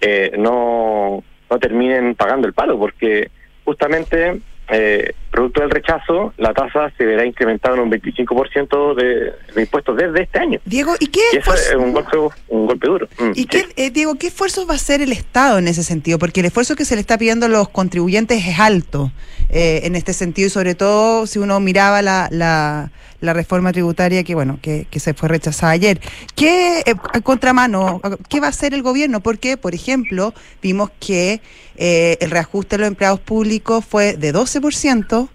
eh, 0.00 0.32
no, 0.38 1.22
no 1.50 1.58
terminen 1.58 2.14
pagando 2.14 2.46
el 2.46 2.52
palo, 2.52 2.78
porque 2.78 3.30
justamente, 3.64 4.40
eh, 4.68 5.12
producto 5.30 5.60
del 5.60 5.70
rechazo, 5.70 6.32
la 6.38 6.54
tasa 6.54 6.90
se 6.96 7.04
verá 7.04 7.26
incrementada 7.26 7.74
en 7.74 7.82
un 7.82 7.90
25% 7.90 8.94
de, 8.94 9.32
de 9.54 9.60
impuestos 9.60 9.96
desde 9.96 10.22
este 10.22 10.38
año. 10.38 10.60
Diego, 10.64 10.94
¿y 11.00 11.08
qué 11.08 11.20
Y 11.32 11.36
eso 11.38 11.54
es 11.54 11.74
un 11.74 11.92
golpe, 11.92 12.16
un 12.48 12.66
golpe 12.66 12.86
duro. 12.86 13.08
Mm, 13.18 13.30
¿Y 13.34 13.42
sí. 13.42 13.46
qué, 13.46 13.66
eh, 13.76 13.90
Diego, 13.90 14.14
qué 14.14 14.28
esfuerzos 14.28 14.68
va 14.68 14.72
a 14.72 14.76
hacer 14.76 15.02
el 15.02 15.12
Estado 15.12 15.58
en 15.58 15.68
ese 15.68 15.82
sentido? 15.82 16.18
Porque 16.18 16.40
el 16.40 16.46
esfuerzo 16.46 16.76
que 16.76 16.84
se 16.84 16.94
le 16.94 17.00
está 17.00 17.18
pidiendo 17.18 17.46
a 17.46 17.48
los 17.48 17.68
contribuyentes 17.68 18.46
es 18.46 18.58
alto 18.58 19.12
eh, 19.50 19.82
en 19.84 19.96
este 19.96 20.12
sentido 20.12 20.46
y 20.46 20.50
sobre 20.50 20.74
todo 20.74 21.26
si 21.26 21.38
uno 21.38 21.60
miraba 21.60 22.00
la, 22.00 22.28
la, 22.30 22.90
la 23.20 23.32
reforma 23.32 23.72
tributaria 23.72 24.22
que 24.24 24.34
bueno 24.34 24.58
que, 24.60 24.86
que 24.90 25.00
se 25.00 25.14
fue 25.14 25.28
rechazada 25.28 25.72
ayer. 25.72 26.00
¿Qué 26.34 26.80
eh, 26.86 26.94
contramano? 27.22 28.00
¿Qué 28.28 28.40
va 28.40 28.46
a 28.46 28.50
hacer 28.50 28.74
el 28.74 28.82
gobierno? 28.82 29.20
Porque, 29.20 29.56
por 29.56 29.74
ejemplo, 29.74 30.34
vimos 30.62 30.90
que 31.00 31.40
eh, 31.76 32.18
el 32.20 32.30
reajuste 32.30 32.76
de 32.76 32.80
los 32.80 32.88
empleados 32.88 33.20
públicos 33.20 33.84
fue 33.84 34.14
de 34.16 34.32
12%. 34.34 35.28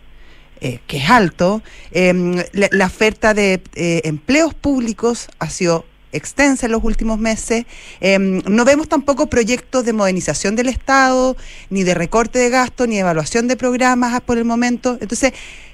eh, 0.62 0.80
que 0.88 0.98
es 0.98 1.10
alto, 1.10 1.62
eh, 1.92 2.46
la, 2.54 2.86
oferta 2.86 3.34
de 3.34 3.62
eh, 3.76 4.02
empleos 4.04 4.54
públicos 4.54 5.30
ha 5.40 5.50
sido 5.50 5.86
extensa 6.12 6.66
en 6.66 6.72
los 6.72 6.84
últimos 6.84 7.20
meses. 7.20 7.66
Eh, 8.02 8.18
no 8.20 8.66
vemos 8.66 8.88
tampoco 8.90 9.28
proyectos 9.28 9.86
de 9.86 9.94
modernización 9.94 10.56
del 10.56 10.70
Estado, 10.70 11.36
ni 11.70 11.84
de 11.84 11.94
recorte 11.94 12.40
de 12.40 12.50
gasto, 12.50 12.88
ni 12.88 12.96
de 12.96 13.02
evaluación 13.02 13.48
de 13.48 13.56
programas 13.56 14.20
por 14.22 14.38
el 14.38 14.46
momento. 14.46 14.98
Entonces, 15.02 15.34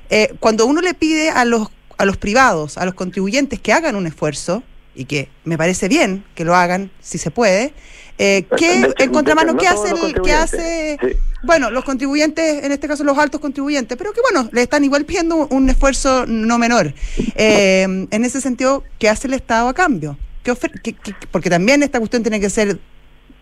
eh, 0.09 0.33
cuando 0.39 0.65
uno 0.65 0.81
le 0.81 0.93
pide 0.93 1.29
a 1.29 1.45
los, 1.45 1.69
a 1.97 2.05
los 2.05 2.17
privados, 2.17 2.77
a 2.77 2.86
los 2.86 2.93
contribuyentes 2.93 3.60
que 3.60 3.73
hagan 3.73 3.95
un 3.95 4.08
esfuerzo, 4.08 4.63
y 4.97 5.05
que 5.05 5.27
me 5.43 5.58
parece 5.58 5.89
bien 5.89 6.23
que 6.36 6.45
lo 6.45 6.55
hagan 6.55 6.89
si 7.01 7.17
se 7.17 7.29
puede, 7.29 7.73
eh, 8.17 8.45
¿qué, 8.58 8.79
De 8.79 8.88
hecho, 8.88 8.93
en 9.03 9.12
contramano, 9.12 9.51
no 9.51 9.60
¿qué 9.60 9.67
hace, 9.67 9.89
el, 9.89 9.95
¿qué 9.95 9.99
contribuyentes. 9.99 10.53
hace 10.53 10.97
Sí. 11.01 11.08
bueno, 11.43 11.69
los 11.69 11.84
contribuyentes, 11.84 12.63
en 12.63 12.71
este 12.71 12.88
caso 12.88 13.03
los 13.03 13.17
altos 13.17 13.41
contribuyentes, 13.41 13.97
pero 13.97 14.13
que 14.13 14.21
bueno, 14.21 14.47
le 14.53 14.62
están 14.62 14.86
igual 14.86 15.03
pidiendo 15.03 15.36
un, 15.36 15.47
un 15.49 15.69
esfuerzo 15.69 16.25
no 16.25 16.58
menor. 16.58 16.93
Eh, 17.36 17.81
en 18.10 18.23
ese 18.25 18.39
sentido, 18.39 18.86
¿qué 18.99 19.10
hace 19.10 19.27
el 19.27 19.34
Estado 19.34 19.67
a 19.67 19.73
cambio? 19.73 20.17
¿Qué 20.43 20.51
ofer- 20.53 20.79
qué- 20.81 20.93
qué- 20.93 21.13
porque 21.29 21.49
también 21.49 21.84
esta 21.84 21.99
cuestión 21.99 22.23
tiene 22.23 22.39
que 22.39 22.49
ser 22.49 22.79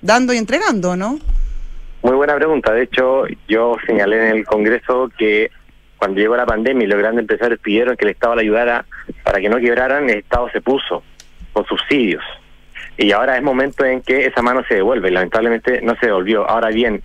dando 0.01 0.33
y 0.33 0.37
entregando, 0.37 0.95
¿no? 0.95 1.19
Muy 2.01 2.15
buena 2.15 2.35
pregunta. 2.35 2.73
De 2.73 2.83
hecho, 2.83 3.25
yo 3.47 3.75
señalé 3.85 4.27
en 4.29 4.35
el 4.37 4.45
Congreso 4.45 5.11
que 5.19 5.51
cuando 6.03 6.19
llegó 6.19 6.35
la 6.35 6.45
pandemia 6.45 6.83
y 6.85 6.89
los 6.89 6.99
grandes 6.99 7.21
empresarios 7.21 7.59
pidieron 7.61 7.95
que 7.95 8.03
el 8.03 8.11
Estado 8.11 8.35
le 8.35 8.41
ayudara 8.41 8.83
para 9.23 9.39
que 9.39 9.47
no 9.47 9.55
quebraran, 9.57 10.09
el 10.09 10.17
Estado 10.17 10.49
se 10.51 10.59
puso 10.59 11.01
con 11.53 11.65
subsidios. 11.65 12.21
Y 12.97 13.13
ahora 13.13 13.37
es 13.37 13.41
momento 13.41 13.85
en 13.85 14.01
que 14.01 14.25
esa 14.25 14.41
mano 14.41 14.65
se 14.67 14.75
devuelve. 14.75 15.09
Lamentablemente 15.11 15.79
no 15.81 15.95
se 15.95 16.07
devolvió. 16.07 16.45
Ahora 16.49 16.67
bien, 16.71 17.01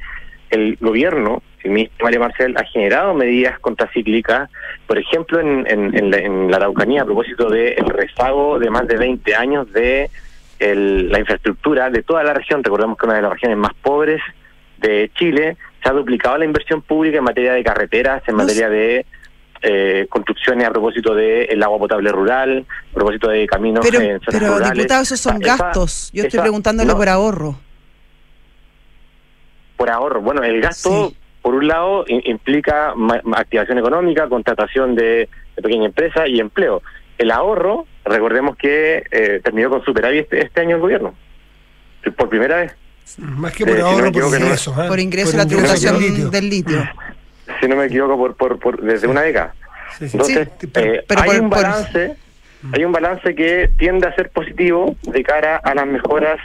el 0.50 0.76
gobierno, 0.80 1.42
el 1.62 1.70
ministro 1.70 2.04
Mario 2.06 2.18
Marcel, 2.20 2.56
ha 2.56 2.64
generado 2.64 3.14
medidas 3.14 3.61
contracíclicas, 3.61 4.50
por 4.88 4.98
ejemplo, 4.98 5.38
en, 5.38 5.64
en, 5.68 5.94
en 6.12 6.50
la, 6.50 6.56
Araucanía, 6.56 7.02
a 7.02 7.04
propósito 7.04 7.48
del 7.48 7.76
rezago 7.87 8.58
de 8.58 8.68
más 8.68 8.88
de 8.88 8.96
20 8.96 9.37
años 9.37 9.72
de 9.72 10.11
el- 10.58 11.08
la 11.08 11.20
infraestructura 11.20 11.88
de 11.88 12.02
toda 12.02 12.24
la 12.24 12.34
región. 12.34 12.64
Recordemos 12.64 12.98
que 12.98 13.06
una 13.06 13.14
de 13.14 13.22
las 13.22 13.32
regiones 13.32 13.58
más 13.58 13.74
pobres 13.80 14.20
de 14.78 15.08
Chile 15.14 15.56
se 15.82 15.88
ha 15.88 15.92
duplicado 15.92 16.38
la 16.38 16.44
inversión 16.44 16.82
pública 16.82 17.18
en 17.18 17.24
materia 17.24 17.52
de 17.52 17.62
carreteras, 17.64 18.22
en 18.26 18.34
materia 18.36 18.68
de 18.68 19.06
eh, 19.62 20.06
construcciones 20.08 20.66
a 20.66 20.70
propósito 20.70 21.14
del 21.14 21.62
agua 21.62 21.78
potable 21.78 22.10
rural, 22.12 22.64
a 22.90 22.94
propósito 22.94 23.28
de 23.28 23.46
caminos 23.46 23.84
Pero, 23.88 24.00
en 24.00 24.20
zonas 24.20 24.40
pero 24.40 24.54
rurales. 24.54 24.72
diputado, 24.74 25.02
esos 25.02 25.20
son 25.20 25.42
Esa- 25.42 25.56
gastos. 25.56 26.10
Yo 26.12 26.24
estoy 26.24 26.40
preguntándole 26.40 26.88
no, 26.90 26.96
por 26.96 27.08
ahorro. 27.08 27.56
por 29.76 29.90
ahorro. 29.90 30.20
Bueno, 30.20 30.42
el 30.42 30.60
gasto, 30.60 31.08
Sí. 31.10 31.16
por 31.42 31.54
un 31.54 31.68
lado, 31.68 32.04
implica 32.08 32.94
activación 33.34 33.78
económica, 33.78 34.28
contratación 34.28 34.94
de, 34.94 35.28
de 35.56 35.62
pequeña 35.62 35.86
empresa 35.86 36.26
y 36.26 36.40
empleo. 36.40 36.82
El 37.16 37.30
ahorro, 37.30 37.86
recordemos 38.05 38.57
que 38.57 39.05
eh, 39.11 39.40
terminó 39.42 39.70
con 39.70 39.84
superávit 39.84 40.22
este, 40.22 40.44
este 40.44 40.61
año 40.61 40.76
el 40.76 40.82
gobierno. 40.82 41.14
Por 42.16 42.28
primera 42.28 42.57
vez. 42.59 42.76
Más 43.18 43.52
que 43.52 43.62
Eh, 43.64 43.66
por 43.66 43.76
si 43.76 43.80
no 43.82 43.86
ahorro, 43.88 43.96
me 44.04 44.11
por 44.12 44.20
equivoco, 44.20 44.38
no- 44.38 44.44
ingresos. 44.44 44.78
¿eh? 44.78 44.84
Por 44.88 45.00
ingreso 45.00 45.30
a 45.30 45.36
la 45.38 45.42
ingreso 45.44 45.59
tributación 45.62 45.98
del 46.00 46.11
litio. 46.12 46.30
del 46.30 46.50
litio. 46.50 46.90
Si 47.61 47.66
no 47.68 47.76
me 47.76 47.86
equivoco, 47.86 48.16
por, 48.16 48.36
por, 48.36 48.59
por 48.59 48.82
desde 48.82 49.06
una 49.06 49.22
década. 49.22 49.54
Sí, 49.98 50.09
sí. 50.09 50.16
Entonces, 50.16 50.48
Sí, 50.61 50.66
pero- 50.66 50.94
eh, 50.94 51.04
pero 51.09 51.20
hay 51.22 51.26
por- 51.30 51.40
un 51.40 51.50
por- 51.50 51.62
balance, 51.62 52.16
hay 52.72 52.84
un 52.84 52.92
balance 52.92 53.34
que 53.34 53.70
tiende 53.78 54.06
a 54.06 54.14
ser 54.14 54.30
positivo 54.30 54.96
de 55.02 55.22
cara 55.22 55.56
a 55.56 55.74
las 55.74 55.86
mejoras 55.86 56.38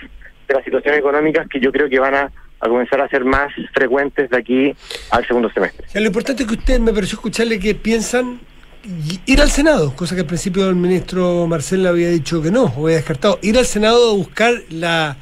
de 0.47 0.53
las 0.53 0.64
situaciones 0.64 0.99
económicas 0.99 1.47
que 1.49 1.59
yo 1.59 1.72
creo 1.72 1.89
que 1.89 1.99
van 1.99 2.16
a, 2.16 2.32
a 2.59 2.68
comenzar 2.70 3.01
a 3.01 3.09
ser 3.09 3.26
más 3.26 3.51
frecuentes 3.74 4.30
de 4.30 4.38
aquí 4.38 4.76
al 5.11 5.26
segundo 5.28 5.49
semestre. 5.51 5.86
lo 5.93 6.05
importante 6.07 6.43
es 6.43 6.49
que 6.49 6.55
usted 6.55 6.80
me 6.80 6.93
pareció 6.93 7.16
escucharle 7.18 7.59
que 7.59 7.76
piensan 7.76 8.39
ir 9.26 9.41
al 9.41 9.49
Senado, 9.49 9.95
cosa 9.95 10.14
que 10.16 10.22
al 10.22 10.28
principio 10.28 10.68
el 10.70 10.76
ministro 10.76 11.47
Marcel 11.47 11.86
había 11.88 12.09
dicho 12.09 12.41
que 12.41 12.51
no, 12.51 12.64
o 12.66 12.86
había 12.86 12.97
descartado, 12.97 13.39
ir 13.41 13.57
al 13.57 13.66
Senado 13.66 14.11
a 14.11 14.14
buscar 14.14 14.53
la, 14.70 15.16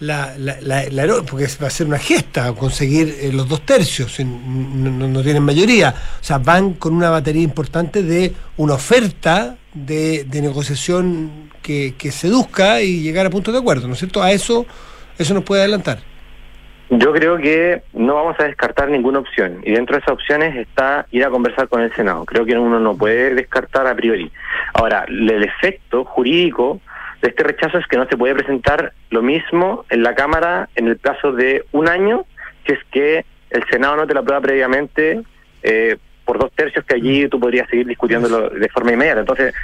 la, 0.00 0.34
la, 0.36 0.56
la, 0.60 1.22
porque 1.28 1.46
va 1.62 1.68
a 1.68 1.70
ser 1.70 1.86
una 1.86 1.98
gesta 1.98 2.52
conseguir 2.52 3.14
eh, 3.20 3.30
los 3.32 3.48
dos 3.48 3.62
tercios, 3.62 4.18
no, 4.20 5.08
no, 5.08 5.22
tienen 5.22 5.42
mayoría, 5.42 5.94
o 6.20 6.24
sea, 6.24 6.38
van 6.38 6.74
con 6.74 6.94
una 6.94 7.10
batería 7.10 7.42
importante 7.42 8.02
de 8.02 8.32
una 8.58 8.74
oferta 8.74 9.56
de, 9.72 10.24
de 10.24 10.42
negociación 10.42 11.50
que, 11.62 11.94
que 11.96 12.12
seduzca 12.12 12.82
y 12.82 13.00
llegar 13.00 13.26
a 13.26 13.30
puntos 13.30 13.54
de 13.54 13.60
acuerdo, 13.60 13.86
¿no 13.86 13.94
es 13.94 13.98
cierto? 13.98 14.22
A 14.22 14.32
eso, 14.32 14.66
eso 15.18 15.32
nos 15.32 15.44
puede 15.44 15.62
adelantar. 15.62 15.98
Yo 16.88 17.12
creo 17.12 17.36
que 17.38 17.82
no 17.94 18.14
vamos 18.14 18.36
a 18.38 18.44
descartar 18.44 18.88
ninguna 18.88 19.18
opción 19.18 19.60
y 19.64 19.72
dentro 19.72 19.96
de 19.96 20.02
esas 20.02 20.12
opciones 20.12 20.54
está 20.54 21.06
ir 21.10 21.24
a 21.24 21.30
conversar 21.30 21.68
con 21.68 21.80
el 21.80 21.92
Senado. 21.94 22.24
Creo 22.24 22.44
que 22.44 22.56
uno 22.56 22.78
no 22.78 22.96
puede 22.96 23.34
descartar 23.34 23.88
a 23.88 23.94
priori. 23.96 24.30
Ahora, 24.72 25.04
el 25.08 25.42
efecto 25.42 26.04
jurídico 26.04 26.80
este 27.28 27.42
rechazo 27.42 27.78
es 27.78 27.86
que 27.86 27.96
no 27.96 28.06
se 28.08 28.16
puede 28.16 28.34
presentar 28.34 28.92
lo 29.10 29.22
mismo 29.22 29.84
en 29.90 30.02
la 30.02 30.14
Cámara 30.14 30.68
en 30.74 30.88
el 30.88 30.96
plazo 30.96 31.32
de 31.32 31.64
un 31.72 31.88
año, 31.88 32.24
si 32.66 32.72
es 32.72 32.78
que 32.90 33.24
el 33.50 33.64
Senado 33.70 33.96
no 33.96 34.06
te 34.06 34.14
la 34.14 34.22
prueba 34.22 34.40
previamente 34.40 35.22
eh, 35.62 35.96
por 36.24 36.38
dos 36.38 36.50
tercios 36.52 36.84
que 36.84 36.96
allí 36.96 37.28
tú 37.28 37.38
podrías 37.38 37.68
seguir 37.68 37.86
discutiéndolo 37.86 38.50
de 38.50 38.68
forma 38.68 38.92
inmediata. 38.92 39.20
Entonces, 39.20 39.54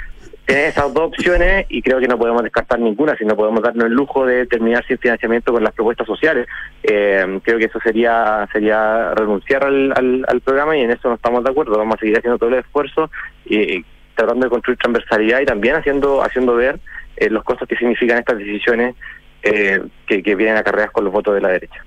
tiene 0.45 0.67
esas 0.67 0.93
dos 0.93 1.07
opciones 1.07 1.65
y 1.69 1.81
creo 1.81 1.99
que 1.99 2.07
no 2.07 2.17
podemos 2.17 2.43
descartar 2.43 2.79
ninguna, 2.79 3.15
si 3.15 3.23
no 3.25 3.35
podemos 3.35 3.61
darnos 3.61 3.85
el 3.85 3.93
lujo 3.93 4.25
de 4.25 4.45
terminar 4.45 4.85
sin 4.85 4.97
financiamiento 4.97 5.53
con 5.53 5.63
las 5.63 5.73
propuestas 5.73 6.07
sociales. 6.07 6.47
Eh, 6.83 7.39
creo 7.43 7.57
que 7.57 7.65
eso 7.65 7.79
sería 7.79 8.47
sería 8.51 9.13
renunciar 9.13 9.63
al, 9.63 9.93
al, 10.27 10.41
programa 10.41 10.75
y 10.75 10.81
en 10.81 10.91
eso 10.91 11.07
no 11.07 11.15
estamos 11.15 11.43
de 11.43 11.51
acuerdo. 11.51 11.77
Vamos 11.77 11.95
a 11.95 11.99
seguir 11.99 12.17
haciendo 12.17 12.37
todo 12.37 12.49
el 12.49 12.59
esfuerzo 12.59 13.09
y, 13.45 13.85
tratando 14.15 14.45
de 14.45 14.49
construir 14.49 14.77
transversalidad 14.77 15.41
y 15.41 15.45
también 15.45 15.75
haciendo 15.75 16.23
haciendo 16.23 16.55
ver 16.55 16.79
eh, 17.23 17.29
los 17.29 17.43
costos 17.43 17.67
que 17.67 17.75
significan 17.75 18.19
estas 18.19 18.37
decisiones 18.37 18.95
eh, 19.41 19.81
que, 20.07 20.23
que 20.23 20.35
vienen 20.35 20.57
acarreadas 20.57 20.91
con 20.91 21.03
los 21.03 21.13
votos 21.13 21.35
de 21.35 21.41
la 21.41 21.49
derecha. 21.49 21.83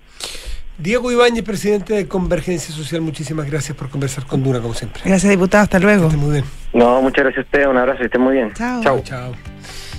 Diego 0.78 1.10
Ibáñez, 1.10 1.42
presidente 1.42 1.94
de 1.94 2.06
Convergencia 2.06 2.74
Social, 2.74 3.00
muchísimas 3.00 3.50
gracias 3.50 3.76
por 3.76 3.88
conversar 3.88 4.26
con 4.26 4.42
Duna, 4.42 4.60
como 4.60 4.74
siempre. 4.74 5.00
Gracias, 5.04 5.30
diputado. 5.30 5.64
Hasta 5.64 5.78
luego. 5.78 6.10
muy 6.10 6.32
bien. 6.32 6.44
No, 6.74 7.00
muchas 7.00 7.24
gracias 7.24 7.44
a 7.44 7.46
usted. 7.46 7.66
Un 7.66 7.78
abrazo 7.78 8.02
y 8.02 8.06
estén 8.06 8.20
muy 8.20 8.34
bien. 8.34 8.52
Chao. 8.52 8.82
Chao. 8.82 9.00
Chao. 9.02 9.32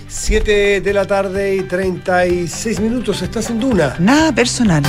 7 0.07 0.81
de 0.81 0.93
la 0.93 1.05
tarde 1.05 1.55
y 1.55 1.61
36 1.61 2.79
minutos. 2.79 3.23
Estás 3.23 3.49
en 3.49 3.59
Duna. 3.59 3.95
Nada 3.99 4.31
personal. 4.31 4.83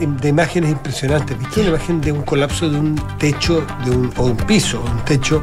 De 0.00 0.28
imágenes 0.28 0.70
impresionantes. 0.70 1.38
¿Viste 1.38 1.60
una 1.60 1.70
imagen 1.70 2.00
de 2.00 2.12
un 2.12 2.22
colapso 2.22 2.68
de 2.68 2.78
un 2.78 3.00
techo, 3.18 3.66
de 3.84 3.90
un, 3.90 4.12
o 4.16 4.26
un 4.26 4.36
piso, 4.36 4.80
un 4.80 5.04
techo 5.04 5.42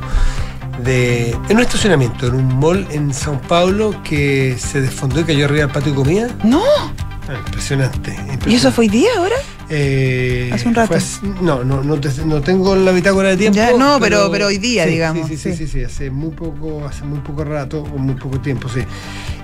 de, 0.83 1.31
en 1.31 1.57
un 1.57 1.61
estacionamiento, 1.61 2.27
en 2.27 2.35
un 2.35 2.59
mall 2.59 2.87
en 2.91 3.13
Sao 3.13 3.39
Paulo 3.47 3.95
que 4.03 4.57
se 4.57 4.81
desfondó 4.81 5.21
y 5.21 5.23
cayó 5.23 5.45
arriba 5.45 5.65
del 5.65 5.71
patio 5.71 5.91
de 5.91 5.97
comida. 5.97 6.27
No. 6.43 6.61
Ah, 7.27 7.35
impresionante, 7.37 8.15
¿Y 8.45 8.55
eso 8.55 8.71
fue 8.71 8.85
hoy 8.85 8.89
día 8.89 9.09
ahora? 9.17 9.35
Eh, 9.69 10.49
Hace 10.51 10.67
un 10.67 10.75
rato. 10.75 10.95
no, 11.41 11.63
no, 11.63 11.81
no, 11.81 11.95
no, 12.25 12.41
tengo 12.41 12.75
la 12.75 12.91
bitácora 12.91 13.29
de 13.29 13.37
tiempo. 13.37 13.77
no, 13.77 13.97
pero, 13.99 14.29
pero, 14.29 14.47
hoy 14.47 14.57
día, 14.57 14.85
digamos. 14.85 15.27
Sí 15.29 15.37
sí, 15.37 15.55
sí 15.55 15.67
sí 15.67 15.83
hace 15.83 16.09
muy 16.09 16.31
poco, 16.31 16.85
hace 16.85 17.05
muy 17.05 17.19
poco 17.19 17.45
rato, 17.45 17.81
o 17.81 17.97
muy 17.97 18.15
poco 18.15 18.41
tiempo, 18.41 18.67
sí. 18.67 18.81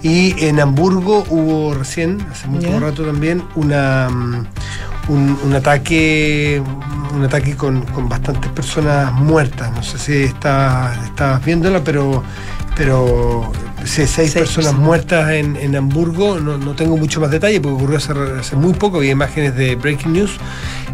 Y 0.02 0.46
en 0.46 0.60
Hamburgo 0.60 1.26
hubo 1.30 1.74
recién, 1.74 2.20
hace 2.30 2.48
muy 2.48 2.64
poco 2.66 2.80
rato 2.82 3.06
también, 3.06 3.44
una 3.56 4.10
mm, 4.10 4.46
un, 5.10 5.54
ataque 5.56 6.62
un 7.16 7.24
ataque 7.24 7.56
con, 7.56 7.86
bastantes 8.08 8.52
personas 8.52 9.14
muertas. 9.14 9.72
No 9.72 9.84
sé 9.84 9.98
si 9.98 10.24
estabas, 10.24 10.98
estabas 11.06 11.44
viéndola, 11.44 11.84
pero 11.84 12.24
pero 12.76 13.52
seis, 13.86 14.34
personas 14.34 14.74
muertas 14.74 15.32
en, 15.32 15.56
en 15.56 15.76
Hamburgo. 15.76 16.40
No, 16.40 16.58
no, 16.58 16.76
tengo 16.76 16.98
mucho 16.98 17.20
más 17.20 17.32
detalle 17.32 17.60
porque 17.62 17.76
ocurrió 17.76 17.98
hace, 17.98 18.14
hace, 18.40 18.56
muy 18.56 18.74
poco. 18.74 18.98
Había 18.98 19.12
imágenes 19.12 19.56
de 19.56 19.76
Breaking 19.76 20.14
News 20.14 20.32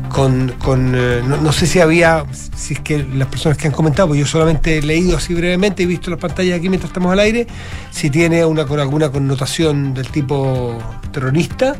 con, 0.09 0.53
con 0.59 0.93
eh, 0.95 1.21
no, 1.25 1.51
sé 1.51 1.67
si 1.67 1.79
había, 1.79 2.25
si 2.55 2.75
es 2.75 2.79
que 2.79 3.03
las 3.03 3.27
personas 3.27 3.57
que 3.57 3.67
han 3.67 3.73
comentado, 3.73 4.09
pues 4.09 4.19
yo 4.19 4.25
solamente 4.25 4.77
he 4.77 4.81
leído 4.81 5.17
así 5.17 5.33
brevemente, 5.33 5.83
he 5.83 5.85
visto 5.85 6.09
las 6.09 6.19
pantallas 6.19 6.57
aquí 6.57 6.69
mientras 6.69 6.89
estamos 6.89 7.11
al 7.11 7.19
aire, 7.19 7.47
si 7.91 8.09
tiene 8.09 8.45
una 8.45 8.65
con 8.65 8.79
alguna 8.79 9.09
connotación 9.09 9.93
del 9.93 10.09
tipo 10.09 10.77
terrorista. 11.11 11.75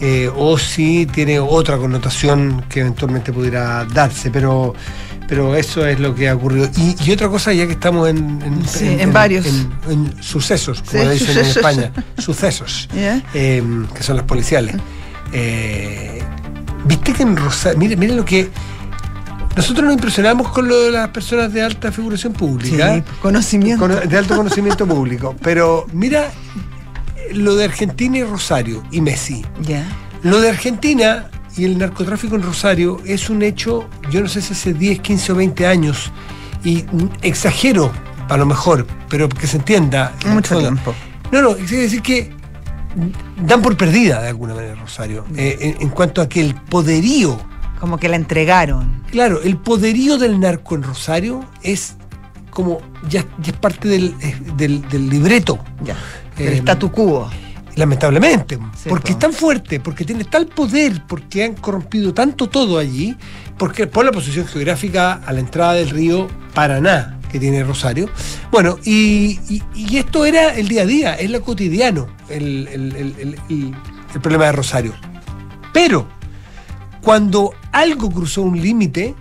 Eh, 0.00 0.28
o 0.36 0.58
si 0.58 1.06
tiene 1.06 1.38
otra 1.38 1.76
connotación 1.78 2.64
que 2.68 2.80
eventualmente 2.80 3.32
pudiera 3.32 3.84
darse, 3.84 4.28
pero 4.28 4.74
pero 5.28 5.56
eso 5.56 5.86
es 5.86 6.00
lo 6.00 6.14
que 6.14 6.28
ha 6.28 6.34
ocurrido. 6.34 6.68
Y, 6.76 7.10
otra 7.12 7.28
cosa, 7.28 7.52
ya 7.52 7.66
que 7.66 7.72
estamos 7.72 8.08
en, 8.08 8.40
en, 8.80 9.12
varios 9.12 9.46
en, 9.46 10.22
sucesos, 10.22 10.82
como 10.82 11.08
dicen 11.10 11.38
en 11.38 11.44
España, 11.46 11.92
sucesos, 12.18 12.88
em, 13.34 13.86
que 13.88 14.02
son 14.02 14.16
los 14.16 14.26
policiales. 14.26 14.76
Eh, 15.32 16.22
Viste 16.84 17.14
que 17.14 17.22
en 17.22 17.36
Rosario, 17.36 17.78
mire, 17.78 18.14
lo 18.14 18.24
que 18.24 18.50
nosotros 19.56 19.84
nos 19.84 19.94
impresionamos 19.94 20.48
con 20.50 20.68
lo 20.68 20.82
de 20.82 20.90
las 20.90 21.08
personas 21.08 21.52
de 21.52 21.62
alta 21.62 21.90
figuración 21.90 22.32
pública. 22.32 23.02
conocimiento. 23.22 23.88
de 23.88 24.18
alto 24.18 24.36
conocimiento 24.36 24.86
público. 24.86 25.34
Pero 25.42 25.86
mira 25.92 26.30
lo 27.32 27.56
de 27.56 27.64
Argentina 27.64 28.18
y 28.18 28.24
Rosario 28.24 28.82
y 28.90 29.00
Messi. 29.00 29.44
Ya. 29.62 29.84
Lo 30.22 30.40
de 30.40 30.50
Argentina 30.50 31.30
y 31.56 31.64
el 31.64 31.78
narcotráfico 31.78 32.36
en 32.36 32.42
Rosario 32.42 33.00
es 33.04 33.30
un 33.30 33.42
hecho, 33.42 33.88
yo 34.10 34.20
no 34.20 34.28
sé 34.28 34.42
si 34.42 34.52
hace 34.52 34.74
10, 34.74 35.00
15 35.00 35.32
o 35.32 35.34
20 35.36 35.66
años, 35.66 36.10
y 36.64 36.84
exagero 37.22 37.92
a 38.28 38.36
lo 38.36 38.46
mejor, 38.46 38.86
pero 39.08 39.28
que 39.28 39.46
se 39.46 39.58
entienda. 39.58 40.14
Mucho 40.26 40.58
tiempo. 40.58 40.94
No, 41.30 41.42
no, 41.42 41.50
es 41.56 41.70
decir 41.70 42.02
que 42.02 42.32
dan 43.44 43.60
por 43.62 43.76
perdida 43.76 44.22
de 44.22 44.28
alguna 44.28 44.54
manera 44.54 44.74
Rosario, 44.74 45.24
eh, 45.36 45.76
en, 45.80 45.88
cuanto 45.90 46.22
a 46.22 46.28
que 46.28 46.40
el 46.40 46.54
poderío... 46.54 47.38
Como 47.80 47.98
que 47.98 48.08
la 48.08 48.16
entregaron. 48.16 49.02
Claro, 49.10 49.42
el 49.42 49.58
poderío 49.58 50.16
del 50.16 50.40
narco 50.40 50.74
en 50.74 50.84
Rosario 50.84 51.44
es 51.62 51.96
como, 52.50 52.80
ya, 53.08 53.26
es 53.44 53.52
parte 53.52 53.88
del, 53.88 54.14
eh, 54.20 54.36
del, 54.56 55.10
libreto. 55.10 55.58
Ya, 55.82 55.96
el 56.38 56.54
eh, 56.54 56.56
statu 56.58 56.90
quo 56.90 57.28
lamentablemente, 57.76 58.58
porque 58.88 59.12
es 59.12 59.18
tan 59.18 59.32
fuerte, 59.32 59.80
porque 59.80 60.04
tiene 60.04 60.24
tal 60.24 60.46
poder, 60.46 61.02
porque 61.06 61.44
han 61.44 61.54
corrompido 61.54 62.14
tanto 62.14 62.48
todo 62.48 62.78
allí, 62.78 63.16
porque 63.58 63.86
por 63.86 64.04
la 64.04 64.12
posición 64.12 64.46
geográfica 64.46 65.14
a 65.14 65.32
la 65.32 65.40
entrada 65.40 65.74
del 65.74 65.90
río 65.90 66.28
Paraná 66.54 67.18
que 67.30 67.40
tiene 67.40 67.64
Rosario. 67.64 68.08
Bueno, 68.52 68.78
y, 68.84 69.60
esto 69.92 70.24
era 70.24 70.54
el 70.54 70.68
día 70.68 70.82
a 70.82 70.86
día, 70.86 71.14
es 71.14 71.30
lo 71.30 71.42
cotidiano, 71.42 72.06
el, 72.28 72.68
el 72.68 74.20
problema 74.20 74.46
de 74.46 74.52
Rosario. 74.52 74.94
Pero 75.72 76.06
cuando 77.00 77.52
algo 77.72 78.10
cruzó 78.10 78.42
un 78.42 78.60
límite, 78.60 79.14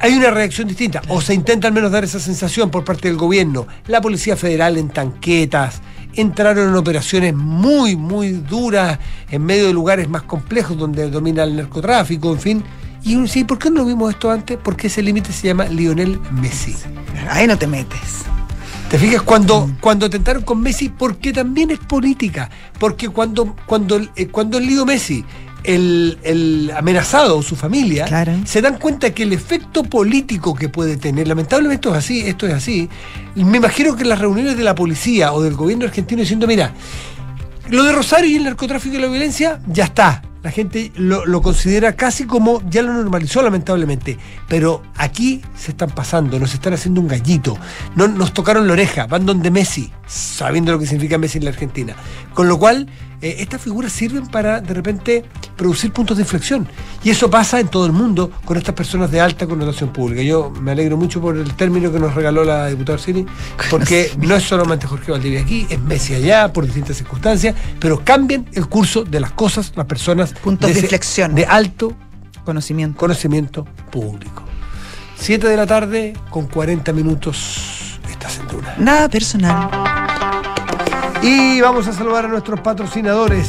hay 0.00 0.14
una 0.14 0.30
reacción 0.30 0.68
distinta, 0.68 1.02
o 1.08 1.20
se 1.20 1.34
intenta 1.34 1.66
al 1.66 1.74
menos 1.74 1.90
dar 1.90 2.04
esa 2.04 2.20
sensación 2.20 2.70
por 2.70 2.84
parte 2.84 3.08
del 3.08 3.16
gobierno. 3.16 3.66
La 3.86 4.00
Policía 4.00 4.36
Federal 4.36 4.76
en 4.76 4.88
tanquetas, 4.88 5.80
entraron 6.16 6.68
en 6.68 6.74
operaciones 6.74 7.34
muy, 7.34 7.96
muy 7.96 8.32
duras 8.32 8.98
en 9.30 9.44
medio 9.44 9.66
de 9.66 9.72
lugares 9.72 10.08
más 10.08 10.22
complejos 10.22 10.76
donde 10.76 11.10
domina 11.10 11.44
el 11.44 11.56
narcotráfico, 11.56 12.32
en 12.32 12.40
fin. 12.40 12.64
Y 13.02 13.14
uno 13.14 13.24
dice, 13.24 13.44
¿por 13.44 13.58
qué 13.58 13.70
no 13.70 13.84
vimos 13.84 14.10
esto 14.10 14.30
antes? 14.30 14.58
Porque 14.62 14.86
ese 14.86 15.02
límite 15.02 15.32
se 15.32 15.48
llama 15.48 15.66
Lionel 15.66 16.18
Messi. 16.32 16.74
Ahí 17.28 17.46
no 17.46 17.58
te 17.58 17.66
metes. 17.66 18.24
¿Te 18.90 18.98
fijas? 18.98 19.22
Cuando, 19.22 19.66
mm. 19.66 19.76
cuando 19.80 20.08
tentaron 20.08 20.42
con 20.42 20.60
Messi, 20.60 20.88
porque 20.88 21.32
también 21.32 21.70
es 21.70 21.78
política. 21.80 22.50
Porque 22.78 23.08
cuando, 23.08 23.56
cuando, 23.66 24.00
eh, 24.16 24.28
cuando 24.28 24.58
el 24.58 24.66
lío 24.66 24.86
Messi 24.86 25.24
el, 25.64 26.72
amenazado 26.76 27.38
o 27.38 27.42
su 27.42 27.56
familia 27.56 28.06
se 28.44 28.62
dan 28.62 28.78
cuenta 28.78 29.10
que 29.10 29.22
el 29.22 29.32
efecto 29.32 29.82
político 29.82 30.54
que 30.54 30.68
puede 30.68 30.96
tener, 30.96 31.26
lamentablemente 31.26 31.74
esto 31.74 31.90
es 31.92 32.04
así, 32.04 32.20
esto 32.20 32.46
es 32.46 32.54
así, 32.54 32.88
me 33.34 33.56
imagino 33.56 33.96
que 33.96 34.04
las 34.04 34.18
reuniones 34.18 34.56
de 34.56 34.64
la 34.64 34.74
policía 34.74 35.32
o 35.32 35.42
del 35.42 35.54
gobierno 35.54 35.86
argentino 35.86 36.20
diciendo, 36.20 36.46
mira, 36.46 36.72
lo 37.70 37.82
de 37.82 37.92
Rosario 37.92 38.30
y 38.30 38.36
el 38.36 38.44
narcotráfico 38.44 38.96
y 38.96 39.00
la 39.00 39.06
violencia 39.06 39.60
ya 39.66 39.84
está, 39.84 40.22
la 40.42 40.50
gente 40.50 40.92
lo, 40.96 41.24
lo 41.24 41.40
considera 41.40 41.96
casi 41.96 42.24
como 42.24 42.62
ya 42.68 42.82
lo 42.82 42.92
normalizó 42.92 43.40
lamentablemente, 43.40 44.18
pero 44.46 44.82
aquí 44.96 45.40
se 45.56 45.70
están 45.70 45.90
pasando, 45.90 46.38
nos 46.38 46.52
están 46.52 46.74
haciendo 46.74 47.00
un 47.00 47.08
gallito, 47.08 47.56
no, 47.96 48.06
nos 48.06 48.34
tocaron 48.34 48.66
la 48.66 48.74
oreja, 48.74 49.06
van 49.06 49.24
donde 49.24 49.50
Messi, 49.50 49.90
sabiendo 50.06 50.72
lo 50.72 50.78
que 50.78 50.86
significa 50.86 51.16
Messi 51.16 51.38
en 51.38 51.44
la 51.44 51.50
Argentina, 51.50 51.96
con 52.34 52.48
lo 52.48 52.58
cual 52.58 52.90
eh, 53.20 53.36
estas 53.38 53.60
figuras 53.60 53.92
sirven 53.92 54.26
para 54.26 54.60
de 54.60 54.74
repente 54.74 55.24
producir 55.56 55.92
puntos 55.92 56.16
de 56.16 56.22
inflexión 56.22 56.68
y 57.02 57.10
eso 57.10 57.30
pasa 57.30 57.60
en 57.60 57.68
todo 57.68 57.86
el 57.86 57.92
mundo 57.92 58.30
con 58.44 58.56
estas 58.56 58.74
personas 58.74 59.10
de 59.10 59.20
alta 59.20 59.46
connotación 59.46 59.92
pública. 59.92 60.22
Yo 60.22 60.50
me 60.50 60.72
alegro 60.72 60.96
mucho 60.96 61.20
por 61.20 61.36
el 61.36 61.54
término 61.54 61.90
que 61.92 61.98
nos 61.98 62.14
regaló 62.14 62.44
la 62.44 62.66
diputada 62.66 62.94
Orsini, 62.96 63.26
porque 63.70 64.10
no 64.18 64.34
es 64.34 64.42
solamente 64.42 64.86
Jorge 64.86 65.12
Valdivia 65.12 65.40
aquí, 65.40 65.66
es 65.70 65.80
Messi 65.80 66.14
allá 66.14 66.52
por 66.52 66.64
distintas 66.64 66.96
circunstancias, 66.96 67.54
pero 67.78 68.02
cambian 68.04 68.46
el 68.52 68.66
curso 68.68 69.04
de 69.04 69.20
las 69.20 69.32
cosas, 69.32 69.72
las 69.76 69.86
personas 69.86 70.32
Puntos 70.34 70.72
de 70.72 70.80
inflexión. 70.80 71.34
de 71.34 71.46
alto 71.46 71.92
Conocimiento. 72.44 72.98
conocimiento 72.98 73.64
público. 73.90 74.42
7 75.16 75.48
de 75.48 75.56
la 75.56 75.66
tarde 75.66 76.12
con 76.28 76.46
40 76.46 76.92
minutos 76.92 77.98
estás 78.10 78.38
en 78.38 78.48
Duna. 78.48 78.74
Nada 78.78 79.08
personal. 79.08 80.03
Y 81.24 81.60
vamos 81.60 81.86
a 81.88 81.92
saludar 81.92 82.26
a 82.26 82.28
nuestros 82.28 82.60
patrocinadores. 82.60 83.48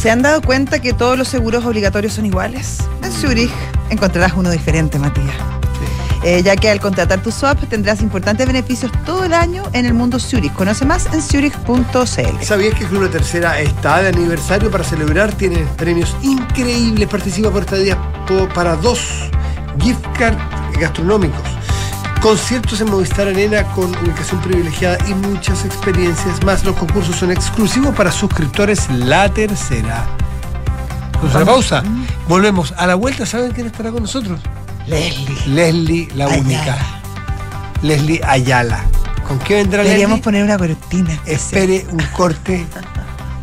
¿Se 0.00 0.10
han 0.10 0.22
dado 0.22 0.42
cuenta 0.42 0.80
que 0.80 0.92
todos 0.92 1.16
los 1.16 1.28
seguros 1.28 1.64
obligatorios 1.64 2.12
son 2.14 2.26
iguales? 2.26 2.78
En 3.02 3.12
Zurich 3.12 3.50
encontrarás 3.90 4.32
uno 4.36 4.50
diferente, 4.50 4.98
Matías. 4.98 5.34
Eh, 6.24 6.42
ya 6.42 6.56
que 6.56 6.68
al 6.68 6.80
contratar 6.80 7.22
tu 7.22 7.30
swap 7.30 7.56
tendrás 7.68 8.02
importantes 8.02 8.44
beneficios 8.44 8.90
todo 9.06 9.24
el 9.24 9.32
año 9.32 9.62
en 9.72 9.86
el 9.86 9.94
mundo 9.94 10.18
Zurich. 10.18 10.52
Conoce 10.52 10.84
más 10.84 11.06
en 11.12 11.22
zurich.cl. 11.22 12.42
¿Sabías 12.42 12.74
que 12.74 12.84
Club 12.86 13.02
La 13.04 13.10
Tercera 13.10 13.60
está 13.60 14.02
de 14.02 14.08
aniversario 14.08 14.68
para 14.70 14.82
celebrar? 14.82 15.32
Tiene 15.34 15.58
premios 15.76 16.16
increíbles. 16.22 17.08
Participa 17.08 17.50
por 17.50 17.62
estadías 17.62 17.96
po- 18.26 18.48
para 18.52 18.74
dos 18.74 19.00
gift 19.80 20.04
card 20.18 20.36
gastronómicos. 20.80 21.42
Conciertos 22.22 22.80
en 22.80 22.90
Movistar 22.90 23.28
Arena 23.28 23.62
con 23.74 23.96
ubicación 23.96 24.40
privilegiada 24.42 24.98
y 25.08 25.14
muchas 25.14 25.64
experiencias 25.64 26.42
más. 26.44 26.64
Los 26.64 26.76
concursos 26.76 27.16
son 27.16 27.30
exclusivos 27.30 27.94
para 27.94 28.10
suscriptores 28.10 28.88
La 28.90 29.28
Tercera. 29.32 30.04
Con 31.20 31.30
una 31.30 31.44
pausa. 31.44 31.82
Volvemos. 32.28 32.74
A 32.76 32.86
la 32.86 32.96
vuelta, 32.96 33.24
¿saben 33.24 33.52
quién 33.52 33.66
estará 33.68 33.90
con 33.92 34.02
nosotros? 34.02 34.40
Leslie. 34.86 35.36
Leslie, 35.46 36.08
la 36.14 36.24
Ayala. 36.26 36.40
única. 36.42 36.78
Leslie 37.82 38.20
Ayala. 38.24 38.84
¿Con 39.26 39.38
qué 39.38 39.54
vendrá 39.56 39.82
Deberíamos 39.84 40.18
Leslie? 40.18 40.24
poner 40.24 40.44
una 40.44 40.58
cortina. 40.58 41.18
Espere 41.24 41.86
un 41.90 42.02
corte 42.16 42.66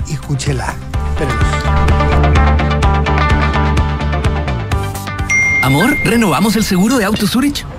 y 0.07 0.13
escúchela. 0.13 0.73
Esperemos. 1.13 1.45
Amor, 5.63 5.95
¿renovamos 6.03 6.55
el 6.57 6.63
seguro 6.63 6.97
de 6.97 7.05
Auto 7.05 7.25
Zurich? 7.25 7.65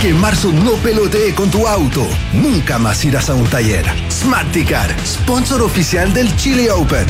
Que 0.00 0.14
marzo 0.14 0.52
no 0.52 0.74
pelotee 0.74 1.34
con 1.34 1.50
tu 1.50 1.66
auto. 1.66 2.06
Nunca 2.32 2.78
más 2.78 3.04
irás 3.04 3.28
a 3.30 3.34
un 3.34 3.44
taller. 3.48 3.84
Smarticar, 4.08 4.94
sponsor 5.04 5.60
oficial 5.60 6.14
del 6.14 6.34
Chile 6.36 6.70
Open. 6.70 7.04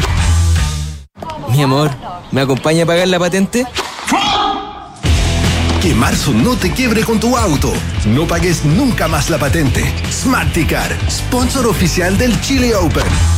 Mi 1.50 1.62
amor, 1.62 1.90
¿me 2.32 2.40
acompaña 2.40 2.84
a 2.84 2.86
pagar 2.86 3.08
la 3.08 3.18
patente? 3.18 3.66
Que 5.82 5.94
marzo 5.94 6.32
no 6.32 6.56
te 6.56 6.72
quiebre 6.72 7.04
con 7.04 7.20
tu 7.20 7.36
auto. 7.36 7.74
No 8.06 8.26
pagues 8.26 8.64
nunca 8.64 9.06
más 9.06 9.28
la 9.28 9.36
patente. 9.36 9.84
Smarticar, 10.10 10.90
sponsor 11.10 11.66
oficial 11.66 12.16
del 12.16 12.40
Chile 12.40 12.74
Open. 12.74 13.37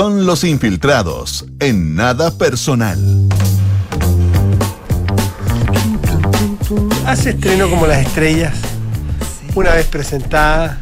Son 0.00 0.24
los 0.24 0.44
infiltrados 0.44 1.44
en 1.58 1.94
nada 1.94 2.30
personal. 2.38 3.28
Hace 7.04 7.28
estreno 7.28 7.68
como 7.68 7.86
las 7.86 8.06
estrellas. 8.06 8.54
Una 9.54 9.74
vez 9.74 9.84
presentada. 9.88 10.80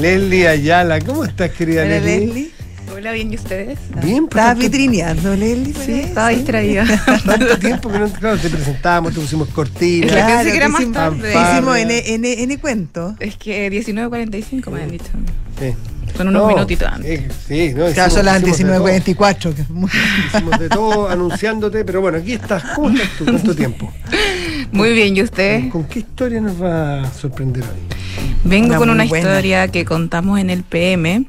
Leslie 0.00 0.48
Ayala. 0.48 1.00
¿Cómo 1.00 1.24
estás, 1.24 1.52
querida 1.52 1.82
Hola, 1.84 2.00
Leslie? 2.00 2.26
Leslie. 2.26 2.50
Hola, 2.92 3.12
bien, 3.12 3.32
¿y 3.32 3.36
ustedes? 3.36 3.78
Bien, 4.02 4.26
pues, 4.26 4.44
tanto- 4.44 4.60
vitrineando, 4.60 5.36
Leslie. 5.36 5.74
Sí, 5.74 6.00
estaba 6.00 6.30
distraída. 6.30 6.84
Tanto 7.24 7.58
tiempo 7.60 7.92
que 7.92 7.98
no 8.00 8.08
claro, 8.08 8.38
te 8.38 8.50
presentamos, 8.50 9.14
te 9.14 9.20
pusimos 9.20 9.50
cortina. 9.50 10.06
Es 10.08 10.12
que 10.14 10.20
pensé 10.20 10.50
que 10.50 10.56
era 10.56 10.68
más 10.68 10.80
hicimos, 10.80 10.96
tarde. 10.96 11.32
hicimos 11.32 11.76
N, 11.76 12.02
N, 12.06 12.42
N 12.42 12.58
cuento. 12.58 13.14
Es 13.20 13.36
que 13.36 13.70
19.45 13.70 14.68
me 14.72 14.82
han 14.82 14.90
dicho. 14.90 15.04
Sí. 15.60 15.74
Son 16.16 16.28
unos 16.28 16.42
No, 16.42 16.48
minutitos 16.48 16.88
antes. 16.88 17.20
eh, 17.20 17.28
sí, 17.48 17.72
no, 17.74 17.88
hicimos- 17.88 18.12
son 18.12 18.24
las 18.26 18.42
hicimos 18.42 18.58
de 18.58 18.64
todo. 18.78 18.86
19.44. 18.86 19.54
que 19.54 19.62
es 19.62 19.70
muy- 19.70 19.90
Hicimos 20.28 20.58
de 20.58 20.68
todo 20.68 21.08
anunciándote, 21.10 21.84
pero 21.84 22.00
bueno, 22.00 22.18
aquí 22.18 22.32
estás. 22.32 22.62
¿Cómo 22.74 22.90
estás 22.90 23.08
tú? 23.18 23.24
¿Cuánto 23.24 23.54
tiempo? 23.54 23.92
Muy 24.72 24.92
bien, 24.92 25.16
¿y 25.16 25.22
usted? 25.22 25.68
¿Con 25.70 25.84
qué 25.84 26.00
historia 26.00 26.40
nos 26.40 26.60
va 26.62 27.02
a 27.02 27.12
sorprender 27.12 27.62
hoy? 27.62 28.38
Vengo 28.44 28.68
Una 28.68 28.78
con 28.78 28.90
una 28.90 29.04
buena. 29.04 29.28
historia 29.28 29.68
que 29.68 29.84
contamos 29.84 30.38
en 30.40 30.50
el 30.50 30.62
PM. 30.64 31.24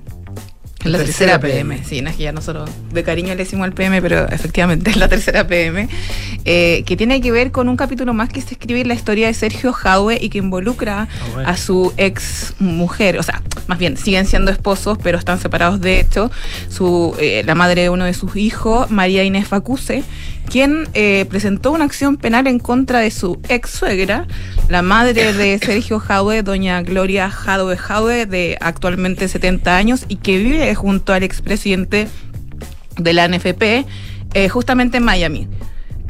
En 0.84 0.92
la 0.92 0.98
Tercera 1.00 1.40
tercera, 1.40 1.40
PM. 1.40 1.84
Sí, 1.84 2.02
no 2.02 2.10
es 2.10 2.16
que 2.16 2.24
ya 2.24 2.32
nosotros 2.32 2.70
de 2.92 3.04
cariño 3.04 3.30
le 3.30 3.38
decimos 3.38 3.66
al 3.66 3.74
PM, 3.74 4.02
pero 4.02 4.28
efectivamente 4.30 4.90
es 4.90 4.98
la 4.98 5.08
tercera 5.08 5.48
PM. 5.48 5.88
eh, 6.46 6.84
que 6.86 6.98
tiene 6.98 7.22
que 7.22 7.32
ver 7.32 7.52
con 7.52 7.70
un 7.70 7.78
capítulo 7.78 8.14
más 8.14 8.30
que 8.30 8.42
se 8.42 8.56
escribe 8.56 8.82
en 8.82 8.88
la 8.90 8.94
historia 8.94 9.28
de 9.28 9.34
Sergio 9.34 9.72
Jaue 9.72 10.18
y 10.22 10.30
que 10.30 10.40
involucra 10.40 11.08
bueno. 11.34 11.48
a 11.50 11.56
su 11.58 11.94
ex 11.98 12.54
mujer. 12.60 13.18
O 13.18 13.24
sea, 13.24 13.42
más 13.68 13.80
bien, 13.80 13.96
siguen 13.98 14.26
siendo 14.26 14.52
esposos, 14.52 14.98
pero 15.02 15.18
están 15.18 15.40
separados 15.40 15.80
de 15.80 16.00
hecho. 16.00 16.32
Su, 16.70 17.16
eh, 17.20 17.44
la 17.46 17.56
madre 17.56 17.84
de 17.84 17.90
uno 17.90 18.06
de 18.06 18.14
sus 18.14 18.36
hijos, 18.36 18.92
María 18.92 19.24
Inés 19.24 19.48
Facuse, 19.48 20.04
quien 20.50 20.88
eh, 20.94 21.26
presentó 21.30 21.72
una 21.72 21.86
acción 21.86 22.18
penal 22.18 22.48
en 22.48 22.60
contra 22.60 23.00
de 23.00 23.12
su 23.12 23.40
ex 23.50 23.70
suegra, 23.70 24.28
la 24.70 24.82
madre 24.82 25.34
de 25.34 25.60
Sergio 25.64 26.00
Jaue, 26.00 26.44
doña 26.44 26.82
Gloria 26.82 27.30
Jadwe 27.30 27.78
Jaue, 27.78 28.26
de 28.26 28.58
actualmente 28.62 29.28
70 29.28 29.76
años, 29.76 30.06
y 30.08 30.18
que 30.18 30.38
vive 30.38 30.74
junto 30.76 31.14
al 31.14 31.24
expresidente 31.24 32.08
de 32.98 33.14
la 33.14 33.28
NFP, 33.28 33.86
eh, 34.34 34.50
justamente 34.50 34.98
en 34.98 35.04
Miami. 35.04 35.48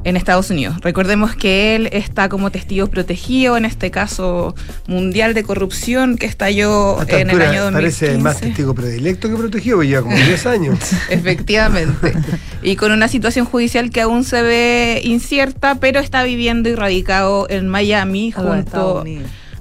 En 0.03 0.17
Estados 0.17 0.49
Unidos. 0.49 0.77
Recordemos 0.81 1.35
que 1.35 1.75
él 1.75 1.89
está 1.91 2.29
como 2.29 2.51
testigo 2.51 2.87
protegido 2.87 3.57
en 3.57 3.65
este 3.65 3.91
caso 3.91 4.55
mundial 4.87 5.33
de 5.33 5.43
corrupción 5.43 6.17
que 6.17 6.25
estalló 6.25 7.01
en 7.07 7.29
el 7.29 7.41
año 7.41 7.63
2015. 7.63 8.05
Parece 8.05 8.17
más 8.17 8.39
testigo 8.39 8.73
predilecto 8.73 9.29
que 9.29 9.35
protegido, 9.35 9.77
porque 9.77 9.89
lleva 9.89 10.01
como 10.03 10.15
10 10.27 10.45
años. 10.45 10.79
Efectivamente. 11.09 12.13
Y 12.61 12.75
con 12.75 12.91
una 12.91 13.07
situación 13.07 13.45
judicial 13.45 13.91
que 13.91 14.01
aún 14.01 14.23
se 14.23 14.41
ve 14.41 15.01
incierta, 15.03 15.75
pero 15.75 15.99
está 15.99 16.23
viviendo 16.23 16.69
y 16.69 16.75
radicado 16.75 17.47
en 17.49 17.67
Miami 17.67 18.31
junto 18.31 19.03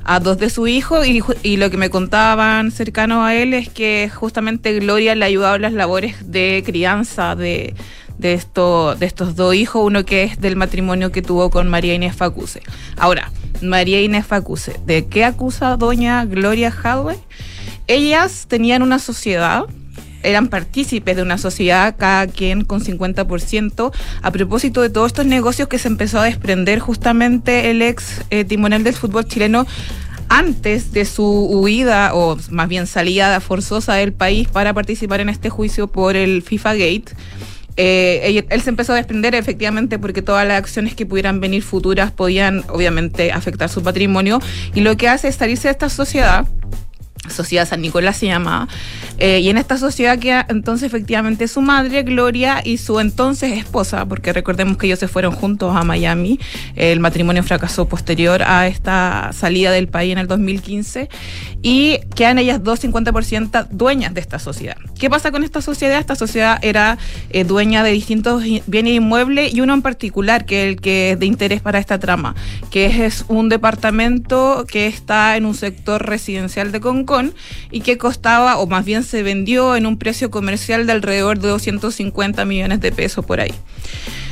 a 0.05 0.19
dos 0.19 0.39
de 0.39 0.51
su 0.51 0.67
hijo 0.67 1.05
y, 1.05 1.23
y 1.43 1.57
lo 1.59 1.71
que 1.71 1.77
me 1.77 1.89
contaban 1.89 2.73
cercanos 2.73 3.25
a 3.25 3.35
él 3.37 3.55
es 3.55 3.69
que 3.69 4.11
justamente 4.13 4.79
Gloria 4.81 5.15
le 5.15 5.25
ha 5.25 5.29
ayudado 5.29 5.57
en 5.57 5.63
las 5.63 5.73
labores 5.73 6.31
de 6.31 6.63
crianza 6.67 7.37
de, 7.37 7.75
de, 8.19 8.35
esto, 8.35 8.95
de 8.95 9.07
estos 9.07 9.37
dos 9.37 9.55
hijos, 9.55 9.83
uno 9.85 10.05
que 10.05 10.25
es 10.25 10.41
del 10.41 10.57
matrimonio 10.57 11.13
que 11.13 11.23
tuvo 11.23 11.51
con 11.51 11.69
María 11.69 11.95
Inés 11.95 12.17
Facuse. 12.17 12.63
Ahora, 12.97 13.31
María 13.61 14.01
Inés 14.01 14.27
Facuse, 14.27 14.81
¿de 14.87 15.07
qué 15.07 15.25
acusa 15.25 15.77
doña 15.77 16.25
Gloria 16.25 16.73
Hadwe? 16.83 17.19
Ellas 17.87 18.47
tenían 18.49 18.83
una 18.83 18.99
sociedad 18.99 19.65
eran 20.23 20.49
partícipes 20.49 21.17
de 21.17 21.23
una 21.23 21.39
sociedad, 21.39 21.97
cada 21.99 22.27
quien 22.29 22.65
con 22.65 22.81
50%, 22.81 23.93
a 24.23 24.31
propósito 24.31 24.81
de 24.81 24.91
todos 24.91 25.09
estos 25.09 25.27
negocios 25.27 25.69
que 25.69 25.79
se 25.79 25.89
empezó 25.89 26.21
a 26.21 26.25
desprender 26.25 26.79
justamente 26.79 27.71
el 27.71 27.83
ex 27.83 28.23
eh, 28.31 28.45
timonel 28.45 28.85
del 28.85 28.95
fútbol 28.95 29.27
chileno 29.27 29.67
antes 30.29 30.93
de 30.93 31.05
su 31.05 31.27
huida 31.27 32.15
o 32.15 32.39
más 32.51 32.69
bien 32.69 32.87
salida 32.87 33.39
forzosa 33.41 33.95
del 33.95 34.13
país 34.13 34.49
para 34.49 34.73
participar 34.73 35.21
en 35.21 35.29
este 35.29 35.51
juicio 35.51 35.89
por 35.89 36.17
el 36.17 36.43
FIFA 36.43 36.75
Gate. 36.75 37.15
Eh, 37.77 38.45
él, 38.49 38.61
se 38.61 38.71
empezó 38.71 38.93
a 38.93 38.97
desprender 38.97 39.35
efectivamente 39.35 39.99
porque 39.99 40.23
todas 40.23 40.47
las 40.47 40.59
acciones 40.59 40.95
que 40.95 41.07
pudieran 41.07 41.41
venir 41.41 41.63
futuras 41.63 42.13
podían 42.13 42.65
obviamente 42.69 43.33
afectar 43.33 43.69
su 43.69 43.83
patrimonio. 43.83 44.41
Y 44.75 44.81
lo 44.81 44.97
que 44.97 45.09
hace 45.09 45.29
es 45.29 45.37
salirse 45.37 45.69
de 45.69 45.73
esta 45.73 45.89
sociedad 45.89 46.47
Sociedad 47.29 47.69
San 47.69 47.81
Nicolás 47.83 48.17
se 48.17 48.27
llamaba. 48.27 48.67
Eh, 49.19 49.41
y 49.41 49.49
en 49.49 49.59
esta 49.59 49.79
sociedad 49.79 50.19
queda 50.19 50.45
entonces 50.49 50.87
efectivamente 50.87 51.47
su 51.47 51.61
madre, 51.61 52.03
Gloria, 52.03 52.61
y 52.65 52.79
su 52.79 52.99
entonces 52.99 53.53
esposa, 53.53 54.07
porque 54.07 54.33
recordemos 54.33 54.77
que 54.77 54.87
ellos 54.87 54.99
se 54.99 55.07
fueron 55.07 55.33
juntos 55.33 55.75
a 55.77 55.85
Miami. 55.85 56.41
El 56.75 56.99
matrimonio 56.99 57.45
fracasó 57.45 57.87
posterior 57.87 58.43
a 58.43 58.67
esta 58.67 59.31
salida 59.33 59.71
del 59.71 59.89
país 59.89 60.13
en 60.13 60.19
el 60.19 60.27
2015. 60.27 61.09
Y 61.63 62.01
quedan 62.17 62.39
ellas 62.39 62.65
dos 62.65 62.83
50% 62.83 63.69
dueñas 63.71 64.15
de 64.15 64.21
esta 64.21 64.41
sociedad. 64.41 64.77
¿Qué 64.99 65.09
pasa 65.09 65.31
con 65.31 65.45
esta 65.45 65.63
sociedad? 65.63 66.01
Esta 66.01 66.17
sociedad 66.17 66.59
era 66.63 66.99
eh, 67.31 67.45
dueña 67.45 67.85
de 67.85 67.93
distintos 67.93 68.43
bienes 68.67 68.95
inmuebles 68.95 69.55
y 69.55 69.61
uno 69.61 69.75
en 69.75 69.83
particular, 69.83 70.45
que 70.45 70.65
es 70.65 70.69
el 70.71 70.81
que 70.81 71.13
es 71.13 71.21
de 71.21 71.27
interés 71.27 71.61
para 71.61 71.79
esta 71.79 72.01
trama, 72.01 72.35
que 72.73 72.87
es, 72.87 72.99
es 72.99 73.25
un 73.29 73.49
departamento 73.49 74.65
que 74.67 74.89
está 74.89 75.37
en 75.37 75.47
un 75.47 75.55
sector 75.55 76.05
residencial 76.05 76.73
de 76.73 76.81
Y 77.71 77.81
que 77.81 77.99
costaba, 77.99 78.59
o 78.59 78.67
más 78.67 78.85
bien 78.85 79.03
se 79.03 79.23
vendió 79.23 79.77
en 79.77 79.87
un 79.87 79.99
precio 79.99 80.31
comercial 80.31 80.87
de 80.87 80.93
alrededor 80.93 81.39
de 81.39 81.49
250 81.49 82.45
millones 82.45 82.81
de 82.81 82.93
pesos 82.93 83.25
por 83.25 83.41
ahí. 83.41 83.53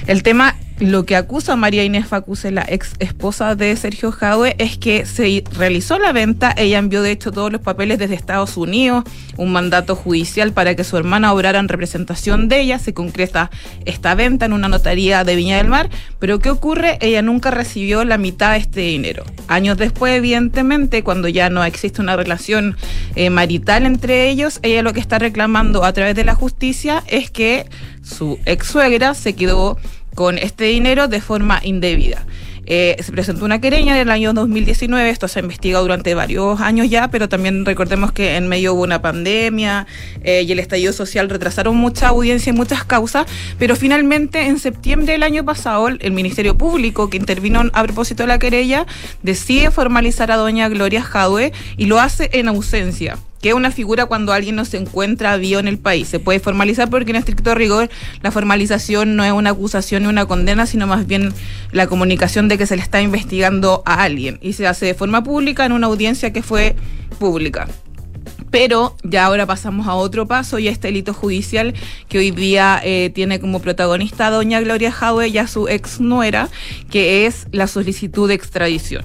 El 0.06 0.22
tema, 0.22 0.56
lo 0.80 1.04
que 1.04 1.14
acusa 1.14 1.56
María 1.56 1.84
Inés 1.84 2.06
Facuse, 2.06 2.50
la 2.50 2.64
ex 2.66 2.94
esposa 2.98 3.54
de 3.54 3.76
Sergio 3.76 4.12
Jadwe, 4.12 4.56
es 4.58 4.78
que 4.78 5.04
se 5.04 5.44
realizó 5.52 5.98
la 5.98 6.12
venta. 6.12 6.54
Ella 6.56 6.78
envió, 6.78 7.02
de 7.02 7.10
hecho, 7.10 7.32
todos 7.32 7.52
los 7.52 7.60
papeles 7.60 7.98
desde 7.98 8.14
Estados 8.14 8.56
Unidos, 8.56 9.04
un 9.36 9.52
mandato 9.52 9.94
judicial 9.94 10.52
para 10.52 10.74
que 10.74 10.84
su 10.84 10.96
hermana 10.96 11.32
obrara 11.32 11.58
en 11.58 11.68
representación 11.68 12.48
de 12.48 12.60
ella. 12.60 12.78
Se 12.78 12.94
concreta 12.94 13.50
esta 13.84 14.14
venta 14.14 14.46
en 14.46 14.54
una 14.54 14.68
notaría 14.68 15.22
de 15.22 15.36
Viña 15.36 15.58
del 15.58 15.68
Mar. 15.68 15.90
Pero 16.18 16.38
¿qué 16.38 16.50
ocurre? 16.50 16.98
Ella 17.00 17.20
nunca 17.20 17.50
recibió 17.50 18.04
la 18.04 18.16
mitad 18.16 18.52
de 18.52 18.58
este 18.58 18.80
dinero. 18.80 19.24
Años 19.48 19.76
después, 19.76 20.14
evidentemente, 20.14 21.04
cuando 21.04 21.28
ya 21.28 21.50
no 21.50 21.62
existe 21.62 22.00
una 22.00 22.16
relación 22.16 22.76
eh, 23.16 23.28
marital 23.28 23.84
entre 23.84 24.30
ellos, 24.30 24.60
ella 24.62 24.82
lo 24.82 24.94
que 24.94 25.00
está 25.00 25.18
reclamando 25.18 25.84
a 25.84 25.92
través 25.92 26.14
de 26.14 26.24
la 26.24 26.34
justicia 26.34 27.04
es 27.06 27.30
que 27.30 27.66
su 28.02 28.38
ex 28.46 28.66
suegra 28.66 29.14
se 29.14 29.34
quedó 29.34 29.78
con 30.14 30.38
este 30.38 30.64
dinero 30.64 31.08
de 31.08 31.20
forma 31.20 31.60
indebida. 31.62 32.26
Eh, 32.72 32.96
se 33.02 33.10
presentó 33.10 33.44
una 33.44 33.60
querella 33.60 33.96
en 33.96 34.02
el 34.02 34.10
año 34.12 34.32
2019, 34.32 35.10
esto 35.10 35.26
se 35.26 35.40
ha 35.40 35.42
investigado 35.42 35.82
durante 35.82 36.14
varios 36.14 36.60
años 36.60 36.88
ya, 36.88 37.08
pero 37.08 37.28
también 37.28 37.64
recordemos 37.64 38.12
que 38.12 38.36
en 38.36 38.46
medio 38.46 38.74
hubo 38.74 38.82
una 38.82 39.02
pandemia 39.02 39.88
eh, 40.22 40.44
y 40.46 40.52
el 40.52 40.60
estallido 40.60 40.92
social 40.92 41.28
retrasaron 41.28 41.76
mucha 41.76 42.08
audiencia 42.08 42.50
y 42.50 42.52
muchas 42.52 42.84
causas, 42.84 43.26
pero 43.58 43.74
finalmente 43.74 44.46
en 44.46 44.60
septiembre 44.60 45.14
del 45.14 45.24
año 45.24 45.44
pasado 45.44 45.88
el 45.88 46.12
Ministerio 46.12 46.56
Público 46.56 47.10
que 47.10 47.16
intervino 47.16 47.64
a 47.72 47.82
propósito 47.82 48.22
de 48.22 48.28
la 48.28 48.38
querella 48.38 48.86
decide 49.24 49.72
formalizar 49.72 50.30
a 50.30 50.36
doña 50.36 50.68
Gloria 50.68 51.02
Jadwe 51.02 51.52
y 51.76 51.86
lo 51.86 51.98
hace 51.98 52.30
en 52.34 52.46
ausencia 52.46 53.18
que 53.40 53.50
es 53.50 53.54
una 53.54 53.70
figura 53.70 54.06
cuando 54.06 54.32
alguien 54.32 54.56
no 54.56 54.64
se 54.64 54.76
encuentra 54.76 55.36
vivo 55.36 55.60
en 55.60 55.68
el 55.68 55.78
país. 55.78 56.08
Se 56.08 56.18
puede 56.18 56.40
formalizar 56.40 56.90
porque 56.90 57.10
en 57.10 57.16
estricto 57.16 57.54
rigor 57.54 57.90
la 58.22 58.30
formalización 58.30 59.16
no 59.16 59.24
es 59.24 59.32
una 59.32 59.50
acusación 59.50 60.02
ni 60.02 60.08
una 60.08 60.26
condena, 60.26 60.66
sino 60.66 60.86
más 60.86 61.06
bien 61.06 61.32
la 61.72 61.86
comunicación 61.86 62.48
de 62.48 62.58
que 62.58 62.66
se 62.66 62.76
le 62.76 62.82
está 62.82 63.00
investigando 63.00 63.82
a 63.86 64.02
alguien. 64.02 64.38
Y 64.42 64.52
se 64.52 64.66
hace 64.66 64.86
de 64.86 64.94
forma 64.94 65.24
pública 65.24 65.64
en 65.64 65.72
una 65.72 65.86
audiencia 65.86 66.32
que 66.32 66.42
fue 66.42 66.76
pública. 67.18 67.66
Pero 68.50 68.96
ya 69.04 69.26
ahora 69.26 69.46
pasamos 69.46 69.86
a 69.86 69.94
otro 69.94 70.26
paso 70.26 70.58
y 70.58 70.68
a 70.68 70.72
este 70.72 70.88
delito 70.88 71.14
judicial 71.14 71.74
que 72.08 72.18
hoy 72.18 72.32
día 72.32 72.80
eh, 72.82 73.10
tiene 73.14 73.38
como 73.38 73.60
protagonista 73.60 74.26
a 74.26 74.30
doña 74.30 74.60
Gloria 74.60 74.90
Jadwe 74.90 75.28
y 75.28 75.38
a 75.38 75.46
su 75.46 75.68
ex 75.68 76.00
nuera, 76.00 76.48
que 76.90 77.26
es 77.26 77.46
la 77.52 77.68
solicitud 77.68 78.28
de 78.28 78.34
extradición. 78.34 79.04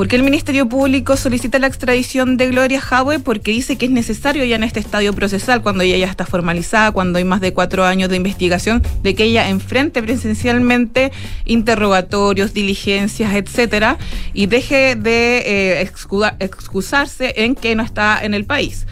¿Por 0.00 0.08
qué 0.08 0.16
el 0.16 0.22
Ministerio 0.22 0.66
Público 0.66 1.14
solicita 1.18 1.58
la 1.58 1.66
extradición 1.66 2.38
de 2.38 2.48
Gloria 2.48 2.80
Jadwe? 2.80 3.18
Porque 3.18 3.50
dice 3.50 3.76
que 3.76 3.84
es 3.84 3.92
necesario 3.92 4.46
ya 4.46 4.56
en 4.56 4.64
este 4.64 4.80
estadio 4.80 5.12
procesal, 5.12 5.60
cuando 5.60 5.84
ella 5.84 5.98
ya 5.98 6.06
está 6.06 6.24
formalizada, 6.24 6.90
cuando 6.90 7.18
hay 7.18 7.24
más 7.24 7.42
de 7.42 7.52
cuatro 7.52 7.84
años 7.84 8.08
de 8.08 8.16
investigación, 8.16 8.82
de 9.02 9.14
que 9.14 9.24
ella 9.24 9.50
enfrente 9.50 10.02
presencialmente 10.02 11.12
interrogatorios, 11.44 12.54
diligencias, 12.54 13.34
etcétera, 13.34 13.98
y 14.32 14.46
deje 14.46 14.96
de 14.96 15.42
eh, 15.44 15.82
excuda- 15.82 16.34
excusarse 16.38 17.34
en 17.36 17.54
que 17.54 17.74
no 17.74 17.82
está 17.82 18.24
en 18.24 18.32
el 18.32 18.46
país. 18.46 18.86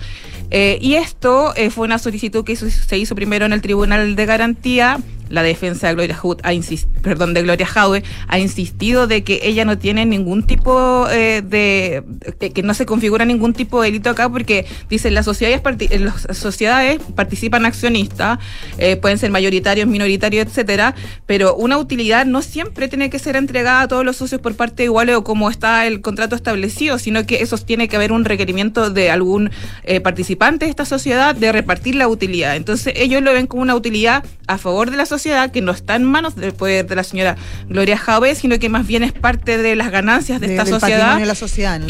Eh, 0.50 0.78
y 0.82 0.96
esto 0.96 1.54
eh, 1.56 1.70
fue 1.70 1.86
una 1.86 1.98
solicitud 1.98 2.44
que 2.44 2.54
se 2.54 2.98
hizo 2.98 3.14
primero 3.14 3.46
en 3.46 3.54
el 3.54 3.62
Tribunal 3.62 4.14
de 4.14 4.26
Garantía. 4.26 4.98
La 5.28 5.42
defensa 5.42 5.88
de 5.88 5.94
Gloria, 5.94 6.16
Hood 6.16 6.40
ha 6.42 6.52
perdón, 7.02 7.34
de 7.34 7.42
Gloria 7.42 7.66
Jadwe 7.66 8.02
ha 8.26 8.38
insistido 8.38 9.06
de 9.06 9.22
que 9.24 9.40
ella 9.42 9.64
no 9.64 9.78
tiene 9.78 10.06
ningún 10.06 10.46
tipo 10.46 11.06
eh, 11.10 11.42
de. 11.44 12.02
que- 12.52 12.62
no 12.62 12.74
se 12.74 12.86
configura 12.86 13.24
ningún 13.24 13.52
tipo 13.52 13.80
de 13.80 13.88
delito 13.88 14.10
acá 14.10 14.28
porque 14.28 14.66
dicen 14.90 15.14
las 15.14 15.24
sociedades, 15.24 15.62
eh, 15.90 15.98
las 15.98 16.36
sociedades 16.36 17.00
participan 17.14 17.64
accionistas, 17.66 18.38
eh, 18.78 18.96
pueden 18.96 19.18
ser 19.18 19.30
mayoritarios, 19.30 19.86
minoritarios, 19.86 20.46
etcétera, 20.46 20.94
pero 21.26 21.54
una 21.54 21.78
utilidad 21.78 22.26
no 22.26 22.42
siempre 22.42 22.88
tiene 22.88 23.10
que 23.10 23.18
ser 23.18 23.36
entregada 23.36 23.82
a 23.82 23.88
todos 23.88 24.04
los 24.04 24.16
socios 24.16 24.40
por 24.40 24.54
parte 24.56 24.84
igual 24.84 25.10
o 25.10 25.24
como 25.24 25.50
está 25.50 25.86
el 25.86 26.00
contrato 26.00 26.34
establecido, 26.36 26.98
sino 26.98 27.24
que 27.26 27.42
eso 27.42 27.56
tiene 27.58 27.88
que 27.88 27.96
haber 27.96 28.12
un 28.12 28.24
requerimiento 28.24 28.90
de 28.90 29.10
algún 29.10 29.50
eh, 29.84 30.00
participante 30.00 30.64
de 30.64 30.70
esta 30.70 30.84
sociedad 30.84 31.34
de 31.34 31.52
repartir 31.52 31.94
la 31.94 32.08
utilidad. 32.08 32.56
Entonces 32.56 32.92
ellos 32.96 33.22
lo 33.22 33.32
ven 33.32 33.46
como 33.46 33.62
una 33.62 33.74
utilidad 33.74 34.24
a 34.46 34.58
favor 34.58 34.90
de 34.90 34.96
la 34.96 35.04
sociedad 35.04 35.17
que 35.52 35.60
no 35.60 35.72
está 35.72 35.96
en 35.96 36.04
manos 36.04 36.36
del 36.36 36.52
poder 36.52 36.86
de 36.86 36.94
la 36.96 37.02
señora 37.04 37.36
Gloria 37.68 37.98
Jave, 37.98 38.34
sino 38.34 38.58
que 38.58 38.68
más 38.68 38.86
bien 38.86 39.02
es 39.02 39.12
parte 39.12 39.58
de 39.58 39.76
las 39.76 39.90
ganancias 39.90 40.40
de, 40.40 40.48
De- 40.48 40.54
esta 40.56 40.64
sociedad. 40.66 41.18
de 41.18 41.26
la 41.26 41.34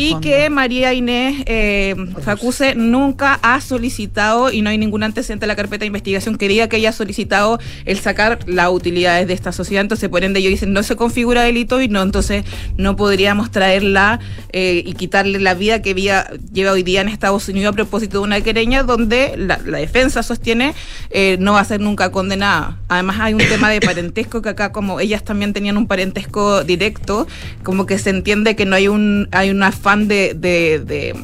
y 0.00 0.10
fondo. 0.12 0.20
que 0.28 0.50
María 0.50 0.94
Inés 0.94 1.42
eh, 1.46 1.94
Facuse 2.22 2.74
nunca 2.74 3.38
ha 3.42 3.60
solicitado 3.60 4.52
y 4.52 4.62
no 4.62 4.70
hay 4.70 4.78
ningún 4.78 5.02
antecedente 5.02 5.44
en 5.44 5.48
la 5.48 5.56
carpeta 5.56 5.80
de 5.80 5.86
investigación 5.86 6.36
que 6.36 6.48
diga 6.48 6.68
que 6.68 6.76
haya 6.76 6.92
solicitado 6.92 7.58
el 7.84 7.98
sacar 7.98 8.38
las 8.46 8.70
utilidades 8.70 9.26
de 9.26 9.34
esta 9.34 9.52
sociedad. 9.52 9.82
Entonces, 9.82 10.08
por 10.08 10.24
ende, 10.24 10.40
ellos 10.40 10.50
dicen 10.50 10.72
no 10.72 10.82
se 10.82 10.96
configura 10.96 11.42
delito 11.42 11.80
y 11.80 11.88
no, 11.88 12.02
entonces 12.02 12.44
no 12.76 12.96
podríamos 12.96 13.50
traerla 13.50 14.20
eh, 14.52 14.82
y 14.84 14.92
quitarle 14.94 15.38
la 15.38 15.54
vida 15.54 15.82
que 15.82 15.94
vía- 15.94 16.30
lleva 16.52 16.72
hoy 16.72 16.82
día 16.82 17.00
en 17.00 17.08
Estados 17.08 17.48
Unidos 17.48 17.72
a 17.72 17.76
propósito 17.76 18.18
de 18.18 18.24
una 18.24 18.40
querella 18.40 18.82
donde 18.82 19.34
la, 19.36 19.58
la 19.64 19.78
defensa 19.78 20.22
sostiene 20.22 20.74
eh, 21.10 21.36
no 21.40 21.52
va 21.54 21.60
a 21.60 21.64
ser 21.64 21.80
nunca 21.80 22.10
condenada. 22.10 22.78
Además, 22.88 23.17
hay 23.20 23.34
un 23.34 23.40
tema 23.40 23.70
de 23.70 23.80
parentesco 23.80 24.42
que 24.42 24.48
acá, 24.50 24.72
como 24.72 25.00
ellas 25.00 25.24
también 25.24 25.52
tenían 25.52 25.76
un 25.76 25.86
parentesco 25.86 26.64
directo, 26.64 27.26
como 27.62 27.86
que 27.86 27.98
se 27.98 28.10
entiende 28.10 28.56
que 28.56 28.64
no 28.66 28.76
hay 28.76 28.88
un, 28.88 29.28
hay 29.32 29.50
un 29.50 29.62
afán 29.62 30.08
de- 30.08 30.34
de- 30.34 30.78
de 30.80 31.14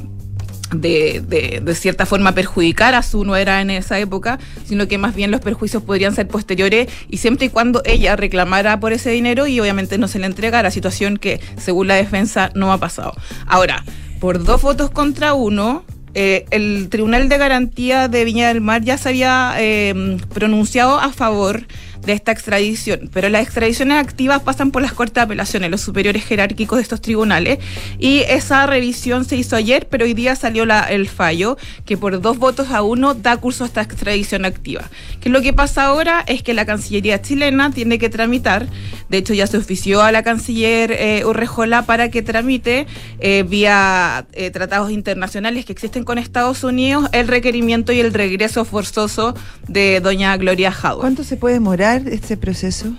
de, 0.75 1.61
de, 1.63 1.75
cierta 1.77 2.05
forma 2.05 2.33
perjudicar 2.33 2.97
a 2.97 3.03
su 3.05 3.25
nuera 3.25 3.61
en 3.61 3.71
esa 3.71 4.01
época, 4.01 4.41
sino 4.67 4.89
que 4.89 4.99
más 4.99 5.15
bien 5.15 5.31
los 5.31 5.41
perjuicios 5.41 5.85
podrían 5.85 6.17
ser 6.17 6.27
posteriores 6.27 6.89
y 7.09 7.19
siempre 7.19 7.47
y 7.47 7.49
cuando 7.51 7.81
ella 7.85 8.17
reclamara 8.17 8.81
por 8.81 8.93
ese 8.93 9.11
dinero 9.11 9.47
y 9.47 9.61
obviamente 9.61 9.99
no 9.99 10.09
se 10.09 10.19
le 10.19 10.27
entregara, 10.27 10.73
situación 10.73 11.17
que 11.17 11.39
según 11.59 11.87
la 11.87 11.95
defensa 11.95 12.51
no 12.57 12.73
ha 12.73 12.79
pasado. 12.79 13.15
Ahora, 13.47 13.85
por 14.19 14.43
dos 14.43 14.63
votos 14.63 14.91
contra 14.91 15.35
uno, 15.35 15.85
eh, 16.15 16.47
el 16.51 16.89
Tribunal 16.89 17.29
de 17.29 17.39
Garantía 17.39 18.09
de 18.09 18.25
Viña 18.25 18.49
del 18.49 18.61
Mar 18.61 18.83
ya 18.83 18.97
se 18.99 19.09
había 19.09 19.55
eh, 19.59 20.17
pronunciado 20.33 20.99
a 20.99 21.13
favor 21.13 21.67
de 22.07 22.13
esta 22.13 22.33
extradición. 22.33 23.11
Pero 23.13 23.29
las 23.29 23.43
extradiciones 23.43 23.99
activas 23.99 24.43
pasan 24.43 24.71
por 24.71 24.83
las 24.83 24.93
cortes 24.93 25.15
de 25.15 25.21
apelaciones, 25.23 25.71
los 25.71 25.81
superiores 25.81 26.25
jerárquicos 26.25 26.79
de 26.79 26.83
estos 26.83 27.01
tribunales. 27.01 27.59
Y 27.99 28.21
esa 28.29 28.67
revisión 28.67 29.25
se 29.25 29.37
hizo 29.37 29.57
ayer, 29.57 29.89
pero 29.89 30.05
hoy 30.05 30.15
día 30.15 30.37
salió 30.37 30.65
el 30.65 31.09
fallo 31.09 31.57
que 31.85 31.97
por 31.97 32.21
dos 32.21 32.39
votos 32.39 32.71
a 32.71 32.83
uno 32.83 33.15
da 33.15 33.37
curso 33.37 33.65
a 33.65 33.67
esta 33.67 33.83
extradición 33.83 34.45
activa. 34.45 34.83
Que 35.21 35.29
lo 35.29 35.43
que 35.43 35.53
pasa 35.53 35.85
ahora 35.85 36.25
es 36.27 36.43
que 36.43 36.55
la 36.55 36.67
Cancillería 36.67 37.23
chilena 37.23 37.71
tiene 37.71 37.99
que 37.99 38.09
tramitar, 38.09 38.67
de 39.09 39.19
hecho 39.19 39.35
ya 39.35 39.47
se 39.47 39.59
ofició 39.59 40.03
a 40.03 40.13
la 40.13 40.23
canciller 40.23 40.93
eh, 40.93 41.25
Urrejola 41.25 41.83
para 41.83 42.11
que 42.11 42.23
tramite 42.23 42.87
eh, 43.21 43.45
vía 43.47 44.27
eh, 44.33 44.51
tratados 44.51 44.91
internacionales 44.91 45.65
que 45.65 45.73
existen 45.73 46.05
con 46.05 46.19
Estados 46.19 46.65
Unidos 46.65 47.09
el 47.13 47.29
requerimiento 47.29 47.93
y 47.93 48.01
el 48.01 48.13
regreso 48.13 48.65
forzoso 48.65 49.35
de 49.69 50.01
doña 50.01 50.37
Gloria 50.37 50.71
Howard. 50.71 51.01
¿Cuánto 51.01 51.25
se 51.25 51.37
puede 51.37 51.55
demorar 51.55 51.94
este 52.07 52.37
proceso? 52.37 52.95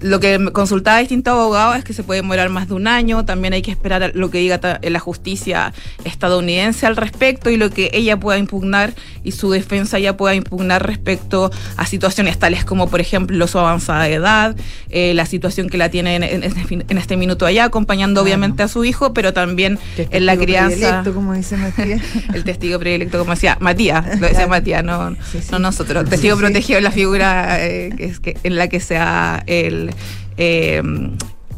Lo 0.00 0.20
que 0.20 0.52
consultaba 0.52 0.98
distintos 0.98 1.32
abogados 1.32 1.76
es 1.76 1.84
que 1.84 1.92
se 1.92 2.02
puede 2.02 2.20
demorar 2.20 2.48
más 2.50 2.68
de 2.68 2.74
un 2.74 2.86
año, 2.86 3.24
también 3.24 3.52
hay 3.52 3.62
que 3.62 3.70
esperar 3.70 4.12
lo 4.14 4.30
que 4.30 4.38
diga 4.38 4.78
la 4.82 5.00
justicia 5.00 5.72
estadounidense 6.04 6.86
al 6.86 6.96
respecto 6.96 7.50
y 7.50 7.56
lo 7.56 7.70
que 7.70 7.90
ella 7.92 8.18
pueda 8.18 8.38
impugnar 8.38 8.94
y 9.24 9.32
su 9.32 9.50
defensa 9.50 9.98
ya 9.98 10.16
pueda 10.16 10.34
impugnar 10.34 10.86
respecto 10.86 11.50
a 11.76 11.86
situaciones 11.86 12.38
tales 12.38 12.64
como, 12.64 12.88
por 12.88 13.00
ejemplo, 13.00 13.46
su 13.46 13.58
avanzada 13.58 14.08
edad, 14.08 14.56
eh, 14.90 15.14
la 15.14 15.26
situación 15.26 15.68
que 15.68 15.78
la 15.78 15.90
tiene 15.90 16.16
en, 16.16 16.98
este 16.98 17.16
minuto 17.16 17.46
allá, 17.46 17.64
acompañando 17.64 18.22
obviamente 18.22 18.62
a 18.62 18.68
su 18.68 18.84
hijo, 18.84 19.12
pero 19.12 19.32
también 19.32 19.78
en 19.96 20.26
la 20.26 20.36
crianza. 20.36 21.02
como 21.12 21.34
dice 21.34 21.56
Matías. 21.56 22.02
el 22.34 22.44
testigo 22.44 22.78
predilecto, 22.78 23.18
como 23.18 23.32
decía 23.32 23.56
Matías, 23.60 24.20
lo 24.20 24.28
decía 24.28 24.46
Matías, 24.46 24.84
no, 24.84 25.10
no 25.10 25.58
nosotros. 25.58 26.04
El 26.04 26.10
testigo 26.10 26.36
protegido 26.36 26.78
es 26.78 26.84
la 26.84 26.90
figura 26.90 27.64
eh, 27.64 27.90
que 27.96 28.04
es 28.04 28.20
que, 28.20 28.36
en 28.42 28.56
la 28.56 28.68
que 28.68 28.80
sea 28.80 29.42
el 29.46 29.87
eh, 30.36 30.82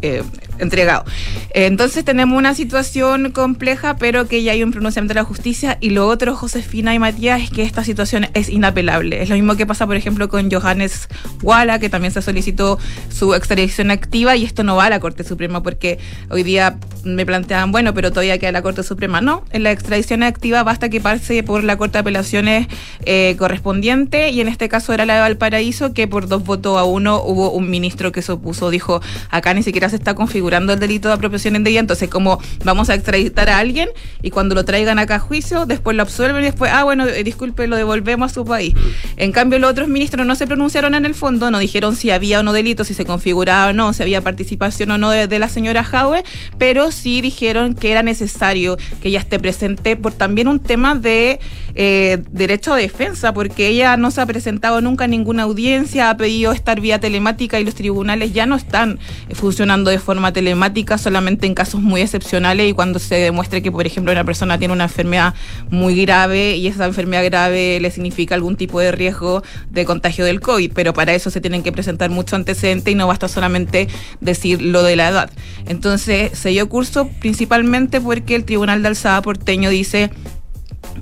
eh, 0.03 0.23
entregado. 0.59 1.05
Entonces 1.53 2.05
tenemos 2.05 2.39
una 2.39 2.55
situación 2.55 3.33
compleja, 3.33 3.97
pero 3.97 4.29
que 4.29 4.43
ya 4.43 4.53
hay 4.53 4.63
un 4.63 4.71
pronunciamiento 4.71 5.15
de 5.15 5.21
la 5.21 5.25
justicia. 5.25 5.79
Y 5.81 5.91
lo 5.91 6.07
otro, 6.07 6.37
Josefina 6.37 6.95
y 6.95 6.99
Matías, 6.99 7.43
es 7.43 7.51
que 7.51 7.63
esta 7.63 7.85
situación 7.85 8.29
es 8.35 8.49
inapelable. 8.49 9.23
Es 9.23 9.29
lo 9.29 9.35
mismo 9.35 9.57
que 9.57 9.67
pasa, 9.67 9.87
por 9.87 9.97
ejemplo, 9.97 10.29
con 10.29 10.51
Johannes 10.51 11.09
Walla, 11.43 11.79
que 11.79 11.89
también 11.89 12.13
se 12.13 12.23
solicitó 12.23 12.79
su 13.11 13.35
extradición 13.35 13.91
activa 13.91 14.37
y 14.37 14.45
esto 14.45 14.63
no 14.63 14.77
va 14.77 14.87
a 14.87 14.91
la 14.91 15.01
Corte 15.01 15.25
Suprema 15.25 15.63
porque 15.63 15.99
hoy 16.31 16.43
día 16.43 16.79
me 17.05 17.27
planteaban, 17.27 17.73
bueno, 17.73 17.95
pero 17.95 18.11
todavía 18.11 18.39
queda 18.39 18.53
la 18.53 18.63
Corte 18.63 18.83
Suprema. 18.83 19.21
No, 19.21 19.45
en 19.51 19.63
la 19.63 19.73
extradición 19.73 20.23
activa 20.23 20.63
basta 20.63 20.89
que 20.89 21.01
pase 21.01 21.43
por 21.43 21.65
la 21.65 21.77
Corte 21.77 21.95
de 21.95 21.99
Apelaciones 22.01 22.69
eh, 23.05 23.37
correspondiente 23.39 24.31
y 24.31 24.41
en 24.41 24.49
este 24.49 24.69
caso 24.69 24.93
era 24.93 25.07
la 25.07 25.15
de 25.15 25.21
Valparaíso, 25.21 25.93
que 25.93 26.07
por 26.07 26.29
dos 26.29 26.45
votos 26.45 26.79
a 26.79 26.85
uno 26.85 27.23
hubo 27.23 27.51
un 27.51 27.71
ministro 27.71 28.13
que 28.13 28.23
se 28.23 28.33
opuso, 28.33 28.71
dijo, 28.71 29.01
acá 29.31 29.55
ni 29.55 29.63
siquiera 29.63 29.90
se 29.91 29.97
está 29.97 30.15
configurando 30.15 30.73
el 30.73 30.81
delito 30.81 31.09
de 31.09 31.15
apropiación 31.15 31.57
indebida, 31.57 31.81
entonces 31.81 32.09
como 32.09 32.41
vamos 32.65 32.91
a 32.91 32.95
extraditar 32.95 33.49
a 33.51 33.59
alguien 33.59 33.89
y 34.23 34.31
cuando 34.31 34.55
lo 34.55 34.65
traigan 34.65 34.99
acá 34.99 35.17
a 35.17 35.19
juicio, 35.19 35.67
después 35.67 35.97
lo 35.97 36.03
absuelven 36.03 36.43
y 36.43 36.47
después, 36.47 36.71
ah, 36.73 36.85
bueno, 36.85 37.07
eh, 37.07 37.25
disculpe, 37.25 37.67
lo 37.67 37.77
devolvemos 37.77 38.31
a 38.31 38.35
su 38.35 38.45
país. 38.45 38.75
En 39.17 39.33
cambio, 39.33 39.59
los 39.59 39.71
otros 39.71 39.89
ministros 39.89 40.27
no 40.27 40.35
se 40.35 40.47
pronunciaron 40.47 40.95
en 40.95 41.05
el 41.05 41.15
fondo, 41.15 41.51
no 41.51 41.59
dijeron 41.59 41.97
si 41.97 42.11
había 42.11 42.41
o 42.41 42.43
no 42.43 42.53
delito, 42.53 42.85
si 42.85 42.95
se 42.95 43.05
configuraba 43.05 43.71
o 43.71 43.73
no, 43.73 43.93
si 43.93 44.03
había 44.03 44.21
participación 44.21 44.91
o 44.91 44.99
no 44.99 45.11
de, 45.11 45.39
la 45.39 45.49
señora 45.49 45.85
Jaue, 45.85 46.23
pero 46.59 46.91
sí 46.93 47.21
dijeron 47.23 47.75
que 47.75 47.91
era 47.91 48.03
necesario 48.03 48.77
que 49.01 49.09
ella 49.09 49.21
esté 49.21 49.39
presente 49.39 49.97
por 49.97 50.13
también 50.13 50.49
un 50.49 50.59
tema 50.61 50.95
de 50.95 51.41
eh, 51.75 52.23
derecho 52.31 52.75
a 52.75 52.77
defensa, 52.77 53.33
porque 53.33 53.69
ella 53.69 53.97
no 53.97 54.11
se 54.11 54.21
ha 54.21 54.27
presentado 54.27 54.81
nunca 54.83 55.07
en 55.07 55.13
ninguna 55.13 55.45
audiencia, 55.45 56.11
ha 56.11 56.17
pedido 56.17 56.53
estar 56.53 56.81
vía 56.81 57.01
telemática 57.01 57.59
y 57.59 57.65
los 57.65 57.75
tribunales 57.75 58.35
ya 58.35 58.45
no 58.45 58.57
están 58.57 58.99
funcionando 59.33 59.80
de 59.89 59.99
forma 59.99 60.33
telemática 60.35 60.99
solamente 60.99 61.47
en 61.47 61.55
casos 61.55 61.81
muy 61.81 62.03
excepcionales 62.03 62.69
y 62.69 62.75
cuando 62.75 62.99
se 62.99 63.15
demuestre 63.15 63.63
que, 63.63 63.73
por 63.73 63.87
ejemplo, 63.87 64.13
una 64.13 64.25
persona 64.25 64.59
tiene 64.59 64.75
una 64.75 64.85
enfermedad 64.85 65.35
muy 65.71 66.03
grave 66.03 66.57
y 66.57 66.67
esa 66.67 66.85
enfermedad 66.85 67.25
grave 67.25 67.81
le 67.81 67.91
significa 67.91 68.35
algún 68.35 68.57
tipo 68.57 68.81
de 68.81 68.93
riesgo 68.93 69.43
de 69.71 69.85
contagio 69.85 70.25
del 70.27 70.41
COVID, 70.41 70.73
pero 70.75 70.93
para 70.93 71.15
eso 71.15 71.31
se 71.31 71.41
tienen 71.41 71.63
que 71.63 71.73
presentar 71.73 72.11
mucho 72.11 72.37
antecedente 72.37 72.91
y 72.91 72.95
no 72.95 73.07
basta 73.07 73.29
solamente 73.29 73.89
decir 74.21 74.61
lo 74.61 74.83
de 74.83 74.97
la 74.97 75.09
edad. 75.09 75.31
Entonces, 75.67 76.37
se 76.37 76.51
dio 76.51 76.69
curso 76.69 77.09
principalmente 77.21 78.01
porque 78.01 78.35
el 78.35 78.45
Tribunal 78.45 78.83
de 78.83 78.89
Alzada 78.89 79.23
porteño 79.23 79.71
dice 79.71 80.11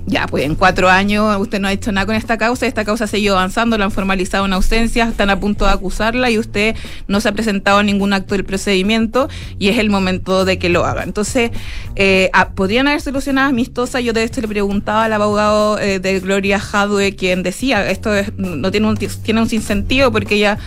ya, 0.09 0.25
pues 0.27 0.43
en 0.43 0.55
cuatro 0.55 0.89
años 0.89 1.37
usted 1.39 1.59
no 1.59 1.67
ha 1.67 1.71
hecho 1.71 1.91
nada 1.91 2.07
con 2.07 2.15
esta 2.15 2.37
causa, 2.37 2.65
esta 2.65 2.83
causa 2.83 3.03
ha 3.03 3.07
seguido 3.07 3.37
avanzando, 3.37 3.77
la 3.77 3.85
han 3.85 3.91
formalizado 3.91 4.45
en 4.45 4.53
ausencia, 4.53 5.07
están 5.07 5.29
a 5.29 5.39
punto 5.39 5.65
de 5.65 5.71
acusarla 5.71 6.31
y 6.31 6.39
usted 6.39 6.75
no 7.07 7.21
se 7.21 7.29
ha 7.29 7.31
presentado 7.31 7.83
ningún 7.83 8.13
acto 8.13 8.33
del 8.33 8.43
procedimiento 8.43 9.29
y 9.59 9.69
es 9.69 9.77
el 9.77 9.89
momento 9.89 10.45
de 10.45 10.57
que 10.57 10.69
lo 10.69 10.83
haga. 10.85 11.03
Entonces, 11.03 11.51
eh, 11.95 12.31
ah, 12.33 12.49
podrían 12.49 12.87
haber 12.87 13.01
solucionado 13.01 13.49
amistosa, 13.49 13.99
yo 13.99 14.13
de 14.13 14.23
esto 14.23 14.41
le 14.41 14.47
preguntaba 14.47 15.05
al 15.05 15.13
abogado 15.13 15.77
eh, 15.79 15.99
de 15.99 16.19
Gloria 16.19 16.59
Jadwe, 16.59 17.15
quien 17.15 17.43
decía, 17.43 17.89
esto 17.89 18.11
no 18.37 18.71
tiene 18.71 18.87
un, 18.87 18.97
tiene 18.97 19.41
un 19.41 19.49
sinsentido 19.49 20.11
porque 20.11 20.35
ella 20.35 20.57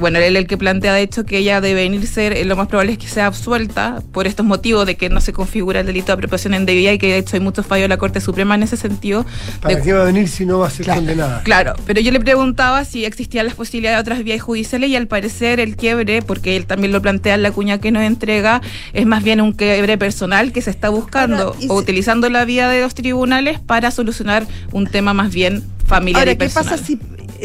bueno, 0.00 0.18
él 0.18 0.36
es 0.36 0.42
el 0.42 0.46
que 0.46 0.56
plantea 0.56 0.94
de 0.94 1.02
hecho 1.02 1.24
que 1.24 1.38
ella 1.38 1.60
debe 1.60 1.82
venirse, 1.82 2.40
eh, 2.40 2.44
lo 2.44 2.56
más 2.56 2.68
probable 2.68 2.92
es 2.92 2.98
que 2.98 3.08
sea 3.08 3.26
absuelta 3.26 4.02
por 4.12 4.26
estos 4.26 4.46
motivos 4.46 4.86
de 4.86 4.96
que 4.96 5.08
no 5.08 5.20
se 5.20 5.32
configura 5.32 5.80
el 5.80 5.86
delito 5.86 6.06
de 6.06 6.12
apropiación 6.14 6.54
indebida 6.54 6.92
y 6.92 6.98
que 6.98 7.08
de 7.08 7.18
hecho 7.18 7.36
hay 7.36 7.40
muchos 7.40 7.66
fallos 7.66 7.84
de 7.84 7.88
la 7.88 7.98
Corte 7.98 8.20
Suprema 8.20 8.54
en 8.54 8.62
ese 8.62 8.76
sentido. 8.76 9.26
¿Para 9.60 9.80
qué 9.80 9.92
va 9.92 10.02
a 10.02 10.04
venir 10.04 10.28
si 10.28 10.46
no 10.46 10.60
va 10.60 10.68
a 10.68 10.70
ser 10.70 10.86
condenada? 10.86 11.42
Claro, 11.42 11.74
pero 11.86 12.00
yo 12.00 12.10
le 12.10 12.20
preguntaba 12.20 12.84
si 12.84 13.04
existían 13.04 13.46
las 13.46 13.54
posibilidades 13.54 13.98
de 13.98 14.00
otras 14.00 14.24
vías 14.24 14.40
judiciales 14.40 14.90
y 14.90 14.96
al 14.96 15.06
parecer 15.06 15.60
el 15.60 15.76
quiebre, 15.76 16.22
porque 16.22 16.56
él 16.56 16.66
también 16.66 16.92
lo 16.92 17.02
plantea 17.02 17.34
en 17.34 17.42
la 17.42 17.52
cuña 17.52 17.78
que 17.78 17.92
nos 17.92 18.02
entrega, 18.02 18.62
es 18.92 19.06
más 19.06 19.22
bien 19.22 19.40
un 19.40 19.52
quiebre 19.52 19.98
personal 19.98 20.52
que 20.52 20.62
se 20.62 20.70
está 20.70 20.88
buscando 20.88 21.54
o 21.68 21.74
utilizando 21.74 22.28
la 22.30 22.44
vía 22.44 22.68
de 22.68 22.80
los 22.80 22.94
tribunales 22.94 23.60
para 23.60 23.90
solucionar 23.90 24.46
un 24.72 24.86
tema 24.86 25.12
más 25.12 25.32
bien 25.32 25.62
familiar 25.86 26.28
y 26.28 26.36
personal. 26.36 26.64
¿qué 26.64 26.70
pasa 26.70 26.84
si 26.84 26.98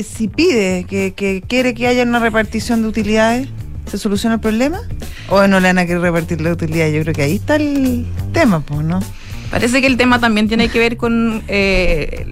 si 0.04 0.28
pide 0.28 0.86
que, 0.86 1.44
quiere 1.48 1.74
que 1.74 1.88
haya 1.88 2.04
una 2.04 2.20
repartición 2.20 2.82
de 2.82 2.88
utilidades, 2.88 3.48
¿se 3.90 3.98
soluciona 3.98 4.36
el 4.36 4.42
problema? 4.42 4.82
¿O 5.30 5.46
no 5.48 5.60
le 5.60 5.68
van 5.68 5.78
a 5.78 5.86
querer 5.86 6.02
repartir 6.02 6.42
la 6.42 6.52
utilidad? 6.52 6.90
Yo 6.90 7.02
creo 7.02 7.14
que 7.14 7.24
ahí 7.24 7.36
está 7.36 7.56
el 7.56 8.06
tema, 8.34 8.62
pues, 8.62 8.84
¿no? 8.86 9.00
Parece 9.52 9.80
que 9.82 9.88
el 9.88 9.98
tema 9.98 10.20
también 10.20 10.48
tiene 10.48 10.70
que 10.70 10.80
ver 10.80 10.98
con 10.98 11.42
eh, 11.48 12.26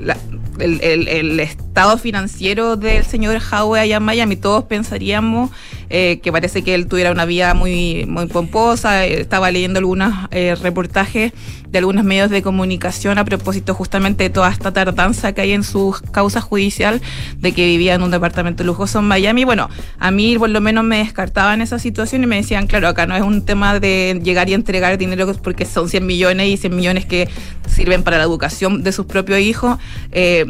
el, 0.59 1.39
estado 1.39 1.97
financiero 1.97 2.75
del 2.75 3.03
señor 3.03 3.41
Howe 3.51 3.79
allá 3.79 3.97
en 3.97 4.03
Miami. 4.03 4.35
Todos 4.35 4.63
pensaríamos 4.65 5.49
eh, 5.89 6.19
que 6.23 6.31
parece 6.31 6.63
que 6.63 6.73
él 6.75 6.87
tuviera 6.87 7.11
una 7.11 7.25
vida 7.25 7.53
muy, 7.53 8.05
muy 8.05 8.27
pomposa. 8.27 9.05
Estaba 9.05 9.51
leyendo 9.51 9.79
algunos 9.79 10.13
eh, 10.31 10.55
reportajes 10.55 11.33
de 11.69 11.79
algunos 11.79 12.05
medios 12.05 12.29
de 12.29 12.41
comunicación 12.41 13.17
a 13.17 13.25
propósito 13.25 13.73
justamente 13.73 14.23
de 14.23 14.29
toda 14.29 14.49
esta 14.49 14.71
tardanza 14.71 15.33
que 15.33 15.41
hay 15.41 15.51
en 15.51 15.63
su 15.63 15.93
causa 16.11 16.39
judicial 16.39 17.01
de 17.39 17.51
que 17.51 17.65
vivía 17.65 17.95
en 17.95 18.03
un 18.03 18.11
departamento 18.11 18.63
lujoso 18.63 18.99
en 18.99 19.05
Miami. 19.05 19.43
Bueno, 19.43 19.69
a 19.99 20.11
mí 20.11 20.37
por 20.37 20.49
lo 20.49 20.61
menos 20.61 20.85
me 20.85 20.99
descartaban 20.99 21.61
esa 21.61 21.77
situación 21.77 22.23
y 22.23 22.27
me 22.27 22.37
decían, 22.37 22.67
claro, 22.67 22.87
acá 22.87 23.07
no 23.07 23.15
es 23.15 23.23
un 23.23 23.43
tema 23.43 23.79
de 23.79 24.21
llegar 24.23 24.49
y 24.49 24.53
entregar 24.53 24.97
dinero 24.97 25.33
porque 25.43 25.65
son 25.65 25.89
100 25.89 26.05
millones 26.05 26.47
y 26.47 26.57
100 26.57 26.75
millones 26.75 27.05
que 27.05 27.27
sirven 27.67 28.03
para 28.03 28.17
la 28.17 28.23
educación 28.23 28.83
de 28.83 28.91
sus 28.91 29.05
propios 29.05 29.39
hijos. 29.39 29.77
Eh, 30.11 30.44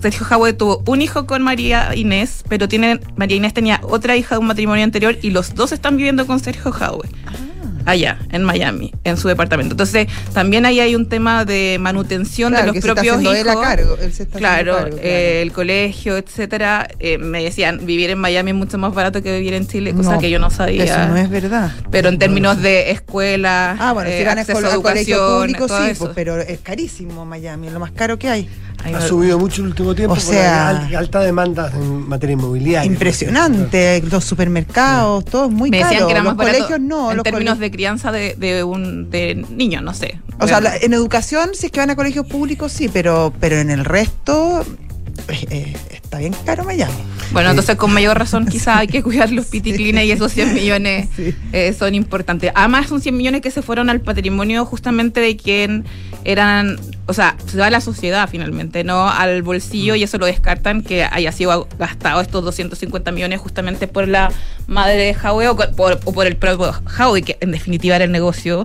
Sergio 0.00 0.26
Jaude 0.26 0.52
tuvo 0.52 0.82
un 0.86 1.02
hijo 1.02 1.26
con 1.26 1.42
María 1.42 1.94
Inés, 1.94 2.44
pero 2.48 2.68
tiene, 2.68 3.00
María 3.16 3.36
Inés 3.36 3.54
tenía 3.54 3.80
otra 3.82 4.16
hija 4.16 4.34
de 4.34 4.40
un 4.40 4.46
matrimonio 4.46 4.84
anterior 4.84 5.16
y 5.22 5.30
los 5.30 5.54
dos 5.54 5.72
están 5.72 5.96
viviendo 5.96 6.26
con 6.26 6.40
Sergio 6.40 6.72
Jaude. 6.72 7.08
Ah 7.26 7.32
allá, 7.86 8.18
en 8.30 8.44
Miami, 8.44 8.92
en 9.04 9.16
su 9.16 9.28
departamento. 9.28 9.74
Entonces, 9.74 10.08
también 10.32 10.66
ahí 10.66 10.80
hay 10.80 10.94
un 10.94 11.08
tema 11.08 11.44
de 11.44 11.78
manutención 11.80 12.52
de 12.52 12.64
los 12.64 12.76
propios 12.78 13.20
hijos. 13.20 13.36
Él 13.36 13.48
a 13.48 13.60
cargo, 13.60 13.96
él 14.00 14.12
se 14.12 14.24
está 14.24 14.38
claro, 14.38 14.86
eh, 15.00 15.40
el 15.42 15.52
colegio, 15.52 16.16
etcétera. 16.16 16.88
Eh, 16.98 17.18
me 17.18 17.42
decían, 17.42 17.84
vivir 17.84 18.10
en 18.10 18.18
Miami 18.18 18.50
es 18.50 18.56
mucho 18.56 18.78
más 18.78 18.94
barato 18.94 19.22
que 19.22 19.36
vivir 19.36 19.54
en 19.54 19.66
Chile, 19.66 19.94
cosa 19.94 20.18
que 20.18 20.30
yo 20.30 20.38
no 20.38 20.50
sabía. 20.50 20.84
Eso 20.84 21.08
no 21.08 21.16
es 21.16 21.30
verdad. 21.30 21.72
Pero 21.90 22.08
en 22.08 22.18
términos 22.18 22.60
de 22.60 22.90
escuela, 22.90 23.76
ah, 23.78 23.92
bueno, 23.92 24.10
si 24.10 24.22
acceso 24.24 24.66
a 24.66 24.72
educación, 24.72 25.40
público, 25.40 25.68
sí, 25.68 25.92
pues, 25.98 26.10
pero 26.14 26.40
es 26.40 26.60
carísimo 26.60 27.24
Miami, 27.24 27.68
es 27.68 27.72
lo 27.72 27.80
más 27.80 27.92
caro 27.92 28.18
que 28.18 28.28
hay. 28.28 28.48
Ha 28.84 29.00
subido 29.00 29.38
mucho 29.38 29.60
en 29.60 29.66
el 29.66 29.70
último 29.70 29.94
tiempo. 29.94 30.14
O 30.14 30.20
sea, 30.20 30.88
alta 30.96 31.20
demanda 31.20 31.70
en 31.74 32.08
materia 32.08 32.34
inmobiliaria. 32.34 32.84
Impresionante. 32.84 34.02
Los 34.10 34.24
supermercados, 34.24 35.24
todo 35.24 35.48
muy 35.48 35.70
Me 35.70 35.78
decían 35.78 36.06
que 36.06 36.12
era 36.12 36.22
los 36.22 36.36
más 36.36 36.46
colegios 36.46 36.80
no. 36.80 37.12
En 37.12 37.22
términos 37.22 37.58
de 37.58 37.70
crianza 37.70 38.12
de, 38.12 38.34
de 38.36 38.64
un 38.64 39.10
de 39.10 39.34
niños, 39.50 39.82
no 39.82 39.94
sé. 39.94 40.20
O 40.40 40.48
sea, 40.48 40.60
en 40.80 40.92
educación, 40.92 41.50
si 41.54 41.66
es 41.66 41.72
que 41.72 41.80
van 41.80 41.90
a 41.90 41.96
colegios 41.96 42.26
públicos, 42.26 42.72
sí, 42.72 42.88
pero, 42.92 43.32
pero 43.38 43.56
en 43.58 43.70
el 43.70 43.84
resto 43.84 44.64
eh, 45.28 45.46
eh, 45.50 45.76
está 45.90 46.18
bien 46.18 46.34
caro 46.44 46.64
Miami. 46.64 46.92
Bueno, 47.32 47.50
entonces 47.50 47.76
con 47.76 47.92
mayor 47.92 48.18
razón 48.18 48.46
quizás 48.46 48.78
hay 48.78 48.88
que 48.88 49.02
cuidar 49.04 49.30
los 49.30 49.46
piticlines 49.46 50.04
y 50.04 50.10
esos 50.10 50.32
100 50.32 50.54
millones 50.54 51.08
eh, 51.52 51.74
son 51.78 51.94
importantes. 51.94 52.52
Además 52.54 52.88
son 52.88 53.00
100 53.00 53.16
millones 53.16 53.40
que 53.40 53.50
se 53.50 53.62
fueron 53.62 53.90
al 53.90 54.00
patrimonio 54.00 54.64
justamente 54.64 55.20
de 55.20 55.36
quien 55.36 55.84
eran 56.24 56.78
o 57.06 57.14
sea, 57.14 57.36
se 57.46 57.58
va 57.58 57.66
a 57.66 57.70
la 57.70 57.80
sociedad 57.80 58.28
finalmente, 58.30 58.84
no 58.84 59.08
al 59.08 59.42
bolsillo 59.42 59.94
y 59.96 60.04
eso 60.04 60.18
lo 60.18 60.26
descartan 60.26 60.82
que 60.82 61.04
haya 61.04 61.32
sido 61.32 61.68
gastado 61.78 62.20
estos 62.20 62.44
250 62.44 63.10
millones 63.10 63.40
justamente 63.40 63.88
por 63.88 64.06
la 64.06 64.30
madre 64.68 64.96
de 64.96 65.16
Howie 65.16 65.48
o 65.48 65.56
por, 65.56 66.00
o 66.04 66.12
por 66.12 66.26
el 66.26 66.36
propio 66.36 66.72
Howie, 66.98 67.22
que 67.22 67.38
en 67.40 67.50
definitiva 67.50 67.96
era 67.96 68.04
el 68.04 68.12
negocio. 68.12 68.64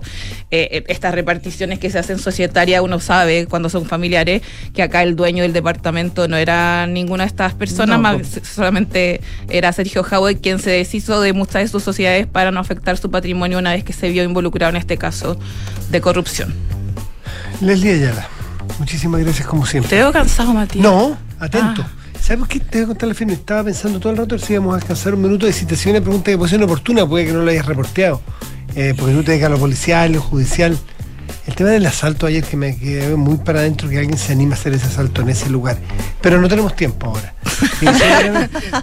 Eh, 0.50 0.84
estas 0.88 1.14
reparticiones 1.14 1.78
que 1.78 1.90
se 1.90 1.98
hacen 1.98 2.18
societarias, 2.18 2.80
uno 2.80 3.00
sabe 3.00 3.46
cuando 3.46 3.68
son 3.68 3.86
familiares 3.86 4.42
que 4.72 4.82
acá 4.82 5.02
el 5.02 5.16
dueño 5.16 5.42
del 5.42 5.52
departamento 5.52 6.28
no 6.28 6.36
era 6.36 6.86
ninguna 6.86 7.24
de 7.24 7.28
estas 7.28 7.54
personas, 7.54 7.96
No, 7.96 8.02
más 8.02 8.40
solamente 8.42 9.20
era 9.48 9.72
Sergio 9.72 10.06
Howie 10.08 10.38
quien 10.38 10.60
se 10.60 10.70
deshizo 10.70 11.20
de 11.20 11.32
muchas 11.32 11.62
de 11.62 11.68
sus 11.68 11.82
sociedades 11.82 12.26
para 12.26 12.50
no 12.50 12.60
afectar 12.60 12.96
su 12.98 13.10
patrimonio 13.10 13.58
una 13.58 13.72
vez 13.72 13.82
que 13.82 13.92
se 13.92 14.10
vio 14.10 14.22
involucrado 14.22 14.70
en 14.70 14.76
este 14.76 14.96
caso 14.96 15.38
de 15.90 16.00
corrupción. 16.00 16.77
Leslie 17.60 17.94
Ayala, 17.94 18.28
muchísimas 18.78 19.20
gracias 19.20 19.46
como 19.46 19.66
siempre. 19.66 19.90
Te 19.90 19.96
veo 19.96 20.12
cansado, 20.12 20.52
Matías. 20.54 20.82
No, 20.82 21.16
atento. 21.38 21.82
Ah. 21.84 21.90
¿Sabes 22.20 22.38
por 22.40 22.48
qué 22.48 22.60
te 22.60 22.78
voy 22.78 22.84
a 22.84 22.86
contar 22.88 23.08
la 23.08 23.14
fin? 23.14 23.30
Estaba 23.30 23.64
pensando 23.64 24.00
todo 24.00 24.12
el 24.12 24.18
rato 24.18 24.38
si 24.38 24.52
íbamos 24.52 24.74
a 24.74 24.78
alcanzar 24.78 25.14
un 25.14 25.22
minuto 25.22 25.46
de 25.46 25.52
citaciones, 25.52 26.02
pregunta 26.02 26.30
que 26.30 26.36
puede 26.38 26.50
ser 26.50 26.62
oportuna, 26.62 27.06
puede 27.06 27.26
que 27.26 27.32
no 27.32 27.42
lo 27.42 27.50
hayas 27.50 27.66
reporteado. 27.66 28.20
Eh, 28.74 28.94
porque 28.96 29.14
tú 29.14 29.22
te 29.22 29.30
dedicas 29.32 29.46
a 29.48 29.50
lo 29.54 29.58
policial, 29.58 30.12
lo 30.12 30.20
judicial. 30.20 30.76
El 31.46 31.54
tema 31.54 31.70
del 31.70 31.86
asalto 31.86 32.26
ayer 32.26 32.44
que 32.44 32.56
me 32.58 32.76
quedé 32.76 33.16
muy 33.16 33.36
para 33.38 33.60
adentro 33.60 33.88
que 33.88 33.98
alguien 33.98 34.18
se 34.18 34.32
anima 34.32 34.54
a 34.54 34.58
hacer 34.58 34.74
ese 34.74 34.86
asalto 34.86 35.22
en 35.22 35.30
ese 35.30 35.48
lugar. 35.48 35.78
Pero 36.20 36.38
no 36.40 36.48
tenemos 36.48 36.76
tiempo 36.76 37.06
ahora. 37.06 37.34
Sí, 37.80 37.86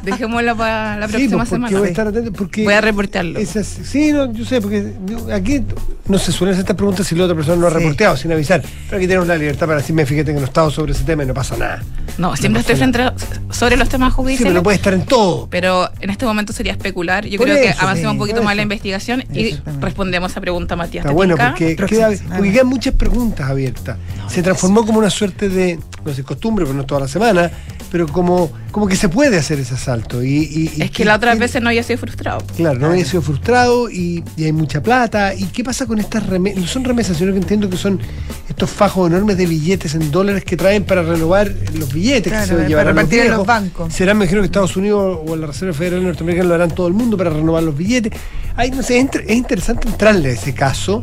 Dejémosla 0.04 0.54
para 0.56 0.98
la 0.98 1.08
sí, 1.08 1.14
próxima 1.14 1.38
pues, 1.46 1.50
porque 1.50 1.50
semana. 1.50 1.78
voy 1.80 1.88
a 1.88 1.92
estar 1.92 2.08
atento 2.08 2.34
porque 2.34 2.64
Voy 2.66 2.74
a 2.74 2.82
reportearlo. 2.82 3.40
esas- 3.40 3.68
sí, 3.68 4.12
no, 4.12 4.32
yo 4.34 4.44
sé, 4.46 4.60
porque 4.60 4.94
aquí 5.34 5.62
no 6.08 6.20
se 6.20 6.32
suelen 6.32 6.54
hacer 6.54 6.62
estas 6.64 6.76
preguntas 6.76 7.08
si 7.08 7.16
la 7.16 7.24
otra 7.24 7.36
persona 7.36 7.58
no 7.62 7.68
ha 7.68 7.72
Sí. 7.72 7.78
reporteado 7.78 8.16
sin 8.18 8.32
avisar. 8.32 8.62
Pero 8.62 8.98
aquí 8.98 9.08
tenemos 9.08 9.28
la 9.28 9.36
libertad 9.38 9.66
para 9.68 9.80
decirme, 9.80 10.06
fíjate 10.06 10.28
que 10.32 10.36
no 10.40 10.42
he 10.42 10.46
estado 10.46 10.70
sobre 10.70 10.92
ese 10.92 11.04
tema 11.04 11.24
y 11.24 11.26
no 11.26 11.34
pasa 11.34 11.58
nada. 11.58 11.84
No, 12.18 12.36
siempre 12.36 12.54
No 12.54 12.60
estoy 12.62 12.76
frente 12.76 13.02
a- 13.02 13.14
sobre 13.50 13.76
los 13.76 13.90
temas 13.90 14.12
Sí, 14.14 14.16
judiciales. 14.16 14.44
pero 14.46 14.54
no 14.54 14.64
puede 14.64 14.76
estar 14.78 14.94
en 14.94 15.06
todo. 15.06 15.48
pero 15.50 15.90
en 16.00 16.10
este 16.10 16.26
momento 16.26 16.54
sería 16.54 16.74
especular. 16.74 17.26
Yo 17.26 17.38
Por 17.38 17.48
creo 17.48 17.62
que 17.62 17.70
avancemos 17.72 18.12
sí, 18.12 18.16
un 18.16 18.18
poquito 18.20 18.44
más 18.44 18.52
eso. 18.52 18.56
la 18.58 18.62
investigación 18.62 19.24
y 19.34 19.58
respondemos 19.82 20.38
a 20.38 20.42
pregunta, 20.42 20.76
Matías. 20.76 21.02
Está 21.04 21.10
¿Te 21.10 21.16
bueno 21.16 21.36
porque, 21.38 21.76
queda, 21.76 22.10
porque 22.38 22.52
quedan 22.52 22.68
muchas 22.68 22.94
preguntas 22.94 23.50
abiertas. 23.50 23.98
se 24.28 24.42
transformó 24.44 24.86
como 24.86 25.00
una 25.00 25.10
suerte 25.10 25.50
de, 25.50 25.80
no 26.06 26.14
sé, 26.14 26.24
costumbre, 26.24 26.66
pero 26.66 26.78
no 26.78 26.86
toda 26.86 27.02
la 27.02 27.08
semana, 27.08 27.52
pero 27.92 28.08
como, 28.08 28.52
como 28.72 28.88
que 28.88 28.96
se 28.96 29.10
puede 29.10 29.38
hacer 29.38 29.60
ese 29.60 29.74
asalto. 29.74 30.24
Y, 30.24 30.30
y- 30.38 30.72
y 30.78 30.82
Es 30.84 30.92
que 30.92 31.04
las 31.04 31.18
otras 31.18 31.36
y- 31.36 31.40
veces 31.40 31.62
no 31.64 31.70
había 31.70 31.82
sido 31.82 31.98
frustrado. 31.98 32.44
Claro, 32.56 32.78
no 32.80 32.88
había 32.88 33.04
sido 33.06 33.22
frustrado 33.24 33.90
y, 33.90 34.24
y 34.38 34.44
hay 34.44 34.52
mucha 34.52 34.84
plata. 34.84 35.34
¿Y 35.34 35.46
qué 35.46 35.64
pasa 35.64 35.86
con 35.88 35.98
estas 36.00 36.26
remesas? 36.28 36.62
No 36.62 36.68
son 36.68 36.84
remesas, 36.84 37.18
sino 37.18 37.32
que 37.32 37.40
entiendo 37.40 37.70
que 37.70 37.78
son 37.78 38.00
estos 38.48 38.70
fajos 38.70 39.10
enormes 39.10 39.36
de 39.38 39.48
billetes 39.48 39.96
en 39.96 40.12
dólares 40.12 40.44
que 40.46 40.56
traen 40.56 40.84
para 40.84 41.02
renovar 41.02 41.52
los 41.74 41.92
billetes 41.92 42.32
Claro, 42.32 42.44
que 42.44 42.48
se 42.50 42.56
para 42.56 42.68
llevarán 42.68 42.96
repartir 42.96 43.20
en 43.20 43.24
viejos. 43.26 43.38
los 43.40 43.48
bancos. 43.48 43.94
Serán, 43.94 44.18
me 44.18 44.26
imagino 44.26 44.42
que 44.42 44.46
Estados 44.46 44.78
Unidos 44.78 45.20
o 45.26 45.36
la 45.36 45.48
Reserva 45.48 45.74
Federal 45.74 46.04
Norteamericana 46.04 46.50
lo 46.50 46.56
harán 46.56 46.72
todo 46.72 46.88
el 46.88 46.94
mundo 46.94 47.18
para 47.18 47.32
renovar 47.32 47.64
los 47.64 47.76
billetes. 47.76 48.14
Ay, 48.56 48.70
no 48.72 48.84
sé, 48.84 48.98
es, 48.98 49.02
inter- 49.02 49.26
es 49.28 49.36
interesante 49.36 49.88
entrarle 49.88 50.30
a 50.30 50.34
ese 50.34 50.54
caso. 50.54 51.02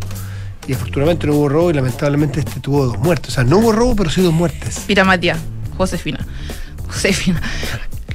Y 0.67 0.75
afortunadamente 0.75 1.27
no 1.27 1.35
hubo 1.35 1.49
robo 1.49 1.71
y 1.71 1.75
lamentablemente 1.75 2.41
este 2.41 2.61
tuvo 2.61 2.87
dos 2.87 2.99
muertes. 2.99 3.31
O 3.31 3.35
sea, 3.35 3.45
no 3.45 3.59
hubo 3.59 3.73
robo, 3.73 3.97
pero 3.97 4.11
sí 4.11 4.23
dos 4.23 4.33
muertes. 4.33 4.85
Mira, 4.89 5.05
Matías, 5.05 5.39
Josefina. 5.77 6.21
Josefina. 6.87 7.41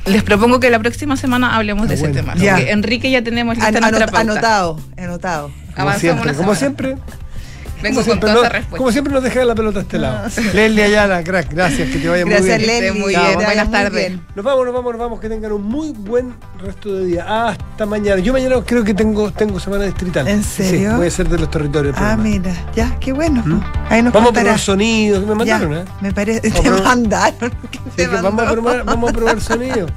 Les 0.06 0.24
propongo 0.24 0.60
que 0.62 0.70
la 0.70 0.80
próxima 0.80 1.18
semana 1.18 1.56
hablemos 1.58 1.90
de 1.90 1.96
ese 1.96 2.08
tema. 2.10 2.34
Ya. 2.36 2.56
Porque 2.56 2.72
Enrique 2.72 3.12
ya 3.12 3.22
tenemos 3.22 3.56
lista 3.58 3.68
An- 3.68 3.76
anot- 3.76 4.00
pauta. 4.00 4.20
anotado, 4.22 4.80
anotado. 4.98 5.48
Como 5.76 5.90
Avanzamos 5.90 6.00
siempre, 6.00 6.30
una 6.30 6.38
como 6.38 6.56
siempre. 6.56 6.98
Vengo 7.82 7.96
como 7.96 7.96
con 7.96 8.04
siempre, 8.06 8.20
toda 8.30 8.34
no- 8.34 8.40
esa 8.42 8.50
respuesta. 8.50 8.78
como 8.78 8.92
siempre 8.92 9.14
nos 9.14 9.24
dejan 9.24 9.48
la 9.48 9.56
pelota 9.56 9.80
a 9.80 9.82
este 9.84 10.00
lado. 10.00 10.24
No, 10.24 10.30
sí. 10.30 10.42
Leslie 10.54 10.84
Ayala, 10.84 11.24
crack, 11.24 11.52
gracias, 11.54 11.90
que 11.90 12.00
te 12.00 12.10
vaya 12.10 12.26
muy 12.26 12.34
bien. 12.34 12.46
Gracias, 12.46 12.68
Leslie. 12.68 12.92
muy 12.94 13.10
bien. 13.16 13.34
Buenas 13.36 13.72
tardes. 13.72 14.14
Nos 14.36 14.46
vamos, 14.46 14.66
nos 14.66 14.74
vamos, 14.74 14.92
nos 14.94 15.00
vamos. 15.02 15.20
Que 15.20 15.30
tengan 15.30 15.52
un 15.52 15.64
muy 15.64 15.92
buen 15.92 16.34
resto 16.60 16.94
de 16.94 17.06
día. 17.06 17.48
Hasta 17.50 17.86
mañana. 17.86 18.20
Yo 18.22 18.34
mañana 18.34 18.56
creo 18.66 18.84
que 18.84 18.94
tengo, 18.94 19.32
tengo 19.32 19.60
semana 19.60 19.84
distrital. 19.86 20.28
¿En 20.28 20.44
Sí, 20.44 20.64
serio? 20.64 20.98
voy 20.98 21.08
a 21.08 21.12
ser 21.12 21.28
de 21.30 21.38
los 21.40 21.50
territorios. 21.52 21.96
Ah, 21.98 22.18
mira, 22.18 22.52
ya, 22.76 22.96
qué 23.00 23.14
bueno. 23.14 23.44
¿Mm? 23.46 23.62
Ahí 23.90 24.02
nos 24.02 24.14
Vamos 24.14 24.30
a 24.32 24.34
probar 24.34 24.60
sonidos. 24.60 25.22
Me 25.24 25.28
Ya, 25.46 25.58
mandaron, 25.60 25.78
¿eh? 25.78 25.86
me 26.02 26.12
parece. 26.14 26.50
Te 26.52 26.70
mandaron. 26.72 27.52
¿Qué 27.72 27.78
Sí, 27.78 27.92
te 27.96 28.10
que 28.10 28.16
vamos, 28.22 28.44
a 28.48 28.52
probar, 28.52 28.84
vamos 28.84 29.10
a 29.10 29.14
probar 29.14 29.40
sonido. 29.42 29.88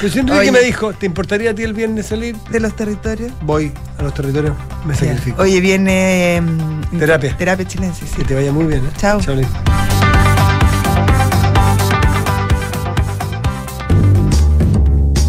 Pero 0.00 0.12
si 0.12 0.18
Enrique 0.20 0.38
Oye. 0.40 0.52
me 0.52 0.60
dijo, 0.60 0.92
¿te 0.92 1.06
importaría 1.06 1.50
a 1.50 1.54
ti 1.54 1.62
el 1.62 1.72
viernes 1.74 2.06
salir? 2.06 2.36
De 2.50 2.60
los 2.60 2.74
territorios. 2.76 3.32
Voy 3.42 3.72
a 3.98 4.02
los 4.02 4.14
territorios, 4.14 4.54
me 4.84 4.94
Ya. 4.94 5.00
sacrifico. 5.00 5.42
Oye, 5.42 5.60
viene. 5.60 6.40
mm, 6.42 6.98
Terapia. 6.98 7.36
Terapia 7.36 7.66
chilense, 7.66 8.06
sí. 8.06 8.16
Que 8.16 8.24
te 8.24 8.34
vaya 8.34 8.52
muy 8.52 8.66
bien. 8.66 8.84
¿eh? 8.84 8.90
Chao. 8.98 9.20
Liz. 9.34 9.46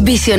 Visionario. 0.00 0.36